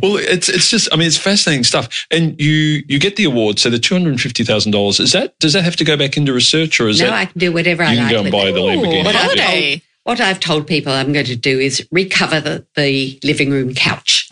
well, 0.02 0.18
it's 0.18 0.50
it's 0.50 0.70
just 0.70 0.90
I 0.92 0.98
mean 0.98 1.08
it's 1.08 1.18
fascinating 1.18 1.64
stuff. 1.64 2.08
And 2.12 2.40
you 2.42 2.84
you 2.88 3.00
get 3.00 3.16
the 3.16 3.26
award, 3.26 3.60
so 3.60 3.70
the 3.70 3.80
two 3.80 3.96
hundred 3.96 4.12
and 4.12 4.22
fifty 4.22 4.44
thousand 4.44 4.72
dollars 4.72 5.00
is 5.00 5.14
that 5.14 5.38
does 5.40 5.54
that 5.54 5.64
have 5.64 5.76
to 5.78 5.86
go 5.86 5.96
back 5.96 6.18
into 6.18 6.34
research 6.34 6.80
or 6.80 6.88
is 6.88 7.00
no? 7.00 7.08
that 7.08 7.14
I 7.14 7.26
can 7.26 7.40
do 7.40 7.54
whatever 7.54 7.84
I 7.84 7.88
like. 7.88 7.96
You 7.96 8.02
can 8.02 8.12
go 8.12 8.22
and 8.24 8.32
buy 8.32 8.38
it. 8.40 8.52
the 8.54 8.60
Lamborghini. 8.60 9.06
Ooh, 9.06 9.18
holiday. 9.18 9.82
What 10.08 10.22
I've 10.22 10.40
told 10.40 10.68
people 10.68 10.94
I'm 10.94 11.12
going 11.12 11.26
to 11.26 11.36
do 11.36 11.60
is 11.60 11.86
recover 11.92 12.40
the, 12.40 12.66
the 12.78 13.20
living 13.26 13.52
room 13.52 13.74
couch. 13.74 14.30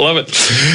Love 0.00 0.16
it. 0.16 0.28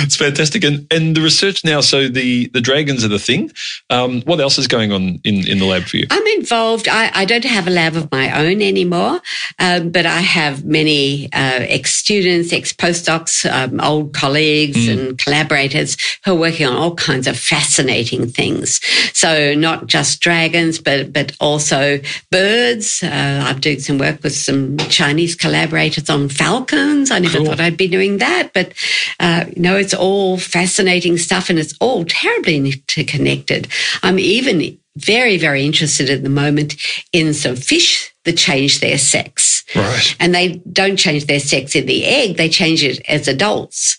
It's 0.06 0.16
fantastic. 0.16 0.64
And 0.64 0.86
and 0.92 1.16
the 1.16 1.22
research 1.22 1.66
now, 1.66 1.82
so 1.82 2.08
the, 2.08 2.48
the 2.50 2.62
dragons 2.62 3.04
are 3.04 3.08
the 3.08 3.18
thing. 3.18 3.52
Um, 3.90 4.22
what 4.22 4.40
else 4.40 4.60
is 4.60 4.68
going 4.68 4.92
on 4.92 5.20
in, 5.24 5.48
in 5.48 5.58
the 5.58 5.66
lab 5.66 5.84
for 5.84 5.98
you? 5.98 6.06
I'm 6.12 6.28
involved. 6.38 6.88
I, 6.88 7.10
I 7.14 7.26
don't 7.26 7.44
have 7.44 7.66
a 7.68 7.72
lab 7.72 7.96
of 7.96 8.12
my 8.12 8.46
own 8.46 8.62
anymore, 8.62 9.20
um, 9.58 9.90
but 9.90 10.06
I 10.06 10.20
have 10.20 10.64
many 10.64 11.26
uh, 11.34 11.66
ex 11.68 11.96
students, 11.96 12.54
ex 12.54 12.72
postdocs, 12.72 13.50
um, 13.52 13.80
old 13.80 14.14
colleagues, 14.14 14.78
mm. 14.78 14.94
and 14.94 15.18
collaborators 15.18 15.98
who 16.24 16.34
are 16.34 16.40
working 16.40 16.68
on 16.68 16.76
all 16.76 16.94
kinds 16.94 17.26
of 17.26 17.36
fascinating 17.36 18.28
things. 18.28 18.80
So 19.14 19.56
not 19.56 19.88
just 19.88 20.22
dragons, 20.22 20.78
but 20.78 21.12
but 21.12 21.36
also 21.40 22.00
birds. 22.30 23.02
Uh, 23.02 23.44
I'm 23.48 23.60
doing 23.60 23.80
some 23.80 23.98
work 23.98 24.22
with 24.22 24.36
some 24.36 24.78
Chinese 24.78 25.34
collaborators 25.34 26.12
on 26.12 26.30
falcons. 26.30 27.10
I 27.10 27.18
never 27.18 27.38
cool. 27.38 27.48
thought 27.48 27.60
I'd 27.60 27.78
be 27.78 27.88
doing 27.88 28.20
that, 28.20 28.52
but 28.54 28.74
uh, 29.20 29.46
you 29.56 29.62
know, 29.62 29.76
it's 29.76 29.94
all 29.94 30.38
fascinating 30.38 31.18
stuff 31.18 31.50
and 31.50 31.60
it's 31.60 31.76
all 31.80 32.06
terribly 32.06 32.58
interconnected. 32.58 33.68
I'm 34.04 34.20
even 34.20 34.78
very, 34.98 35.38
very 35.38 35.66
interested 35.66 36.10
at 36.10 36.24
the 36.24 36.30
moment 36.30 36.76
in 37.12 37.34
some 37.34 37.56
fish 37.56 38.14
that 38.24 38.38
change 38.38 38.80
their 38.80 38.98
sex. 38.98 39.64
Right. 39.76 40.16
And 40.20 40.34
they 40.34 40.62
don't 40.72 40.98
change 40.98 41.26
their 41.26 41.40
sex 41.40 41.76
in 41.76 41.86
the 41.86 42.06
egg, 42.06 42.38
they 42.38 42.50
change 42.50 42.84
it 42.84 43.02
as 43.08 43.28
adults. 43.28 43.98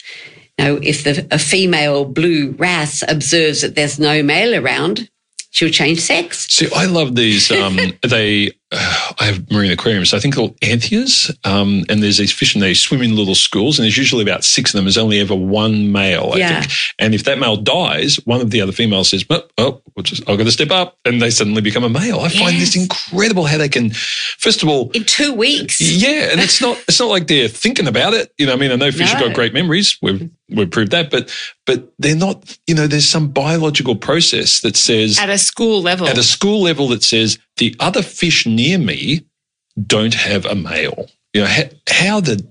Now, 0.58 0.78
if 0.82 1.04
the, 1.04 1.26
a 1.30 1.38
female 1.38 2.06
blue 2.06 2.52
wrasse 2.52 3.04
observes 3.06 3.60
that 3.60 3.74
there's 3.74 3.98
no 3.98 4.22
male 4.22 4.58
around, 4.58 5.10
she'll 5.50 5.70
change 5.70 6.00
sex. 6.00 6.46
See, 6.48 6.68
I 6.74 6.86
love 6.86 7.14
these. 7.14 7.50
Um, 7.50 7.76
they 8.02 8.52
uh, 8.72 9.12
I 9.20 9.24
have 9.24 9.50
marine 9.50 9.70
aquariums, 9.70 10.12
I 10.14 10.18
think 10.18 10.34
called 10.34 10.56
anthias. 10.62 11.30
Um, 11.44 11.84
and 11.88 12.02
there's 12.02 12.18
these 12.18 12.32
fish 12.32 12.54
and 12.54 12.62
they 12.62 12.74
swim 12.74 13.02
in 13.02 13.16
little 13.16 13.34
schools 13.34 13.78
and 13.78 13.84
there's 13.84 13.96
usually 13.96 14.22
about 14.22 14.44
six 14.44 14.72
of 14.72 14.78
them. 14.78 14.84
There's 14.84 14.98
only 14.98 15.20
ever 15.20 15.34
one 15.34 15.92
male, 15.92 16.32
I 16.34 16.38
yeah. 16.38 16.60
think. 16.60 16.72
And 16.98 17.14
if 17.14 17.24
that 17.24 17.38
male 17.38 17.56
dies, 17.56 18.16
one 18.24 18.40
of 18.40 18.50
the 18.50 18.60
other 18.60 18.72
females 18.72 19.10
says, 19.10 19.24
oh, 19.30 19.42
oh 19.58 19.82
just, 20.02 20.28
I've 20.28 20.38
got 20.38 20.44
to 20.44 20.52
step 20.52 20.70
up. 20.70 20.98
And 21.04 21.20
they 21.22 21.30
suddenly 21.30 21.62
become 21.62 21.84
a 21.84 21.88
male. 21.88 22.20
I 22.20 22.28
yes. 22.28 22.38
find 22.38 22.56
this 22.56 22.76
incredible 22.76 23.44
how 23.44 23.58
they 23.58 23.68
can, 23.68 23.90
first 23.90 24.62
of 24.62 24.68
all, 24.68 24.90
in 24.90 25.04
two 25.04 25.32
weeks. 25.32 25.80
Yeah. 25.80 26.30
And 26.32 26.40
it's 26.40 26.60
not, 26.60 26.78
it's 26.88 27.00
not 27.00 27.08
like 27.08 27.26
they're 27.26 27.48
thinking 27.48 27.86
about 27.86 28.14
it. 28.14 28.32
You 28.38 28.46
know, 28.46 28.52
I 28.52 28.56
mean, 28.56 28.72
I 28.72 28.76
know 28.76 28.90
fish 28.90 29.12
no. 29.12 29.18
have 29.18 29.20
got 29.20 29.34
great 29.34 29.54
memories. 29.54 29.96
We've, 30.02 30.30
we've 30.48 30.70
proved 30.70 30.92
that, 30.92 31.10
but, 31.10 31.34
but 31.66 31.92
they're 31.98 32.16
not, 32.16 32.58
you 32.66 32.74
know, 32.74 32.86
there's 32.86 33.08
some 33.08 33.28
biological 33.28 33.96
process 33.96 34.60
that 34.60 34.76
says 34.76 35.18
at 35.18 35.30
a 35.30 35.38
school 35.38 35.82
level, 35.82 36.06
at 36.06 36.18
a 36.18 36.22
school 36.22 36.62
level 36.62 36.88
that 36.88 37.02
says 37.02 37.38
the 37.56 37.74
other 37.80 38.02
fish 38.02 38.46
near 38.46 38.78
me 38.78 39.26
don't 39.86 40.14
have 40.14 40.44
a 40.46 40.54
male. 40.54 41.08
You 41.34 41.42
know, 41.42 41.48
how, 41.48 41.62
how 41.88 42.20
the 42.20 42.46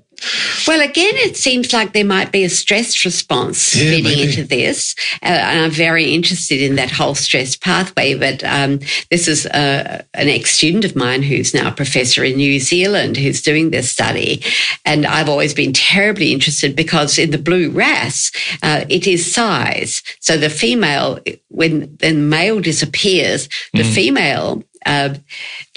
well, 0.67 0.81
again, 0.81 1.13
it 1.15 1.37
seems 1.37 1.73
like 1.73 1.93
there 1.93 2.05
might 2.05 2.31
be 2.31 2.43
a 2.43 2.49
stress 2.49 3.05
response 3.05 3.75
yeah, 3.75 3.91
maybe. 3.91 4.23
into 4.23 4.43
this. 4.43 4.95
Uh, 5.21 5.27
and 5.27 5.59
I'm 5.61 5.71
very 5.71 6.13
interested 6.13 6.61
in 6.61 6.75
that 6.75 6.91
whole 6.91 7.15
stress 7.15 7.55
pathway. 7.55 8.15
But 8.15 8.43
um, 8.43 8.79
this 9.11 9.27
is 9.27 9.45
uh, 9.47 10.03
an 10.13 10.29
ex 10.29 10.51
student 10.51 10.85
of 10.85 10.95
mine 10.95 11.23
who's 11.23 11.53
now 11.53 11.69
a 11.69 11.71
professor 11.71 12.23
in 12.23 12.37
New 12.37 12.59
Zealand 12.59 13.17
who's 13.17 13.41
doing 13.41 13.69
this 13.69 13.91
study. 13.91 14.41
And 14.85 15.05
I've 15.05 15.29
always 15.29 15.53
been 15.53 15.73
terribly 15.73 16.31
interested 16.31 16.75
because 16.75 17.17
in 17.17 17.31
the 17.31 17.37
blue 17.37 17.69
wrasse, 17.69 18.31
uh, 18.63 18.85
it 18.89 19.07
is 19.07 19.31
size. 19.31 20.01
So 20.19 20.37
the 20.37 20.49
female, 20.49 21.19
when 21.49 21.95
the 21.97 22.13
male 22.13 22.59
disappears, 22.59 23.47
the 23.73 23.83
mm. 23.83 23.93
female 23.93 24.63
uh, 24.85 25.15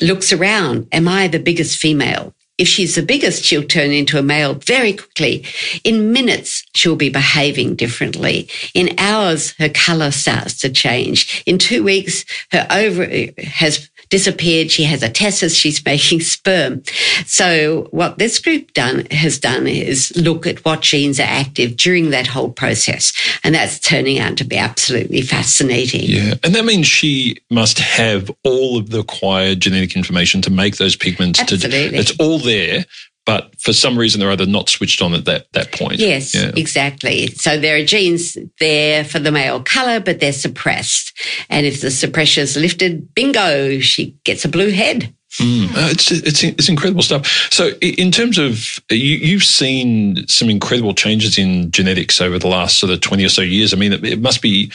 looks 0.01 0.33
around. 0.33 0.87
Am 0.93 1.09
I 1.09 1.29
the 1.29 1.39
biggest 1.39 1.79
female? 1.79 2.35
If 2.59 2.67
she's 2.67 2.97
the 2.97 3.03
biggest, 3.03 3.45
she'll 3.45 3.63
turn 3.63 3.93
into 3.93 4.19
a 4.19 4.23
male 4.23 4.55
very 4.55 4.93
quickly. 4.93 5.45
In 5.85 6.13
minutes, 6.13 6.65
she'll 6.75 6.97
be 6.97 7.09
behaving 7.09 7.77
differently. 7.77 8.49
In 8.75 8.95
hours, 8.99 9.53
her 9.59 9.69
color 9.69 10.11
starts 10.11 10.59
to 10.61 10.69
change. 10.69 11.43
In 11.47 11.59
two 11.59 11.85
weeks, 11.85 12.25
her 12.51 12.67
ovary 12.71 13.33
has 13.39 13.89
disappeared. 14.09 14.71
She 14.71 14.85
has 14.85 15.03
a 15.03 15.09
testis. 15.09 15.55
She's 15.55 15.85
making 15.85 16.21
sperm. 16.21 16.83
So 17.27 17.89
what 17.91 18.19
this 18.19 18.39
group 18.39 18.73
done 18.73 19.07
has 19.07 19.39
done 19.39 19.67
is 19.67 20.13
look 20.17 20.47
at 20.47 20.65
what 20.65 20.83
genes 20.83 21.21
are 21.21 21.25
active 21.25 21.77
during 21.77 22.11
that 22.11 22.27
whole 22.27 22.51
process. 22.51 23.13
And 23.45 23.55
that's 23.55 23.79
turning 23.79 24.19
out 24.19 24.37
to 24.39 24.45
be 24.45 24.57
absolutely 24.57 25.23
fascinating. 25.23 26.05
Yeah. 26.05 26.35
And 26.45 26.55
that 26.55 26.65
means 26.65 26.87
she 26.87 27.39
must 27.51 27.79
have 27.79 28.31
all 28.45 28.79
of 28.79 28.91
the 28.91 28.99
required 28.99 29.61
genetic 29.61 29.97
information 29.97 30.43
to 30.43 30.51
make 30.51 30.77
those 30.77 30.97
pigments. 30.97 31.41
Absolutely. 31.41 31.91
To, 31.91 31.97
it's 31.97 32.19
all 32.19 32.39
there 32.39 32.85
but 33.29 33.55
for 33.61 33.75
some 33.75 33.99
reason 33.99 34.23
or 34.23 34.31
other, 34.31 34.47
not 34.47 34.71
switched 34.71 35.03
on 35.03 35.13
at 35.13 35.27
that 35.27 35.53
that 35.53 35.71
point. 35.71 35.99
Yes, 35.99 36.35
yeah. 36.35 36.51
exactly. 36.57 37.27
So 37.27 37.61
there 37.61 37.77
are 37.77 37.85
genes 37.85 38.39
there 38.59 39.05
for 39.05 39.19
the 39.19 39.31
male 39.31 39.63
color, 39.63 40.01
but 40.01 40.19
they're 40.19 40.33
suppressed. 40.33 41.13
And 41.51 41.67
if 41.67 41.83
the 41.83 41.91
suppression 41.91 42.45
is 42.45 42.57
lifted, 42.57 43.15
bingo, 43.15 43.81
she 43.81 44.17
gets 44.25 44.47
a 44.47 44.49
blue 44.49 44.71
head. 44.71 45.15
Mm, 45.43 45.67
uh, 45.67 45.91
it's, 45.91 46.11
it's 46.11 46.43
it's 46.43 46.69
incredible 46.71 47.03
stuff. 47.03 47.27
So, 47.53 47.73
in 47.83 48.11
terms 48.11 48.39
of 48.39 48.81
you, 48.91 49.17
you've 49.19 49.45
seen 49.45 50.27
some 50.27 50.49
incredible 50.49 50.95
changes 50.95 51.37
in 51.37 51.71
genetics 51.71 52.23
over 52.23 52.39
the 52.39 52.49
last 52.49 52.81
sort 52.81 52.91
of 52.91 53.03
twenty 53.03 53.27
or 53.27 53.29
so 53.29 53.43
years. 53.43 53.75
I 53.75 53.77
mean, 53.77 53.93
it, 53.93 54.03
it 54.07 54.23
must 54.23 54.41
be 54.41 54.73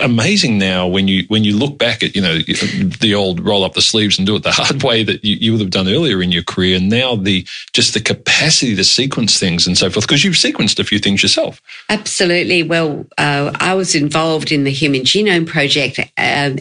amazing 0.00 0.58
now 0.58 0.86
when 0.86 1.08
you 1.08 1.24
when 1.28 1.44
you 1.44 1.56
look 1.56 1.78
back 1.78 2.02
at 2.02 2.14
you 2.14 2.20
know 2.20 2.38
the 2.38 3.14
old 3.14 3.40
roll 3.40 3.64
up 3.64 3.74
the 3.74 3.82
sleeves 3.82 4.18
and 4.18 4.26
do 4.26 4.36
it 4.36 4.42
the 4.42 4.50
hard 4.50 4.82
way 4.82 5.02
that 5.02 5.24
you, 5.24 5.36
you 5.36 5.52
would 5.52 5.60
have 5.60 5.70
done 5.70 5.88
earlier 5.88 6.22
in 6.22 6.30
your 6.30 6.42
career. 6.42 6.76
And 6.76 6.88
now 6.88 7.16
the 7.16 7.46
just 7.72 7.94
the 7.94 8.00
capacity 8.00 8.76
to 8.76 8.84
sequence 8.84 9.38
things 9.38 9.66
and 9.66 9.76
so 9.78 9.90
forth 9.90 10.06
because 10.06 10.24
you've 10.24 10.34
sequenced 10.34 10.78
a 10.78 10.84
few 10.84 10.98
things 10.98 11.22
yourself. 11.22 11.60
Absolutely. 11.88 12.62
Well 12.62 13.06
uh, 13.16 13.52
i 13.60 13.74
was 13.74 13.94
involved 13.94 14.52
in 14.52 14.64
the 14.64 14.70
human 14.70 15.02
genome 15.02 15.46
project 15.46 16.00
um, 16.18 16.58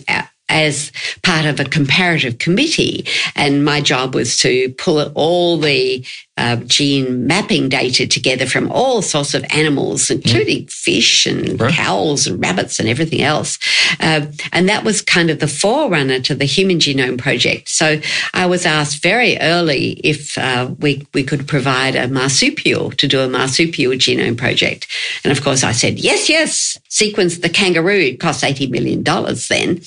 as 0.49 0.91
part 1.23 1.45
of 1.45 1.59
a 1.59 1.65
comparative 1.65 2.37
committee. 2.37 3.05
And 3.35 3.65
my 3.65 3.81
job 3.81 4.15
was 4.15 4.37
to 4.37 4.69
pull 4.73 5.11
all 5.13 5.57
the 5.57 6.05
uh, 6.37 6.57
gene 6.65 7.25
mapping 7.27 7.69
data 7.69 8.07
together 8.07 8.45
from 8.45 8.71
all 8.71 9.01
sorts 9.01 9.33
of 9.33 9.45
animals, 9.49 10.09
including 10.09 10.65
mm. 10.65 10.71
fish 10.71 11.25
and 11.25 11.59
right. 11.59 11.73
cows 11.73 12.27
and 12.27 12.41
rabbits 12.41 12.79
and 12.79 12.87
everything 12.87 13.21
else. 13.21 13.57
Uh, 13.99 14.25
and 14.51 14.69
that 14.69 14.83
was 14.83 15.01
kind 15.01 15.29
of 15.29 15.39
the 15.39 15.47
forerunner 15.47 16.19
to 16.19 16.35
the 16.35 16.45
Human 16.45 16.79
Genome 16.79 17.17
Project. 17.17 17.69
So 17.69 17.99
I 18.33 18.45
was 18.45 18.65
asked 18.65 19.01
very 19.01 19.37
early 19.39 19.99
if 20.03 20.37
uh, 20.37 20.73
we, 20.79 21.07
we 21.13 21.23
could 21.23 21.47
provide 21.47 21.95
a 21.95 22.07
marsupial 22.07 22.91
to 22.91 23.07
do 23.07 23.21
a 23.21 23.29
marsupial 23.29 23.93
genome 23.93 24.37
project. 24.37 24.87
And 25.23 25.35
of 25.35 25.43
course, 25.43 25.63
I 25.63 25.71
said, 25.71 25.99
yes, 25.99 26.29
yes, 26.29 26.77
sequence 26.89 27.39
the 27.39 27.49
kangaroo. 27.49 27.99
It 27.99 28.19
cost 28.19 28.43
$80 28.43 28.69
million 28.69 29.03
then. 29.03 29.81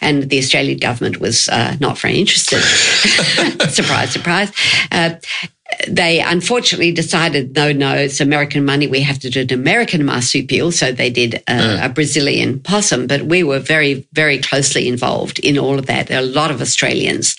And 0.00 0.30
the 0.30 0.38
Australian 0.38 0.78
government 0.78 1.18
was 1.20 1.48
uh, 1.48 1.76
not 1.80 1.98
very 1.98 2.18
interested. 2.18 2.60
surprise, 3.70 4.10
surprise. 4.10 4.52
Uh, 4.92 5.16
they 5.88 6.20
unfortunately 6.20 6.92
decided, 6.92 7.54
no, 7.56 7.72
no, 7.72 7.94
it's 7.94 8.20
American 8.20 8.64
money. 8.64 8.86
We 8.86 9.00
have 9.00 9.18
to 9.20 9.30
do 9.30 9.40
an 9.40 9.52
American 9.52 10.04
marsupial. 10.04 10.70
So 10.72 10.92
they 10.92 11.10
did 11.10 11.42
a, 11.48 11.52
uh. 11.52 11.86
a, 11.86 11.88
Brazilian 11.88 12.60
possum, 12.60 13.06
but 13.06 13.22
we 13.22 13.42
were 13.42 13.60
very, 13.60 14.06
very 14.12 14.38
closely 14.38 14.88
involved 14.88 15.38
in 15.38 15.58
all 15.58 15.78
of 15.78 15.86
that. 15.86 16.08
There 16.08 16.18
are 16.18 16.22
a 16.22 16.26
lot 16.26 16.50
of 16.50 16.60
Australians 16.60 17.36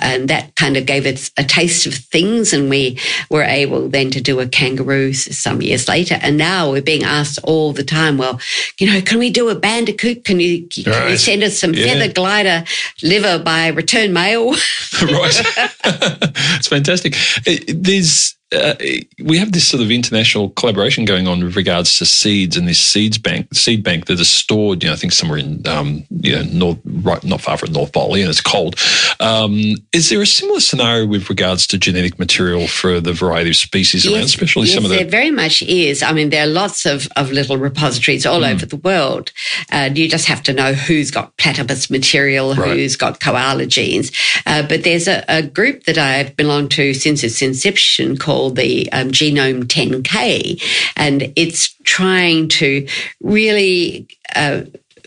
and 0.00 0.28
that 0.28 0.54
kind 0.56 0.76
of 0.76 0.84
gave 0.84 1.06
us 1.06 1.30
a 1.36 1.44
taste 1.44 1.86
of 1.86 1.94
things. 1.94 2.52
And 2.52 2.68
we 2.68 2.98
were 3.30 3.42
able 3.42 3.88
then 3.88 4.10
to 4.10 4.20
do 4.20 4.40
a 4.40 4.46
kangaroo 4.46 5.14
some 5.14 5.62
years 5.62 5.88
later. 5.88 6.18
And 6.20 6.36
now 6.36 6.70
we're 6.70 6.82
being 6.82 7.04
asked 7.04 7.38
all 7.42 7.72
the 7.72 7.84
time, 7.84 8.18
well, 8.18 8.38
you 8.78 8.86
know, 8.86 9.00
can 9.00 9.18
we 9.18 9.30
do 9.30 9.48
a 9.48 9.54
bandicoot? 9.54 10.24
Can 10.24 10.40
you, 10.40 10.66
can 10.68 10.92
right. 10.92 11.10
you 11.10 11.16
send 11.16 11.42
us 11.42 11.58
some 11.58 11.72
yeah. 11.72 11.86
feather 11.86 12.12
glider 12.12 12.64
liver 13.02 13.38
by 13.38 13.68
return 13.68 14.12
mail? 14.12 14.50
right. 15.02 15.40
it's 15.84 16.68
fantastic 16.68 17.14
there's 17.68 18.36
uh, 18.52 18.74
we 19.22 19.38
have 19.38 19.52
this 19.52 19.66
sort 19.66 19.82
of 19.82 19.90
international 19.90 20.50
collaboration 20.50 21.04
going 21.04 21.26
on 21.26 21.42
with 21.42 21.56
regards 21.56 21.98
to 21.98 22.06
seeds 22.06 22.56
and 22.56 22.68
this 22.68 22.78
seeds 22.78 23.18
bank, 23.18 23.52
seed 23.54 23.82
bank 23.82 24.06
that 24.06 24.20
is 24.20 24.30
stored, 24.30 24.82
you 24.82 24.88
know, 24.88 24.94
I 24.94 24.96
think 24.96 25.12
somewhere 25.12 25.38
in, 25.38 25.66
um, 25.66 26.04
you 26.10 26.34
know, 26.34 26.42
north, 26.52 26.78
right, 26.84 27.22
not 27.24 27.40
far 27.40 27.56
from 27.56 27.72
North 27.72 27.92
Bali, 27.92 28.20
and 28.20 28.30
it's 28.30 28.40
cold. 28.40 28.76
Um, 29.20 29.74
is 29.92 30.10
there 30.10 30.20
a 30.20 30.26
similar 30.26 30.60
scenario 30.60 31.06
with 31.06 31.30
regards 31.30 31.66
to 31.68 31.78
genetic 31.78 32.18
material 32.18 32.68
for 32.68 33.00
the 33.00 33.12
variety 33.12 33.50
of 33.50 33.56
species 33.56 34.04
yes, 34.04 34.12
around, 34.12 34.24
especially 34.24 34.66
yes, 34.66 34.74
some 34.74 34.84
of 34.84 34.90
the? 34.90 34.96
there 34.96 35.06
very 35.06 35.30
much 35.30 35.62
is. 35.62 36.02
I 36.02 36.12
mean, 36.12 36.30
there 36.30 36.44
are 36.44 36.50
lots 36.50 36.84
of, 36.84 37.08
of 37.16 37.30
little 37.30 37.56
repositories 37.56 38.26
all 38.26 38.40
mm. 38.40 38.52
over 38.52 38.66
the 38.66 38.76
world. 38.76 39.32
Uh, 39.70 39.90
you 39.94 40.08
just 40.08 40.26
have 40.26 40.42
to 40.44 40.52
know 40.52 40.74
who's 40.74 41.10
got 41.10 41.36
platypus 41.38 41.90
material, 41.90 42.54
right. 42.54 42.76
who's 42.76 42.96
got 42.96 43.20
koala 43.20 43.66
genes. 43.66 44.12
Uh, 44.46 44.66
but 44.66 44.84
there's 44.84 45.08
a, 45.08 45.24
a 45.28 45.42
group 45.42 45.84
that 45.84 45.96
I've 45.96 46.36
belonged 46.36 46.70
to 46.72 46.92
since 46.92 47.24
its 47.24 47.40
inception 47.40 48.16
called 48.16 48.41
called 48.42 48.56
the 48.56 48.90
um, 48.92 49.12
Genome 49.12 49.64
10K, 49.64 50.60
and 50.96 51.32
it's 51.36 51.74
trying 51.84 52.48
to 52.48 52.88
really 53.22 54.08
uh, 54.34 54.62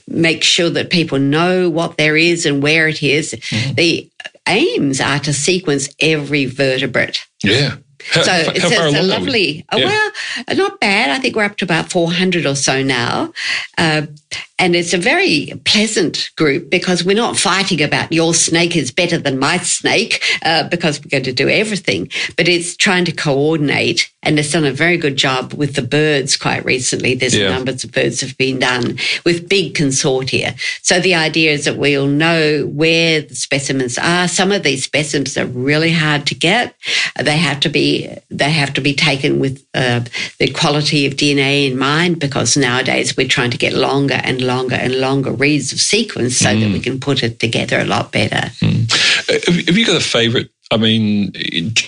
make 0.07 0.41
sure 0.41 0.69
that 0.69 0.89
people 0.89 1.19
know 1.19 1.69
what 1.69 1.97
there 1.97 2.15
is 2.15 2.45
and 2.45 2.63
where 2.63 2.87
it 2.87 3.03
is. 3.03 3.33
Mm-hmm. 3.33 3.73
The 3.73 4.09
aims 4.47 5.01
are 5.01 5.19
to 5.19 5.33
sequence 5.33 5.89
every 5.99 6.45
vertebrate. 6.45 7.27
Yeah. 7.43 7.75
So 8.11 8.21
how 8.21 8.39
it's, 8.39 8.63
it's 8.63 8.99
a 8.99 9.01
lovely, 9.01 9.65
yeah. 9.73 9.85
well, 9.85 10.11
not 10.55 10.79
bad. 10.79 11.09
I 11.09 11.19
think 11.19 11.35
we're 11.35 11.43
up 11.43 11.57
to 11.57 11.65
about 11.65 11.91
400 11.91 12.45
or 12.45 12.55
so 12.55 12.83
now. 12.83 13.33
Uh, 13.77 14.03
and 14.57 14.75
it's 14.75 14.93
a 14.93 14.97
very 14.97 15.51
pleasant 15.65 16.31
group 16.37 16.69
because 16.69 17.03
we're 17.03 17.15
not 17.15 17.37
fighting 17.37 17.81
about 17.81 18.11
your 18.11 18.33
snake 18.33 18.75
is 18.75 18.91
better 18.91 19.17
than 19.17 19.37
my 19.37 19.57
snake 19.57 20.23
uh, 20.43 20.67
because 20.69 21.01
we're 21.01 21.09
going 21.09 21.23
to 21.23 21.33
do 21.33 21.49
everything, 21.49 22.09
but 22.37 22.47
it's 22.47 22.77
trying 22.77 23.05
to 23.05 23.11
coordinate. 23.11 24.11
And 24.25 24.39
it's 24.39 24.51
done 24.51 24.65
a 24.65 24.71
very 24.71 24.97
good 24.97 25.15
job 25.15 25.53
with 25.53 25.75
the 25.75 25.81
birds 25.81 26.35
quite 26.35 26.65
recently. 26.65 27.15
There's 27.15 27.35
yeah. 27.35 27.49
numbers 27.49 27.83
of 27.83 27.91
birds 27.91 28.21
have 28.21 28.37
been 28.37 28.59
done 28.59 28.97
with 29.23 29.47
big 29.47 29.75
consortia. 29.75 30.59
So 30.81 30.99
the 30.99 31.15
idea 31.15 31.51
is 31.51 31.65
that 31.65 31.77
we'll 31.77 32.07
know 32.07 32.65
where 32.65 33.21
the 33.21 33.35
specimens 33.35 33.97
are. 33.97 34.27
Some 34.27 34.51
of 34.51 34.63
these 34.63 34.83
specimens 34.83 35.37
are 35.37 35.45
really 35.45 35.91
hard 35.91 36.25
to 36.27 36.35
get. 36.35 36.75
They 37.19 37.37
have 37.37 37.59
to 37.61 37.69
be 37.69 38.09
they 38.29 38.51
have 38.51 38.73
to 38.73 38.81
be 38.81 38.93
taken 38.93 39.39
with 39.39 39.65
uh, 39.73 40.01
the 40.39 40.49
quality 40.51 41.05
of 41.05 41.13
DNA 41.13 41.71
in 41.71 41.77
mind 41.77 42.19
because 42.19 42.57
nowadays 42.57 43.15
we're 43.15 43.27
trying 43.27 43.51
to 43.51 43.57
get 43.57 43.73
longer 43.73 44.19
and 44.23 44.41
longer 44.41 44.75
and 44.75 44.99
longer 44.99 45.31
reads 45.31 45.71
of 45.71 45.79
sequence 45.79 46.37
so 46.37 46.49
mm. 46.49 46.61
that 46.61 46.71
we 46.71 46.79
can 46.79 46.99
put 46.99 47.23
it 47.23 47.39
together 47.39 47.79
a 47.79 47.85
lot 47.85 48.11
better. 48.11 48.49
Mm. 48.59 49.65
Have 49.67 49.77
you 49.77 49.85
got 49.85 49.97
a 49.97 50.03
favourite? 50.03 50.49
I 50.71 50.77
mean, 50.77 51.31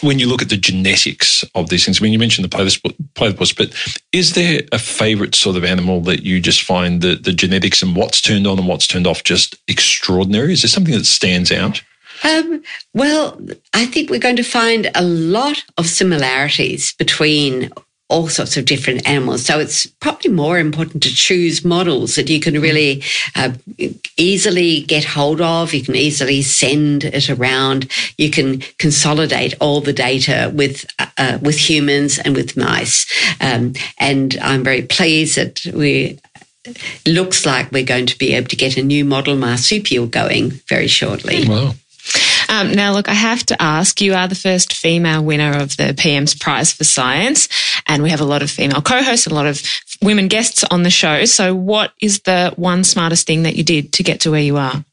when 0.02 0.20
you 0.20 0.28
look 0.28 0.42
at 0.42 0.50
the 0.50 0.58
genetics 0.58 1.44
of 1.56 1.70
these 1.70 1.84
things, 1.84 2.00
I 2.00 2.04
mean, 2.04 2.14
you 2.14 2.20
mentioned 2.20 2.46
the 2.46 3.00
platypus, 3.16 3.52
but 3.52 3.74
is 4.12 4.34
there 4.34 4.62
a 4.72 4.78
favourite 4.78 5.34
sort 5.34 5.58
of 5.58 5.64
animal 5.64 6.02
that 6.02 6.24
you 6.24 6.40
just 6.40 6.62
find 6.62 7.02
that 7.02 7.24
the 7.24 7.34
genetics 7.34 7.82
and 7.82 7.96
what's 7.96 8.22
turned 8.22 8.46
on 8.46 8.60
and 8.60 8.68
what's 8.68 8.86
turned 8.86 9.08
off 9.08 9.24
just 9.24 9.56
extraordinary? 9.68 10.54
Is 10.54 10.62
there 10.62 10.70
something 10.70 10.94
that 10.94 11.06
stands 11.06 11.52
out? 11.52 11.82
Um, 12.24 12.64
well, 12.94 13.40
I 13.74 13.86
think 13.86 14.10
we're 14.10 14.20
going 14.20 14.36
to 14.38 14.44
find 14.44 14.92
a 14.96 15.04
lot 15.04 15.64
of 15.78 15.88
similarities 15.88 16.94
between 16.94 17.72
all 18.10 18.30
sorts 18.30 18.56
of 18.56 18.66
different 18.66 19.08
animals. 19.08 19.46
So 19.46 19.60
it's 19.60 19.86
probably 19.86 20.32
more 20.32 20.58
important 20.60 21.04
to 21.04 21.14
choose 21.14 21.66
models 21.66 22.16
that 22.16 22.30
you 22.30 22.40
can 22.40 22.60
really 22.62 23.04
uh, 23.36 23.54
easily 24.16 24.82
get 24.82 25.04
hold 25.04 25.42
of. 25.42 25.74
You 25.74 25.84
can 25.84 25.96
easily 25.96 26.42
send 26.42 27.04
it 27.04 27.30
around. 27.30 27.92
You 28.18 28.32
can 28.32 28.62
consolidate 28.80 29.56
all 29.60 29.82
the 29.82 29.94
data 29.94 30.52
with 30.54 30.86
uh, 31.00 31.08
uh 31.18 31.40
with 31.42 31.58
humans 31.58 32.20
and 32.20 32.36
with 32.36 32.56
mice. 32.56 33.06
Um, 33.42 33.74
and 34.00 34.38
I'm 34.42 34.64
very 34.64 34.84
pleased 34.84 35.38
that 35.38 35.66
we 35.74 36.20
looks 37.06 37.46
like 37.46 37.72
we're 37.72 37.86
going 37.86 38.06
to 38.08 38.18
be 38.18 38.34
able 38.34 38.48
to 38.48 38.56
get 38.56 38.78
a 38.78 38.84
new 38.84 39.06
model 39.06 39.36
marsupial 39.36 40.08
going 40.08 40.52
very 40.68 40.88
shortly. 40.88 41.48
Wow. 41.48 41.74
Um, 42.50 42.72
now, 42.72 42.94
look, 42.94 43.10
I 43.10 43.14
have 43.14 43.46
to 43.48 43.62
ask 43.62 44.00
you 44.02 44.14
are 44.14 44.28
the 44.28 44.36
first 44.36 44.74
female 44.74 45.24
winner 45.24 45.58
of 45.58 45.76
the 45.78 45.94
PM's 45.98 46.34
Prize 46.34 46.72
for 46.72 46.86
Science, 46.86 47.50
and 47.88 48.04
we 48.04 48.10
have 48.10 48.22
a 48.22 48.26
lot 48.26 48.42
of 48.42 48.52
female 48.52 48.82
co 48.82 49.02
hosts 49.02 49.26
and 49.26 49.34
a 49.34 49.36
lot 49.36 49.46
of 49.46 49.62
women 50.02 50.28
guests 50.28 50.64
on 50.66 50.84
the 50.84 50.90
show. 50.90 51.26
So, 51.26 51.56
what 51.56 51.94
is 52.02 52.22
the 52.22 52.54
one 52.56 52.84
smartest 52.84 53.28
thing 53.28 53.44
that 53.44 53.56
you 53.56 53.64
did 53.64 53.94
to 53.94 54.04
get 54.04 54.22
to 54.22 54.32
where 54.32 54.42
you 54.42 54.58
are? 54.58 54.84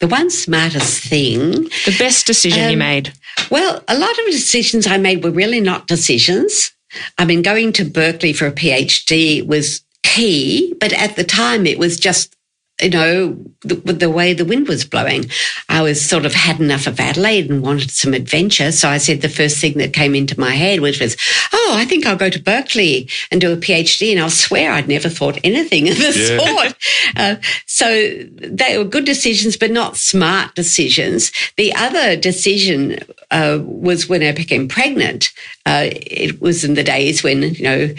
The 0.00 0.08
one 0.08 0.30
smartest 0.30 1.04
thing. 1.04 1.64
The 1.84 1.96
best 1.98 2.26
decision 2.26 2.64
um, 2.64 2.70
you 2.70 2.76
made. 2.76 3.12
Well, 3.50 3.82
a 3.88 3.98
lot 3.98 4.18
of 4.18 4.26
decisions 4.26 4.86
I 4.86 4.98
made 4.98 5.24
were 5.24 5.30
really 5.30 5.60
not 5.60 5.86
decisions. 5.86 6.72
I 7.18 7.24
mean, 7.24 7.42
going 7.42 7.72
to 7.74 7.84
Berkeley 7.84 8.32
for 8.32 8.46
a 8.46 8.52
PhD 8.52 9.44
was 9.46 9.82
key, 10.02 10.74
but 10.78 10.92
at 10.92 11.16
the 11.16 11.24
time 11.24 11.66
it 11.66 11.78
was 11.78 11.98
just 11.98 12.33
you 12.82 12.90
know, 12.90 13.38
the, 13.60 13.76
the, 13.76 14.10
way 14.10 14.32
the 14.32 14.44
wind 14.44 14.66
was 14.66 14.84
blowing. 14.84 15.26
I 15.68 15.80
was 15.80 16.04
sort 16.04 16.26
of 16.26 16.34
had 16.34 16.58
enough 16.58 16.88
of 16.88 16.98
Adelaide 16.98 17.48
and 17.48 17.62
wanted 17.62 17.90
some 17.90 18.14
adventure. 18.14 18.72
So 18.72 18.88
I 18.88 18.98
said 18.98 19.20
the 19.20 19.28
first 19.28 19.58
thing 19.58 19.78
that 19.78 19.92
came 19.92 20.14
into 20.14 20.38
my 20.40 20.50
head, 20.50 20.80
which 20.80 21.00
was, 21.00 21.16
oh, 21.52 21.74
I 21.76 21.84
think 21.84 22.04
I'll 22.04 22.16
go 22.16 22.30
to 22.30 22.42
Berkeley 22.42 23.08
and 23.30 23.40
do 23.40 23.52
a 23.52 23.56
PhD. 23.56 24.10
And 24.10 24.20
I'll 24.20 24.28
swear 24.28 24.72
I'd 24.72 24.88
never 24.88 25.08
thought 25.08 25.38
anything 25.44 25.88
of 25.88 25.96
the 25.96 26.36
yeah. 26.36 26.54
sort. 26.54 26.74
Uh, 27.16 27.36
so 27.66 27.86
they 28.34 28.76
were 28.76 28.84
good 28.84 29.04
decisions, 29.04 29.56
but 29.56 29.70
not 29.70 29.96
smart 29.96 30.56
decisions. 30.56 31.30
The 31.56 31.72
other 31.74 32.16
decision 32.16 32.98
uh, 33.34 33.58
was 33.64 34.08
when 34.08 34.22
I 34.22 34.32
became 34.32 34.68
pregnant. 34.68 35.32
Uh, 35.66 35.88
it 35.90 36.40
was 36.40 36.62
in 36.62 36.74
the 36.74 36.84
days 36.84 37.22
when, 37.24 37.42
you 37.42 37.64
know, 37.64 37.94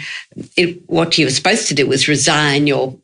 it, 0.56 0.82
what 0.88 1.18
you 1.18 1.26
were 1.26 1.30
supposed 1.30 1.68
to 1.68 1.74
do 1.74 1.86
was 1.86 2.08
resign 2.08 2.66
your 2.66 2.96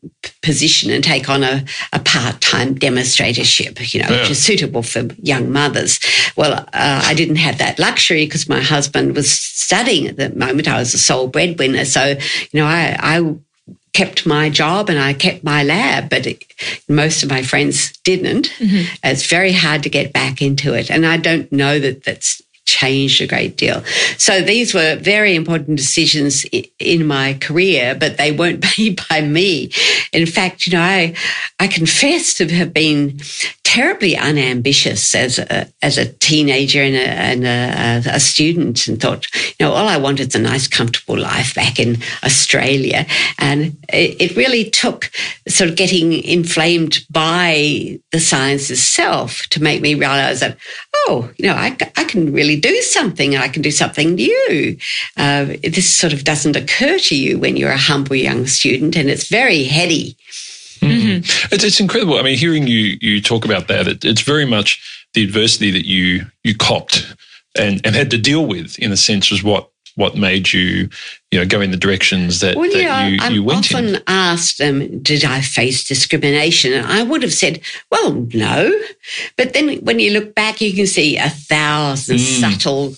position 0.42 0.90
and 0.90 1.04
take 1.04 1.28
on 1.28 1.42
a, 1.42 1.64
a 1.92 2.00
part-time 2.00 2.74
demonstratorship, 2.74 3.92
you 3.92 4.00
know, 4.00 4.08
yeah. 4.08 4.20
which 4.20 4.30
is 4.30 4.42
suitable 4.42 4.82
for 4.82 5.02
young 5.22 5.52
mothers. 5.52 6.00
Well, 6.34 6.52
uh, 6.52 7.02
I 7.04 7.12
didn't 7.14 7.36
have 7.36 7.58
that 7.58 7.78
luxury 7.78 8.24
because 8.24 8.48
my 8.48 8.60
husband 8.60 9.14
was 9.14 9.30
studying 9.30 10.06
at 10.06 10.16
the 10.16 10.30
moment. 10.30 10.68
I 10.68 10.78
was 10.78 10.94
a 10.94 10.98
sole 10.98 11.28
breadwinner. 11.28 11.84
So, 11.84 12.02
you 12.06 12.60
know, 12.60 12.66
I, 12.66 12.96
I 12.98 13.36
kept 13.93 14.26
my 14.26 14.49
job 14.49 14.88
and 14.88 14.99
I 14.99 15.12
kept 15.12 15.45
my 15.45 15.62
lab, 15.62 16.09
but 16.09 16.26
it, 16.26 16.45
most 16.88 17.22
of 17.22 17.30
my 17.30 17.43
friends 17.43 17.93
didn't. 17.99 18.51
Mm-hmm. 18.59 18.95
It's 19.05 19.26
very 19.26 19.53
hard 19.53 19.82
to 19.82 19.90
get 19.90 20.12
back 20.12 20.40
into 20.40 20.74
it. 20.74 20.90
And 20.90 21.05
I 21.07 21.16
don't 21.16 21.51
know 21.53 21.78
that 21.78 22.05
that's 22.05 22.43
changed 22.64 23.20
a 23.20 23.26
great 23.26 23.57
deal. 23.57 23.82
So 24.18 24.40
these 24.40 24.72
were 24.72 24.97
very 24.97 25.34
important 25.34 25.76
decisions 25.76 26.45
in 26.78 27.07
my 27.07 27.34
career, 27.34 27.95
but 27.95 28.16
they 28.16 28.32
weren't 28.32 28.64
made 28.78 29.01
by 29.09 29.20
me. 29.20 29.70
In 30.12 30.26
fact, 30.26 30.66
you 30.66 30.72
know, 30.72 30.82
I, 30.82 31.14
I 31.61 31.66
confess 31.66 32.34
to 32.34 32.49
have 32.49 32.72
been 32.72 33.20
terribly 33.64 34.16
unambitious 34.16 35.14
as 35.14 35.38
a, 35.38 35.66
as 35.80 35.97
a 35.97 36.12
teenager 36.12 36.82
and, 36.82 36.95
a, 36.95 37.09
and 37.09 38.07
a, 38.07 38.16
a, 38.16 38.20
student 38.20 38.86
and 38.86 39.01
thought, 39.01 39.26
you 39.34 39.64
know, 39.64 39.72
all 39.72 39.88
I 39.88 39.97
wanted 39.97 40.28
is 40.28 40.34
a 40.34 40.38
nice, 40.38 40.68
comfortable 40.68 41.18
life 41.18 41.55
back 41.55 41.78
in 41.78 41.97
Australia. 42.22 43.07
And 43.38 43.81
it, 43.93 44.36
really 44.36 44.70
took 44.70 45.11
sort 45.47 45.70
of 45.70 45.76
getting 45.76 46.12
inflamed 46.12 47.05
by 47.11 47.99
the 48.11 48.20
science 48.20 48.70
itself 48.70 49.43
to 49.51 49.62
make 49.62 49.82
me 49.82 49.95
realize 49.95 50.40
that, 50.40 50.57
oh, 50.95 51.30
you 51.36 51.47
know, 51.47 51.55
I, 51.55 51.76
I 51.97 52.05
can 52.05 52.32
really 52.32 52.59
do 52.59 52.74
something 52.82 53.34
and 53.34 53.43
I 53.43 53.49
can 53.49 53.62
do 53.62 53.70
something 53.70 54.14
new. 54.14 54.76
Uh, 55.16 55.45
this 55.62 55.95
sort 55.95 56.12
of 56.12 56.24
doesn't 56.24 56.57
occur 56.57 56.99
to 56.99 57.16
you 57.16 57.38
when 57.38 57.57
you're 57.57 57.70
a 57.70 57.76
humble 57.76 58.16
young 58.16 58.47
student 58.47 58.97
and 58.97 59.09
it's 59.09 59.28
very 59.28 59.64
heady. 59.64 60.16
Mm-hmm. 60.80 61.18
It's, 61.55 61.64
it's 61.64 61.80
incredible. 61.80 62.18
I 62.18 62.22
mean, 62.22 62.36
hearing 62.36 62.66
you 62.66 62.99
you 63.01 63.22
talk 63.22 63.45
about 63.45 63.68
that, 63.68 63.86
it, 63.86 64.05
it's 64.05 64.22
very 64.22 64.45
much 64.45 65.07
the 65.14 65.22
adversity 65.22 65.70
that 65.70 65.86
you 65.86 66.26
you 66.43 66.57
copped 66.57 67.14
and 67.57 67.80
and 67.86 67.95
had 67.95 68.11
to 68.11 68.18
deal 68.18 68.47
with. 68.47 68.78
In 68.80 68.90
a 68.90 68.97
sense, 68.97 69.30
was 69.30 69.45
what 69.45 69.70
what 69.95 70.16
made 70.16 70.53
you 70.53 70.88
you 71.32 71.38
know 71.38 71.46
go 71.46 71.60
in 71.60 71.70
the 71.70 71.76
directions 71.76 72.40
that, 72.40 72.56
well, 72.56 72.70
that 72.70 72.80
yeah, 72.80 73.06
you, 73.06 73.18
I'm 73.20 73.32
you 73.32 73.42
went 73.42 73.72
often 73.72 73.96
in. 73.96 74.02
asked 74.06 74.60
um, 74.60 75.00
did 75.00 75.24
i 75.24 75.40
face 75.40 75.82
discrimination 75.82 76.72
and 76.74 76.86
i 76.86 77.02
would 77.02 77.22
have 77.22 77.32
said 77.32 77.60
well 77.90 78.12
no 78.34 78.72
but 79.36 79.54
then 79.54 79.78
when 79.78 79.98
you 79.98 80.12
look 80.12 80.34
back 80.34 80.60
you 80.60 80.72
can 80.74 80.86
see 80.86 81.16
a 81.16 81.30
thousand 81.30 82.18
mm. 82.18 82.40
subtle 82.40 82.94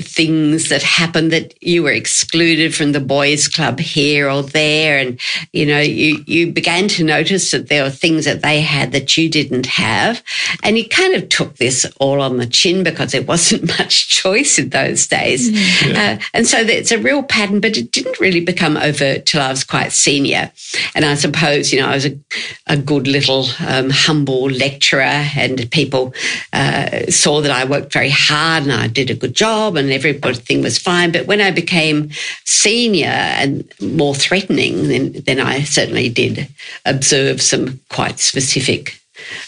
things 0.00 0.70
that 0.70 0.82
happened 0.82 1.30
that 1.30 1.54
you 1.62 1.80
were 1.80 1.92
excluded 1.92 2.74
from 2.74 2.90
the 2.90 3.00
boys 3.00 3.46
club 3.46 3.78
here 3.78 4.28
or 4.28 4.42
there 4.42 4.98
and 4.98 5.20
you 5.52 5.64
know 5.64 5.78
you 5.78 6.24
you 6.26 6.50
began 6.50 6.88
to 6.88 7.04
notice 7.04 7.52
that 7.52 7.68
there 7.68 7.84
were 7.84 7.90
things 7.90 8.24
that 8.24 8.42
they 8.42 8.60
had 8.60 8.90
that 8.90 9.16
you 9.16 9.28
didn't 9.28 9.66
have 9.66 10.20
and 10.64 10.76
you 10.76 10.88
kind 10.88 11.14
of 11.14 11.28
took 11.28 11.56
this 11.58 11.86
all 12.00 12.20
on 12.20 12.38
the 12.38 12.46
chin 12.46 12.82
because 12.82 13.12
there 13.12 13.22
wasn't 13.22 13.64
much 13.78 14.08
choice 14.08 14.58
in 14.58 14.68
those 14.70 15.06
days 15.06 15.52
mm-hmm. 15.52 15.90
yeah. 15.90 16.18
uh, 16.18 16.24
and 16.34 16.48
so 16.48 16.58
it's 16.58 16.90
a 16.90 16.98
real 16.98 17.22
pattern 17.22 17.60
but 17.60 17.73
it 17.76 17.92
didn't 17.92 18.18
really 18.18 18.40
become 18.40 18.76
overt 18.76 19.26
till 19.26 19.40
I 19.40 19.50
was 19.50 19.62
quite 19.62 19.92
senior 19.92 20.50
and 20.94 21.04
I 21.04 21.14
suppose 21.14 21.72
you 21.72 21.80
know 21.80 21.88
I 21.88 21.94
was 21.94 22.06
a, 22.06 22.18
a 22.66 22.76
good 22.76 23.06
little 23.06 23.46
um, 23.66 23.90
humble 23.90 24.50
lecturer 24.50 25.02
and 25.36 25.70
people 25.70 26.14
uh, 26.52 27.10
saw 27.10 27.40
that 27.40 27.52
I 27.52 27.64
worked 27.64 27.92
very 27.92 28.10
hard 28.10 28.64
and 28.64 28.72
I 28.72 28.88
did 28.88 29.10
a 29.10 29.14
good 29.14 29.34
job 29.34 29.76
and 29.76 29.84
and 29.84 29.92
everything 29.92 30.62
was 30.62 30.78
fine. 30.78 31.12
But 31.12 31.26
when 31.26 31.40
I 31.40 31.50
became 31.50 32.10
senior 32.44 33.06
and 33.06 33.68
more 33.80 34.14
threatening, 34.14 34.88
then, 34.88 35.12
then 35.26 35.40
I 35.40 35.62
certainly 35.62 36.08
did 36.08 36.48
observe 36.84 37.40
some 37.40 37.80
quite 37.90 38.18
specific 38.18 38.98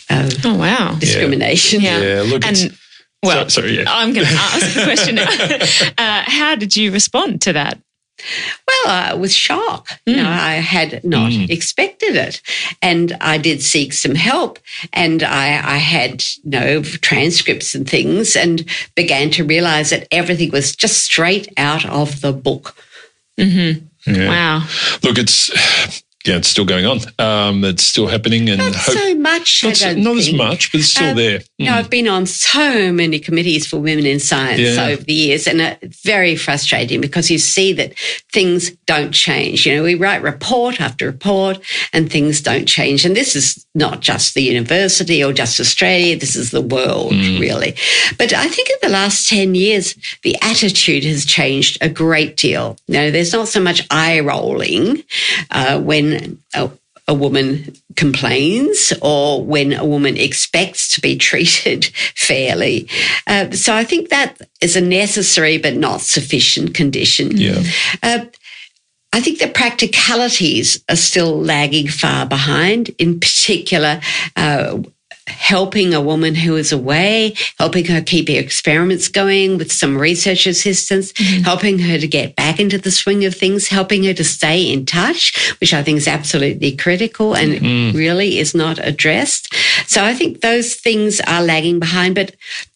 uh, 0.09 0.31
oh 0.45 0.57
wow 0.57 0.97
discrimination. 0.99 1.81
Yeah, 1.81 2.01
yeah. 2.01 2.23
look, 2.23 2.47
and 2.47 2.73
well, 3.23 3.49
so, 3.49 3.61
sorry, 3.61 3.79
yeah. 3.79 3.85
I'm 3.89 4.13
going 4.13 4.27
to 4.27 4.33
ask 4.33 4.75
the 4.75 4.85
question. 4.85 5.19
uh, 5.99 6.23
how 6.27 6.55
did 6.55 6.77
you 6.77 6.93
respond 6.93 7.43
to 7.43 7.53
that? 7.55 7.79
Well, 8.67 8.95
I 8.95 9.15
was 9.15 9.35
shocked. 9.35 10.01
Mm. 10.07 10.17
You 10.17 10.17
know, 10.17 10.29
I 10.29 10.55
had 10.55 11.05
not 11.05 11.33
mm. 11.33 11.51
expected 11.51 12.17
it. 12.17 12.41
And 12.83 13.17
I 13.21 13.39
did 13.39 13.63
seek 13.63 13.93
some 13.93 14.15
help 14.15 14.59
and 14.93 15.23
I, 15.23 15.47
I 15.49 15.77
had, 15.77 16.25
you 16.45 16.51
know, 16.51 16.83
transcripts 16.83 17.75
and 17.75 17.89
things 17.89 18.37
and 18.37 18.65
began 18.95 19.31
to 19.31 19.45
realize 19.45 19.91
that 19.91 20.09
everything 20.11 20.51
was 20.51 20.75
just 20.75 21.05
straight 21.05 21.53
out 21.57 21.85
of 21.87 22.21
the 22.21 22.33
book. 22.33 22.75
Mm-hmm. 23.39 24.15
Yeah. 24.15 24.29
Wow. 24.29 24.69
Look, 25.03 25.19
it's 25.19 26.03
yeah, 26.27 26.37
it's 26.37 26.49
still 26.49 26.65
going 26.65 26.87
on. 26.87 27.01
Um, 27.19 27.65
it's 27.65 27.85
still 27.85 28.07
happening, 28.07 28.49
and 28.49 28.59
not 28.59 28.75
hope, 28.75 28.97
so 28.97 29.15
much. 29.17 29.63
Not, 29.65 29.77
so, 29.77 29.95
not 29.95 30.17
as 30.17 30.33
much, 30.33 30.73
but 30.73 30.81
it's 30.81 30.91
still 30.91 31.11
um, 31.11 31.17
there. 31.17 31.39
Mm. 31.39 31.49
You 31.59 31.67
know, 31.67 31.75
I've 31.75 31.91
been 31.91 32.09
on 32.09 32.27
so 32.27 32.93
many 32.93 33.19
committees 33.19 33.67
for 33.67 33.79
women 33.79 34.07
in 34.07 34.21
science 34.21 34.61
yeah. 34.61 34.87
over 34.87 35.03
the 35.03 35.13
years, 35.13 35.47
and 35.47 35.61
it's 35.61 36.03
very 36.03 36.37
frustrating 36.37 37.01
because 37.01 37.31
you 37.31 37.39
see 37.39 37.73
that 37.75 37.99
things 38.33 38.71
don't 38.87 39.13
change. 39.13 39.67
You 39.67 39.77
know, 39.77 39.83
we 39.83 39.95
write 39.95 40.23
report 40.23 40.81
after 40.81 41.07
report, 41.07 41.59
and 41.93 42.11
things 42.11 42.41
don't 42.41 42.67
change. 42.67 43.05
And 43.05 43.15
this 43.15 43.37
is 43.37 43.66
not 43.77 44.01
just 44.01 44.35
the 44.35 44.43
university 44.43 45.23
or 45.23 45.33
just 45.33 45.61
Australia. 45.61 46.19
This 46.19 46.35
is 46.35 46.51
the 46.51 46.63
world, 46.63 47.13
mm. 47.13 47.39
really. 47.39 47.77
But 48.19 48.33
I 48.33 48.49
think 48.49 48.71
in 48.71 48.77
the 48.83 48.89
last 48.89 49.29
ten 49.29 49.55
years, 49.55 49.95
the 50.23 50.37
attitude 50.41 51.05
has 51.05 51.27
changed 51.27 51.79
a 51.81 51.89
great 51.89 52.37
deal. 52.37 52.79
You 52.89 52.95
know, 52.95 53.11
there's 53.11 53.35
not 53.35 53.49
so 53.49 53.61
much 53.61 53.87
eye 53.91 54.21
rolling 54.21 55.05
uh, 55.51 55.79
when 55.81 56.39
a, 56.55 56.71
a 57.07 57.15
woman 57.15 57.77
complains 57.97 58.95
or 59.03 59.45
when 59.45 59.75
a 59.75 59.85
woman 59.85 60.17
expects 60.17 60.95
to 60.95 61.01
be 61.03 61.17
treated 61.31 61.85
fairly. 62.15 62.89
Uh, 63.27 63.51
so 63.51 63.75
I 63.75 63.85
think 63.85 64.09
that 64.09 64.41
is 64.63 64.75
a 64.75 64.81
necessary 64.81 65.59
but 65.59 65.77
not 65.77 66.01
sufficient 66.01 66.75
condition. 66.75 67.37
Yeah. 67.37 67.63
Uh, 68.03 68.25
I 69.13 69.21
think 69.21 69.39
the 69.39 69.49
practicalities 69.49 70.85
are 70.89 70.97
still 70.97 71.41
lagging 71.41 71.89
far 71.89 72.27
behind. 72.27 72.91
In 72.99 73.19
particular, 73.19 74.01
uh, 74.37 74.79
helping 75.27 75.93
a 75.93 76.01
woman 76.01 76.35
who 76.35 76.57
is 76.57 76.73
away, 76.73 77.35
helping 77.59 77.85
her 77.87 78.01
keep 78.01 78.31
experiments 78.31 79.09
going 79.09 79.59
with 79.59 79.73
some 79.73 79.99
research 79.99 80.47
assistance, 80.47 81.13
mm-hmm. 81.13 81.43
helping 81.43 81.79
her 81.79 81.99
to 81.99 82.07
get 82.07 82.37
back 82.37 82.61
into 82.61 82.79
the 82.79 82.91
swing 82.91 83.25
of 83.25 83.35
things, 83.35 83.69
helping 83.69 84.05
her 84.05 84.15
to 84.15 84.25
stay 84.25 84.73
in 84.73 84.87
touch, 84.87 85.55
which 85.61 85.75
I 85.75 85.83
think 85.83 85.99
is 85.99 86.09
absolutely 86.09 86.77
critical 86.77 87.35
and 87.35 87.55
mm-hmm. 87.55 87.97
really 87.97 88.39
is 88.39 88.55
not 88.55 88.79
addressed. 88.85 89.53
So 89.89 90.05
I 90.05 90.15
think 90.15 90.41
those 90.41 90.75
things 90.75 91.21
are 91.23 91.43
lagging 91.43 91.81
behind, 91.81 92.15
but 92.15 92.35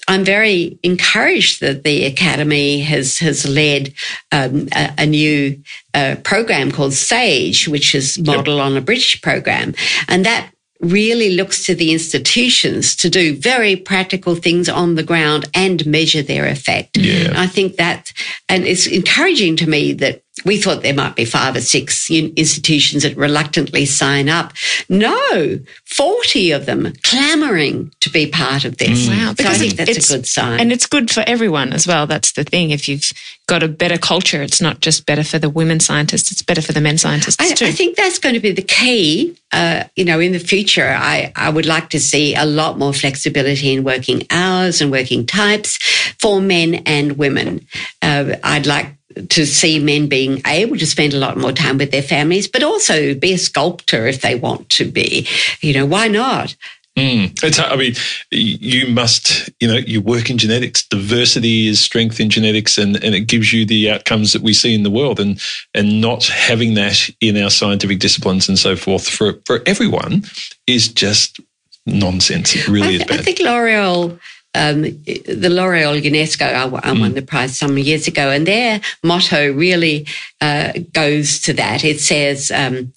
I'm 0.09 0.25
very 0.25 0.79
encouraged 0.83 1.61
that 1.61 1.85
the 1.85 2.05
Academy 2.05 2.81
has 2.81 3.19
has 3.19 3.49
led 3.49 3.93
um, 4.33 4.67
a, 4.75 4.93
a, 4.99 5.07
new 5.07 5.63
uh, 5.95 6.17
program 6.25 6.73
called 6.73 6.95
SAGE, 6.95 7.69
which 7.69 7.95
is 7.95 8.19
modeled 8.19 8.59
yep. 8.59 8.67
on 8.67 8.77
a 8.77 8.81
British 8.81 9.23
program, 9.23 9.75
and 10.09 10.25
that 10.25 10.51
really 10.81 11.31
looks 11.35 11.65
to 11.67 11.75
the 11.75 11.93
institutions 11.93 12.97
to 12.97 13.11
do 13.11 13.37
very 13.37 13.77
practical 13.77 14.35
things 14.35 14.69
on 14.69 14.95
the 14.95 15.03
ground 15.03 15.45
and 15.55 15.85
measure 15.87 16.23
their 16.23 16.47
effect. 16.47 16.97
Yeah. 16.97 17.33
I 17.37 17.47
think 17.47 17.77
that, 17.77 18.13
and 18.49 18.65
it's 18.65 18.87
encouraging 18.87 19.57
to 19.57 19.69
me 19.69 19.93
that 19.95 20.23
we 20.45 20.57
thought 20.57 20.83
there 20.83 20.95
might 20.95 21.17
be 21.17 21.25
five 21.25 21.57
or 21.57 21.61
six 21.61 22.11
institutions 22.11 23.03
that 23.03 23.17
reluctantly 23.17 23.85
sign 23.85 24.29
up. 24.29 24.53
No, 24.89 25.59
40 25.85 26.53
of 26.53 26.67
them 26.67 26.93
clamoring 27.03 27.93
to 28.01 28.11
be 28.11 28.27
part 28.27 28.65
of 28.65 28.79
this. 28.79 29.07
Mm. 29.07 29.09
Wow. 29.09 29.35
Because 29.37 29.59
so 29.59 29.65
I 29.65 29.69
think 29.69 29.75
that's 29.75 30.11
a 30.11 30.17
good 30.17 30.27
sign. 30.27 30.61
And 30.61 30.73
it's 30.73 30.87
good 30.87 31.11
for 31.11 31.23
everyone 31.27 31.73
as 31.73 31.87
well. 31.87 32.07
That's 32.07 32.33
the 32.33 32.45
thing. 32.45 32.71
If 32.71 32.89
you've 32.89 33.13
got 33.47 33.63
a 33.63 33.69
better 33.69 33.99
culture, 33.99 34.41
it's 34.43 34.61
not 34.61 34.81
just 34.81 35.05
better 35.05 35.25
for 35.25 35.39
the 35.39 35.51
women 35.51 35.81
scientists, 35.81 36.31
it's 36.31 36.43
better 36.43 36.63
for 36.63 36.73
the 36.73 36.81
men 36.81 36.97
scientists 36.97 37.41
I, 37.41 37.55
too. 37.55 37.67
I 37.67 37.73
think 37.73 37.97
that's 37.97 38.19
going 38.19 38.35
to 38.35 38.41
be 38.41 38.53
the 38.53 38.63
key. 38.63 39.37
Uh, 39.53 39.85
you 39.97 40.05
know, 40.05 40.21
in 40.21 40.33
the 40.33 40.39
future, 40.39 40.95
I, 40.97 41.33
I 41.37 41.51
would 41.51 41.67
like 41.67 41.91
to 41.91 42.01
see 42.01 42.35
a 42.35 42.47
lot 42.47 42.79
more 42.79 42.95
flexibility 42.95 43.75
in 43.75 43.85
working 43.85 44.23
hours 44.31 44.81
and 44.81 44.91
working 44.91 45.27
types 45.27 45.77
for 46.19 46.41
men 46.41 46.77
and 46.87 47.19
women. 47.19 47.67
Uh, 48.01 48.37
I'd 48.45 48.67
like 48.67 48.95
to 49.29 49.47
see 49.47 49.79
men 49.79 50.09
being 50.09 50.41
able 50.47 50.77
to 50.77 50.87
spend 50.87 51.15
a 51.15 51.19
lot 51.19 51.37
more 51.37 51.53
time 51.53 51.79
with 51.79 51.91
their 51.91 52.03
families, 52.03 52.49
but 52.49 52.63
also 52.63 53.15
be 53.15 53.33
a 53.33 53.39
sculptor 53.39 54.07
if 54.07 54.21
they 54.21 54.35
want 54.35 54.69
to 54.71 54.91
be. 54.91 55.27
You 55.61 55.75
know, 55.75 55.87
why 55.87 56.09
not? 56.09 56.57
Mm. 56.99 57.43
It's, 57.43 57.59
I 57.59 57.77
mean, 57.77 57.95
you 58.31 58.89
must, 58.89 59.49
you 59.61 59.69
know, 59.69 59.77
you 59.77 60.01
work 60.01 60.29
in 60.29 60.39
genetics. 60.39 60.87
Diversity 60.89 61.69
is 61.69 61.81
strength 61.81 62.21
in 62.21 62.31
genetics, 62.31 62.79
and, 62.79 63.03
and 63.03 63.15
it 63.15 63.23
gives 63.23 63.53
you 63.53 63.65
the 63.65 63.91
outcomes 63.91 64.33
that 64.33 64.43
we 64.43 64.53
see 64.53 64.75
in 64.75 64.83
the 64.83 64.91
world. 64.91 65.21
And 65.21 65.41
and 65.73 66.01
not 66.01 66.25
having 66.25 66.75
that 66.75 67.09
in 67.21 67.37
our 67.37 67.51
scientific 67.51 68.01
disciplines 68.01 68.49
and 68.49 68.59
so 68.59 68.77
forth 68.77 69.09
for 69.09 69.35
for 69.47 69.61
everyone 69.67 70.25
is 70.67 70.89
just 70.89 71.41
nonsense. 71.87 72.55
It 72.55 72.69
really 72.69 72.89
I, 72.89 73.01
is 73.01 73.05
bad. 73.05 73.21
I 73.21 73.23
think 73.23 73.39
L'Oreal 73.39 74.19
um, 74.55 74.83
the 74.83 75.49
L'Oreal 75.51 76.01
UNESCO, 76.03 76.43
I, 76.53 76.93
won 76.93 77.15
the 77.15 77.23
prize 77.23 77.57
some 77.59 77.79
years 77.79 78.09
ago, 78.09 78.31
and 78.31 78.47
their 78.47 78.81
motto 79.05 79.53
really 79.53 80.07
uh, 80.41 80.73
goes 80.93 81.41
to 81.43 81.53
that. 81.55 81.85
It 81.85 82.01
says, 82.01 82.51
um, 82.51 82.93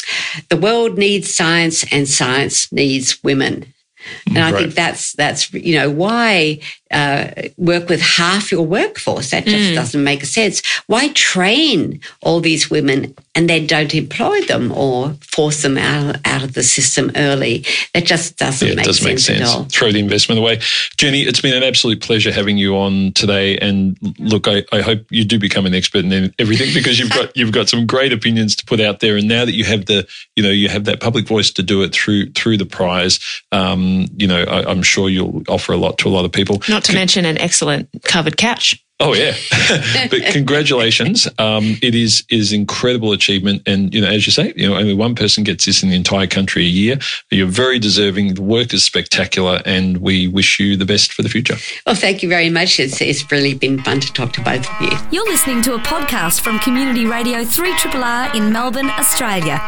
"The 0.50 0.58
world 0.58 0.98
needs 0.98 1.34
science, 1.34 1.86
and 1.92 2.08
science 2.08 2.72
needs 2.72 3.24
women." 3.24 3.66
And 4.28 4.40
I 4.40 4.52
Right. 4.52 4.62
think 4.64 4.74
that's 4.74 5.14
that's 5.14 5.54
you 5.54 5.78
know 5.78 5.90
why 5.90 6.60
uh, 6.92 7.30
work 7.58 7.88
with 7.88 8.02
half 8.02 8.52
your 8.52 8.66
workforce. 8.66 9.30
That 9.32 9.46
just 9.46 9.74
doesn't 9.76 10.04
make 10.04 10.26
sense. 10.26 10.62
Why 10.88 11.10
train 11.10 12.02
all 12.22 12.40
these 12.42 12.70
women 12.70 13.16
and 13.36 13.50
then 13.50 13.66
don't 13.66 13.94
employ 13.96 14.42
them 14.42 14.72
or 14.72 15.14
force 15.22 15.64
them 15.64 15.78
out 15.78 16.18
out 16.26 16.44
of 16.44 16.54
the 16.54 16.64
system 16.64 17.12
early? 17.16 17.66
That 17.94 18.06
just 18.06 18.38
doesn't 18.38 18.66
Yeah, 18.66 18.74
it 18.74 18.78
make, 18.78 18.86
does 18.86 19.04
make 19.04 19.20
sense, 19.20 19.42
at 19.42 19.48
all. 19.48 19.64
Throw 19.66 19.92
the 19.92 20.00
investment 20.00 20.40
away. 20.40 20.60
Jenny, 20.98 21.22
it's 21.22 21.42
been 21.42 21.56
an 21.56 21.64
absolute 21.64 22.02
pleasure 22.02 22.32
having 22.32 22.58
you 22.58 22.78
on 22.78 23.12
today. 23.14 23.58
And 23.58 23.98
look, 24.20 24.48
I, 24.48 24.64
I 24.72 24.82
hope 24.82 25.06
you 25.10 25.24
do 25.26 25.40
become 25.40 25.66
an 25.66 25.74
expert 25.74 26.06
in 26.06 26.34
everything 26.40 26.72
because 26.74 27.00
you've 27.00 27.12
got 27.12 27.36
you've 27.36 27.52
got 27.52 27.70
some 27.70 27.86
great 27.86 28.14
opinions 28.14 28.56
to 28.58 28.66
put 28.66 28.80
out 28.80 29.00
there. 29.00 29.18
And 29.18 29.28
now 29.28 29.46
that 29.46 29.54
you 29.54 29.64
have 29.66 29.86
the 29.86 30.08
you 30.36 30.44
know 30.44 30.52
you 30.52 30.70
have 30.70 30.86
that 30.86 31.00
public 31.00 31.28
voice 31.28 31.52
to 31.52 31.64
do 31.64 31.82
it 31.84 31.94
through 31.94 32.32
through 32.32 32.58
the 32.58 32.66
prize, 32.66 33.20
um, 33.52 34.08
you 34.16 34.28
know 34.28 34.44
I, 34.44 34.70
I'm 34.70 34.84
sure 34.84 35.10
you'll 35.10 35.44
offer 35.48 35.74
a 35.74 35.78
lot 35.78 35.98
to 36.00 36.08
a 36.08 36.12
lot 36.12 36.26
of 36.26 36.32
people. 36.32 36.62
Not 36.70 36.84
to 36.86 36.94
mention 36.94 37.26
an 37.26 37.38
excellent 37.38 37.90
covered 38.04 38.38
couch. 38.38 38.83
Oh 39.00 39.14
yeah, 39.14 39.36
but 40.10 40.22
congratulations! 40.32 41.28
Um, 41.40 41.78
it 41.82 41.96
is 41.96 42.24
is 42.30 42.54
incredible 42.54 43.12
achievement, 43.12 43.64
and 43.66 43.94
you 43.94 44.00
know, 44.00 44.08
as 44.08 44.26
you 44.26 44.32
say, 44.32 44.54
you 44.56 44.70
know, 44.70 44.78
only 44.78 44.94
one 44.94 45.16
person 45.16 45.44
gets 45.44 45.66
this 45.66 45.84
in 45.84 45.90
the 45.90 45.96
entire 45.96 46.28
country 46.28 46.64
a 46.64 46.70
year. 46.70 47.00
You're 47.32 47.48
very 47.48 47.80
deserving. 47.80 48.36
The 48.36 48.44
work 48.44 48.74
is 48.74 48.86
spectacular, 48.86 49.62
and 49.66 49.98
we 49.98 50.28
wish 50.28 50.60
you 50.60 50.78
the 50.78 50.86
best 50.86 51.12
for 51.12 51.22
the 51.24 51.28
future. 51.28 51.56
Well, 51.86 51.96
thank 51.96 52.24
you 52.24 52.30
very 52.30 52.50
much. 52.50 52.80
It's, 52.80 53.02
it's 53.02 53.30
really 53.32 53.56
been 53.56 53.82
fun 53.84 54.00
to 54.00 54.14
talk 54.14 54.32
to 54.34 54.42
both 54.42 54.70
of 54.70 54.82
you. 54.82 54.98
You're 55.12 55.26
listening 55.30 55.64
to 55.64 55.74
a 55.74 55.80
podcast 55.80 56.40
from 56.42 56.60
Community 56.60 57.06
Radio 57.06 57.40
3RRR 57.40 58.36
in 58.36 58.54
Melbourne, 58.54 58.92
Australia. 58.92 59.60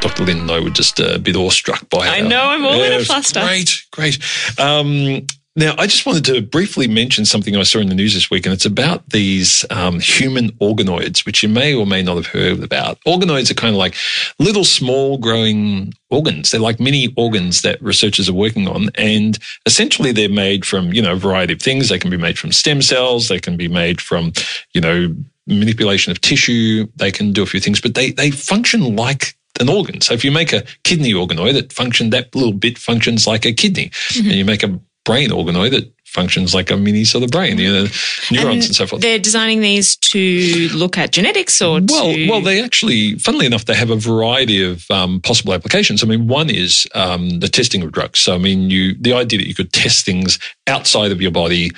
Dr. 0.00 0.24
Lynn 0.24 0.38
and 0.40 0.50
I 0.50 0.60
were 0.60 0.70
just 0.70 1.00
a 1.00 1.18
bit 1.18 1.36
awestruck 1.36 1.88
by 1.90 2.06
I 2.06 2.20
her. 2.22 2.28
know, 2.28 2.42
I'm 2.42 2.64
all 2.64 2.80
in 2.82 2.92
a 2.92 3.04
fluster. 3.04 3.40
Great, 3.40 3.84
great. 3.90 4.18
Um, 4.58 5.26
now, 5.56 5.74
I 5.78 5.86
just 5.86 6.04
wanted 6.04 6.24
to 6.26 6.42
briefly 6.42 6.86
mention 6.86 7.24
something 7.24 7.56
I 7.56 7.62
saw 7.62 7.78
in 7.78 7.88
the 7.88 7.94
news 7.94 8.12
this 8.12 8.30
week, 8.30 8.44
and 8.44 8.52
it's 8.52 8.66
about 8.66 9.08
these 9.10 9.64
um, 9.70 10.00
human 10.00 10.50
organoids, 10.52 11.24
which 11.24 11.42
you 11.42 11.48
may 11.48 11.74
or 11.74 11.86
may 11.86 12.02
not 12.02 12.16
have 12.16 12.26
heard 12.26 12.62
about. 12.62 12.98
Organoids 13.06 13.50
are 13.50 13.54
kind 13.54 13.74
of 13.74 13.78
like 13.78 13.94
little 14.38 14.64
small 14.64 15.16
growing 15.16 15.94
organs. 16.10 16.50
They're 16.50 16.60
like 16.60 16.78
mini 16.78 17.12
organs 17.16 17.62
that 17.62 17.80
researchers 17.80 18.28
are 18.28 18.34
working 18.34 18.68
on, 18.68 18.90
and 18.96 19.38
essentially 19.64 20.12
they're 20.12 20.28
made 20.28 20.66
from, 20.66 20.92
you 20.92 21.00
know, 21.00 21.14
a 21.14 21.16
variety 21.16 21.54
of 21.54 21.62
things. 21.62 21.88
They 21.88 21.98
can 21.98 22.10
be 22.10 22.18
made 22.18 22.38
from 22.38 22.52
stem 22.52 22.82
cells. 22.82 23.28
They 23.28 23.40
can 23.40 23.56
be 23.56 23.68
made 23.68 24.00
from, 24.00 24.32
you 24.74 24.80
know, 24.82 25.14
manipulation 25.46 26.10
of 26.10 26.20
tissue. 26.20 26.86
They 26.96 27.10
can 27.10 27.32
do 27.32 27.42
a 27.42 27.46
few 27.46 27.60
things, 27.60 27.80
but 27.80 27.94
they, 27.94 28.10
they 28.10 28.30
function 28.30 28.94
like 28.94 29.34
an 29.58 29.68
organ. 29.70 30.00
So 30.00 30.12
if 30.12 30.24
you 30.24 30.30
make 30.30 30.52
a 30.52 30.64
kidney 30.84 31.12
organoid 31.12 31.54
that 31.54 31.72
function, 31.72 32.10
that 32.10 32.34
little 32.34 32.52
bit 32.52 32.76
functions 32.76 33.26
like 33.26 33.46
a 33.46 33.52
kidney. 33.52 33.88
Mm-hmm. 33.88 34.28
And 34.28 34.36
you 34.36 34.44
make 34.44 34.62
a 34.62 34.78
brain 35.06 35.30
organoid 35.30 35.70
that 35.70 35.90
functions 36.04 36.54
like 36.54 36.70
a 36.70 36.76
mini 36.76 37.04
sort 37.04 37.22
of 37.22 37.30
brain, 37.30 37.58
you 37.58 37.70
know, 37.70 37.86
neurons 38.30 38.66
and, 38.66 38.74
so 38.74 38.86
forth. 38.86 39.02
They're 39.02 39.18
designing 39.18 39.60
these 39.60 39.96
to 39.96 40.68
look 40.74 40.96
at 40.96 41.12
genetics 41.12 41.60
or 41.60 41.80
Well, 41.86 42.12
to. 42.14 42.28
well, 42.28 42.40
they 42.40 42.62
actually, 42.62 43.18
funnily 43.18 43.44
enough, 43.44 43.66
they 43.66 43.74
have 43.74 43.90
a 43.90 43.96
variety 43.96 44.62
of 44.64 44.90
um, 44.90 45.20
possible 45.20 45.52
applications. 45.52 46.02
I 46.02 46.06
mean, 46.06 46.26
one 46.26 46.48
is 46.48 46.86
um, 46.94 47.40
the 47.40 47.48
testing 47.48 47.82
of 47.82 47.92
drugs. 47.92 48.18
So, 48.20 48.34
I 48.34 48.38
mean, 48.38 48.70
you 48.70 48.94
the 48.94 49.12
idea 49.12 49.38
that 49.38 49.48
you 49.48 49.54
could 49.54 49.72
test 49.72 50.04
things 50.04 50.38
outside 50.66 51.12
of 51.12 51.20
your 51.20 51.32
body 51.32 51.70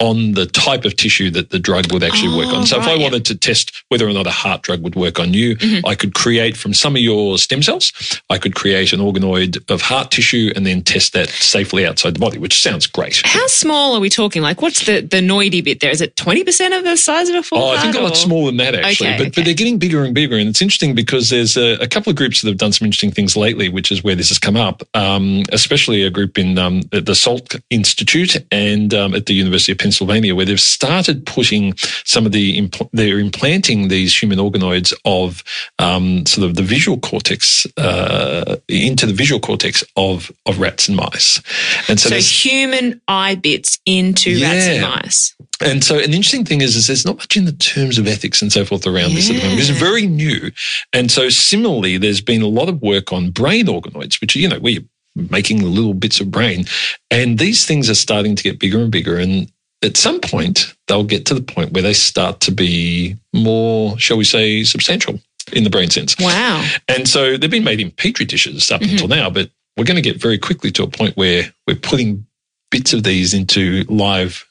on 0.00 0.32
the 0.32 0.44
type 0.46 0.84
of 0.84 0.94
tissue 0.96 1.30
that 1.30 1.50
the 1.50 1.58
drug 1.58 1.90
would 1.92 2.02
actually 2.02 2.36
work 2.36 2.48
Oh, 2.50 2.56
on. 2.56 2.66
So, 2.66 2.76
if 2.78 2.82
right, 2.86 2.92
I 2.92 2.94
yeah. 2.96 3.02
wanted 3.04 3.24
to 3.26 3.34
test 3.36 3.72
whether 3.88 4.06
or 4.06 4.12
not 4.12 4.26
a 4.26 4.30
heart 4.30 4.62
drug 4.62 4.82
would 4.82 4.94
work 4.94 5.18
on 5.18 5.32
you, 5.32 5.56
Mm-hmm. 5.56 5.86
I 5.86 5.94
could 5.94 6.14
create 6.14 6.56
from 6.56 6.74
some 6.74 6.94
of 6.96 7.00
your 7.02 7.38
stem 7.38 7.62
cells, 7.62 7.92
I 8.28 8.36
could 8.38 8.54
create 8.54 8.92
an 8.92 9.00
organoid 9.00 9.68
of 9.70 9.80
heart 9.80 10.10
tissue 10.10 10.52
and 10.54 10.66
then 10.66 10.82
test 10.82 11.12
that 11.14 11.28
safely 11.30 11.86
outside 11.86 12.14
the 12.14 12.18
body, 12.20 12.36
which 12.38 12.60
sounds 12.60 12.86
great. 12.86 13.22
How 13.24 13.46
small 13.46 13.94
are 13.96 14.00
we 14.00 14.10
talking? 14.10 14.42
Like, 14.42 14.60
what's 14.60 14.84
the, 14.84 15.00
the 15.00 15.18
noidy 15.18 15.64
bit 15.64 15.80
there? 15.80 15.90
Is 15.90 16.00
it 16.02 16.14
20% 16.16 16.76
of 16.76 16.84
the 16.84 16.96
size 16.96 17.28
of 17.30 17.36
a 17.36 17.42
full 17.42 17.58
Oh, 17.58 17.70
I 17.70 17.80
think 17.80 17.94
a 17.94 18.00
lot 18.00 18.12
or- 18.12 18.16
smaller 18.16 18.46
than 18.46 18.58
that 18.58 18.74
actually, 18.74 19.08
Okay, 19.08 19.16
but 19.16 19.26
okay. 19.28 19.32
but 19.36 19.44
they're 19.46 19.54
getting 19.54 19.78
bigger 19.78 20.04
and 20.04 20.14
bigger, 20.14 20.36
and 20.36 20.48
it's 20.48 20.60
interesting 20.60 20.94
because 20.94 21.30
there's 21.30 21.56
a, 21.56 21.74
a 21.82 21.86
couple 21.86 22.10
of 22.10 22.16
groups 22.16 22.42
that 22.42 22.48
have 22.48 22.58
done 22.58 22.72
some 22.72 22.84
interesting 22.86 23.10
things 23.12 23.36
lately, 23.36 23.68
which 23.70 23.90
is 23.90 24.04
where 24.04 24.14
this 24.14 24.28
has 24.28 24.38
come 24.38 24.56
up. 24.56 24.82
Um, 24.94 25.42
especially 25.52 26.02
a 26.02 26.10
group 26.10 26.38
in 26.38 26.58
um, 26.58 26.80
the 26.92 27.14
Salk 27.14 27.60
Institute 27.70 28.36
and 28.52 28.92
um, 28.92 29.14
at 29.14 29.26
the 29.26 29.34
University 29.34 29.72
of 29.72 29.78
Pennsylvania, 29.86 30.34
where 30.34 30.46
they've 30.46 30.60
started 30.60 31.24
putting 31.26 31.74
some 32.04 32.26
of 32.26 32.32
the 32.32 32.58
impl- 32.60 32.90
they're 32.92 33.20
implanting 33.20 33.88
these 33.88 34.10
human 34.20 34.38
organoids 34.38 34.92
of 35.04 35.42
um, 35.78 36.26
sort 36.26 36.44
of 36.48 36.56
the 36.56 36.62
visual 36.62 36.98
cortex 36.98 37.66
uh, 37.76 38.56
into 38.68 39.06
the 39.06 39.12
visual 39.12 39.40
cortex 39.40 39.84
of 39.96 40.30
of 40.46 40.58
rats 40.58 40.88
and 40.88 40.96
mice, 40.96 41.40
and 41.88 42.00
so, 42.00 42.08
So 42.08 42.16
human 42.16 43.00
eye 43.06 43.36
bits 43.36 43.78
into 43.86 44.30
rats 44.42 44.66
and 44.66 44.82
mice. 44.82 45.34
and 45.60 45.84
so 45.84 45.94
an 45.96 46.12
interesting 46.12 46.44
thing 46.44 46.60
is, 46.62 46.74
is 46.76 46.86
there's 46.88 47.06
not 47.06 47.16
much 47.16 47.36
in 47.36 47.44
the 47.44 47.52
terms 47.52 47.98
of 47.98 48.06
ethics 48.06 48.42
and 48.42 48.52
so 48.52 48.64
forth 48.64 48.86
around 48.86 49.14
this 49.14 49.30
at 49.30 49.36
the 49.36 49.42
moment. 49.42 49.60
It's 49.60 49.78
very 49.78 50.06
new. 50.06 50.50
And 50.92 51.10
so 51.10 51.28
similarly, 51.30 51.96
there's 51.98 52.20
been 52.20 52.42
a 52.42 52.48
lot 52.48 52.68
of 52.68 52.82
work 52.82 53.12
on 53.12 53.30
brain 53.30 53.66
organoids, 53.66 54.20
which 54.20 54.34
are, 54.36 54.40
you 54.40 54.48
know, 54.48 54.58
where 54.58 54.72
you're 54.74 54.90
making 55.30 55.62
little 55.62 55.94
bits 55.94 56.20
of 56.20 56.30
brain. 56.30 56.66
And 57.10 57.38
these 57.38 57.64
things 57.64 57.88
are 57.88 57.94
starting 57.94 58.36
to 58.36 58.42
get 58.42 58.58
bigger 58.58 58.78
and 58.78 58.90
bigger. 58.90 59.16
And 59.18 59.50
at 59.86 59.96
some 59.96 60.20
point, 60.20 60.74
they'll 60.88 61.04
get 61.04 61.24
to 61.26 61.34
the 61.34 61.42
point 61.42 61.72
where 61.72 61.82
they 61.82 61.92
start 61.92 62.40
to 62.40 62.52
be 62.52 63.16
more, 63.32 63.98
shall 63.98 64.16
we 64.16 64.24
say, 64.24 64.64
substantial 64.64 65.20
in 65.52 65.64
the 65.64 65.70
brain 65.70 65.90
sense. 65.90 66.16
Wow. 66.18 66.68
And 66.88 67.08
so 67.08 67.36
they've 67.36 67.50
been 67.50 67.64
made 67.64 67.80
in 67.80 67.90
petri 67.90 68.26
dishes 68.26 68.70
up 68.70 68.80
mm-hmm. 68.80 68.92
until 68.92 69.08
now, 69.08 69.30
but 69.30 69.50
we're 69.76 69.84
going 69.84 69.96
to 69.96 70.02
get 70.02 70.20
very 70.20 70.38
quickly 70.38 70.70
to 70.72 70.82
a 70.82 70.88
point 70.88 71.16
where 71.16 71.44
we're 71.66 71.76
putting 71.76 72.26
bits 72.70 72.92
of 72.92 73.04
these 73.04 73.32
into 73.32 73.84
live 73.84 74.44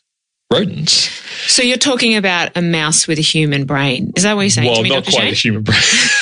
rodents. 0.52 1.10
So 1.48 1.62
you're 1.64 1.78
talking 1.78 2.16
about 2.16 2.56
a 2.56 2.62
mouse 2.62 3.08
with 3.08 3.18
a 3.18 3.22
human 3.22 3.66
brain. 3.66 4.12
Is 4.16 4.24
that 4.24 4.36
what 4.36 4.44
you're 4.44 4.50
saying 4.50 4.68
well, 4.68 4.78
to 4.78 4.84
me, 4.84 4.90
not 4.90 5.04
Dr. 5.04 5.12
quite 5.12 5.22
Shane? 5.24 5.32
a 5.32 5.36
human 5.36 5.64
brain. 5.64 5.80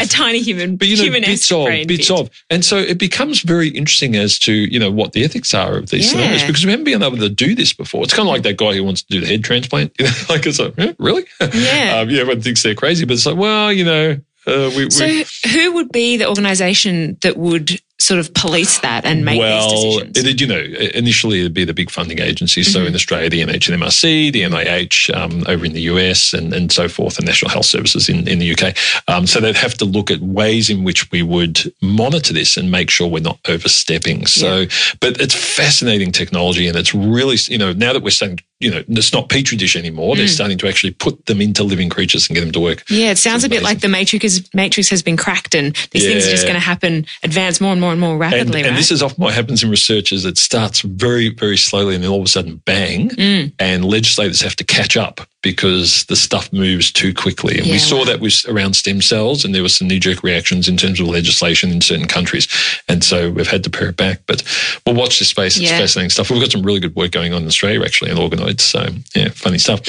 a 0.00 0.06
tiny 0.06 0.40
human, 0.40 0.76
But 0.76 0.88
you 0.88 0.96
know, 0.96 1.02
human 1.04 1.22
bits 1.22 1.50
of, 1.52 1.66
brain 1.66 1.86
bits 1.86 2.08
bit. 2.08 2.18
of, 2.20 2.30
and 2.50 2.64
so 2.64 2.76
it 2.78 2.98
becomes 2.98 3.40
very 3.42 3.68
interesting 3.68 4.16
as 4.16 4.38
to 4.40 4.52
you 4.52 4.78
know 4.78 4.90
what 4.90 5.12
the 5.12 5.24
ethics 5.24 5.54
are 5.54 5.76
of 5.78 5.90
these 5.90 6.06
Yeah. 6.06 6.20
scenarios 6.20 6.42
because 6.44 6.64
we 6.64 6.70
haven't 6.70 6.84
been 6.84 7.02
able 7.02 7.16
to 7.18 7.28
do 7.28 7.54
this 7.54 7.72
before. 7.72 8.02
It's 8.04 8.14
kind 8.14 8.28
of 8.28 8.32
like 8.32 8.42
that 8.42 8.56
guy 8.56 8.74
who 8.74 8.84
wants 8.84 9.02
to 9.02 9.08
do 9.08 9.20
the 9.20 9.26
head 9.26 9.44
transplant. 9.44 9.92
You 10.00 10.06
know, 10.06 10.12
like 10.30 10.46
it's 10.46 10.58
like, 10.58 10.74
eh, 10.78 10.92
really? 10.98 11.24
Yeah. 11.40 12.00
um, 12.00 12.10
yeah, 12.10 12.20
everyone 12.20 12.40
thinks 12.42 12.62
they're 12.62 12.74
crazy, 12.74 13.04
but 13.04 13.14
it's 13.14 13.26
like, 13.26 13.36
well, 13.36 13.72
you 13.72 13.84
know, 13.84 14.18
uh, 14.46 14.70
we, 14.76 14.88
So 14.90 15.04
we 15.06 15.24
who 15.52 15.72
would 15.74 15.92
be 15.92 16.16
the 16.16 16.26
organisation 16.28 17.18
that 17.20 17.36
would 17.36 17.80
sort 18.00 18.18
of 18.18 18.32
police 18.34 18.80
that 18.80 19.04
and 19.04 19.24
make 19.24 19.38
well, 19.38 19.70
these 19.70 20.02
decisions? 20.02 20.26
it, 20.26 20.40
you 20.40 20.46
know, 20.46 20.88
initially 20.94 21.40
it'd 21.40 21.54
be 21.54 21.64
the 21.64 21.74
big 21.74 21.90
funding 21.90 22.20
agencies. 22.20 22.72
So 22.72 22.84
in 22.84 22.94
Australia, 22.94 23.28
the 23.28 23.42
NHMRC, 23.42 24.32
the 24.32 24.42
NIH 24.42 25.14
um, 25.14 25.44
over 25.46 25.64
in 25.64 25.72
the 25.72 25.82
US, 25.82 26.32
and, 26.32 26.52
and 26.52 26.72
so 26.72 26.88
forth, 26.88 27.18
and 27.18 27.26
National 27.26 27.50
Health 27.50 27.66
Services 27.66 28.08
in, 28.08 28.26
in 28.26 28.38
the 28.38 28.52
UK. 28.52 28.76
Um, 29.08 29.26
so 29.26 29.40
they'd 29.40 29.56
have 29.56 29.74
to 29.74 29.84
look 29.84 30.10
at 30.10 30.20
ways 30.20 30.70
in 30.70 30.84
which 30.84 31.10
we 31.10 31.22
would 31.22 31.72
monitor 31.82 32.32
this 32.32 32.56
and 32.56 32.70
make 32.70 32.90
sure 32.90 33.08
we're 33.08 33.20
not 33.20 33.38
overstepping. 33.48 34.26
So, 34.26 34.66
but 35.00 35.20
it's 35.20 35.34
fascinating 35.34 36.12
technology, 36.12 36.66
and 36.66 36.76
it's 36.76 36.94
really, 36.94 37.36
you 37.48 37.58
know, 37.58 37.72
now 37.72 37.92
that 37.92 38.02
we're 38.02 38.10
starting, 38.10 38.40
you 38.60 38.70
know, 38.70 38.84
it's 38.88 39.12
not 39.12 39.28
petri 39.28 39.56
dish 39.56 39.74
anymore. 39.74 40.14
They're 40.16 40.28
starting 40.28 40.58
to 40.58 40.68
actually 40.68 40.92
put 40.92 41.26
them 41.26 41.40
into 41.40 41.64
living 41.64 41.88
creatures 41.88 42.28
and 42.28 42.34
get 42.34 42.42
them 42.42 42.52
to 42.52 42.60
work. 42.60 42.84
yeah, 42.90 43.10
it 43.10 43.18
sounds 43.18 43.42
a 43.42 43.48
bit 43.48 43.62
like 43.62 43.80
the 43.80 43.88
Matrix, 43.88 44.24
is, 44.24 44.50
Matrix 44.54 44.88
has 44.90 45.02
been 45.02 45.16
cracked 45.16 45.54
and 45.54 45.74
these 45.92 46.04
things 46.04 46.26
are 46.26 46.30
just 46.30 46.44
going 46.44 46.54
to 46.54 46.60
happen, 46.60 47.06
advance 47.22 47.60
more 47.60 47.72
and 47.72 47.80
more 47.80 47.92
and 47.92 48.00
more 48.00 48.16
rapidly, 48.18 48.60
and 48.60 48.70
right? 48.70 48.76
this 48.76 48.90
is 48.90 49.02
often 49.02 49.22
what 49.22 49.34
happens 49.34 49.62
in 49.62 49.70
research 49.70 50.12
is 50.12 50.24
it 50.24 50.36
starts 50.38 50.82
very, 50.82 51.30
very 51.30 51.56
slowly 51.56 51.94
and 51.94 52.04
then 52.04 52.10
all 52.10 52.20
of 52.20 52.26
a 52.26 52.28
sudden 52.28 52.56
bang, 52.66 53.08
Mm. 53.10 53.52
and 53.58 53.84
legislators 53.84 54.40
have 54.42 54.56
to 54.56 54.64
catch 54.64 54.96
up 54.96 55.20
because 55.42 56.04
the 56.04 56.16
stuff 56.16 56.52
moves 56.52 56.92
too 56.92 57.14
quickly. 57.14 57.56
And 57.58 57.66
Yeah, 57.66 57.72
we 57.72 57.78
saw 57.78 57.98
wow. 57.98 58.04
that 58.04 58.20
with 58.20 58.44
around 58.48 58.74
stem 58.74 59.00
cells 59.00 59.44
and 59.44 59.54
there 59.54 59.62
were 59.62 59.68
some 59.70 59.88
knee-jerk 59.88 60.22
reactions 60.22 60.68
in 60.68 60.76
terms 60.76 61.00
of 61.00 61.06
legislation 61.08 61.70
in 61.70 61.80
certain 61.80 62.06
countries. 62.06 62.46
And 62.88 63.02
so 63.02 63.30
we've 63.30 63.48
had 63.48 63.64
to 63.64 63.70
pare 63.70 63.88
it 63.88 63.96
back. 63.96 64.20
But 64.26 64.42
we'll 64.84 64.94
watch 64.96 65.18
this 65.18 65.28
space. 65.28 65.56
It's 65.56 65.70
Yeah. 65.70 65.78
fascinating 65.78 66.10
stuff. 66.10 66.30
We've 66.30 66.40
got 66.40 66.52
some 66.52 66.62
really 66.62 66.80
good 66.80 66.94
work 66.94 67.12
going 67.12 67.32
on 67.32 67.42
in 67.42 67.48
Australia 67.48 67.82
actually 67.82 68.10
in 68.10 68.18
organoids. 68.18 68.60
So 68.60 68.86
yeah, 69.14 69.30
funny 69.30 69.58
stuff. 69.58 69.80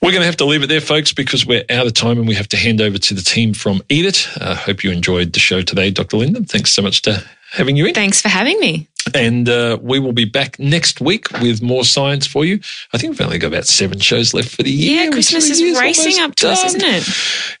We're 0.00 0.12
going 0.12 0.22
to 0.22 0.26
have 0.26 0.36
to 0.38 0.46
leave 0.46 0.62
it 0.62 0.68
there, 0.68 0.80
folks, 0.80 1.12
because 1.12 1.44
we're 1.44 1.64
out 1.68 1.86
of 1.86 1.92
time 1.94 2.18
and 2.18 2.26
we 2.26 2.34
have 2.34 2.48
to 2.48 2.56
hand 2.56 2.80
over 2.80 2.96
to 2.98 3.14
the 3.14 3.22
team 3.22 3.52
from 3.52 3.82
Eat 3.88 4.06
It. 4.06 4.28
I 4.40 4.44
uh, 4.44 4.54
hope 4.54 4.82
you 4.82 4.90
enjoyed 4.90 5.32
the 5.34 5.40
show 5.40 5.60
today, 5.62 5.90
Dr. 5.90 6.16
Lyndon. 6.16 6.44
Thanks 6.46 6.70
so 6.72 6.80
much 6.82 7.02
to 7.02 7.22
having 7.52 7.76
you 7.76 7.84
in. 7.86 7.94
Thanks 7.94 8.20
for 8.22 8.28
having 8.28 8.58
me. 8.60 8.86
And 9.14 9.48
uh, 9.48 9.78
we 9.80 9.98
will 9.98 10.12
be 10.12 10.24
back 10.24 10.58
next 10.58 11.00
week 11.00 11.30
with 11.40 11.62
more 11.62 11.84
science 11.84 12.26
for 12.26 12.44
you. 12.44 12.60
I 12.92 12.98
think 12.98 13.12
we've 13.12 13.20
only 13.20 13.38
got 13.38 13.48
about 13.48 13.66
seven 13.66 13.98
shows 13.98 14.34
left 14.34 14.54
for 14.54 14.62
the 14.62 14.70
year. 14.70 15.04
Yeah, 15.04 15.10
Christmas 15.10 15.48
is 15.50 15.78
racing 15.78 16.22
up 16.22 16.34
to 16.36 16.50
us, 16.50 16.64
isn't 16.64 16.82
it? 16.82 17.08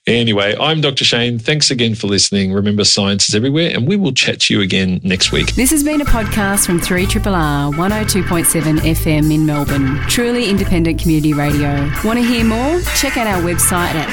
Anyway, 0.06 0.56
I'm 0.58 0.80
Dr. 0.80 1.04
Shane. 1.04 1.38
Thanks 1.38 1.70
again 1.70 1.94
for 1.94 2.06
listening. 2.06 2.52
Remember, 2.52 2.84
science 2.84 3.28
is 3.28 3.34
everywhere, 3.34 3.70
and 3.74 3.86
we 3.86 3.96
will 3.96 4.12
chat 4.12 4.40
to 4.40 4.54
you 4.54 4.60
again 4.60 5.00
next 5.02 5.32
week. 5.32 5.54
This 5.54 5.70
has 5.70 5.84
been 5.84 6.00
a 6.00 6.04
podcast 6.04 6.66
from 6.66 6.80
3RRR 6.80 7.74
102.7 7.74 8.78
FM 8.78 9.32
in 9.32 9.46
Melbourne. 9.46 10.00
Truly 10.08 10.48
independent 10.48 11.00
community 11.00 11.32
radio. 11.32 11.90
Want 12.04 12.18
to 12.18 12.24
hear 12.24 12.44
more? 12.44 12.80
Check 12.96 13.16
out 13.16 13.26
our 13.26 13.42
website 13.42 13.94
at 13.94 14.08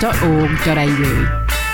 rrr.org.au. 0.00 1.67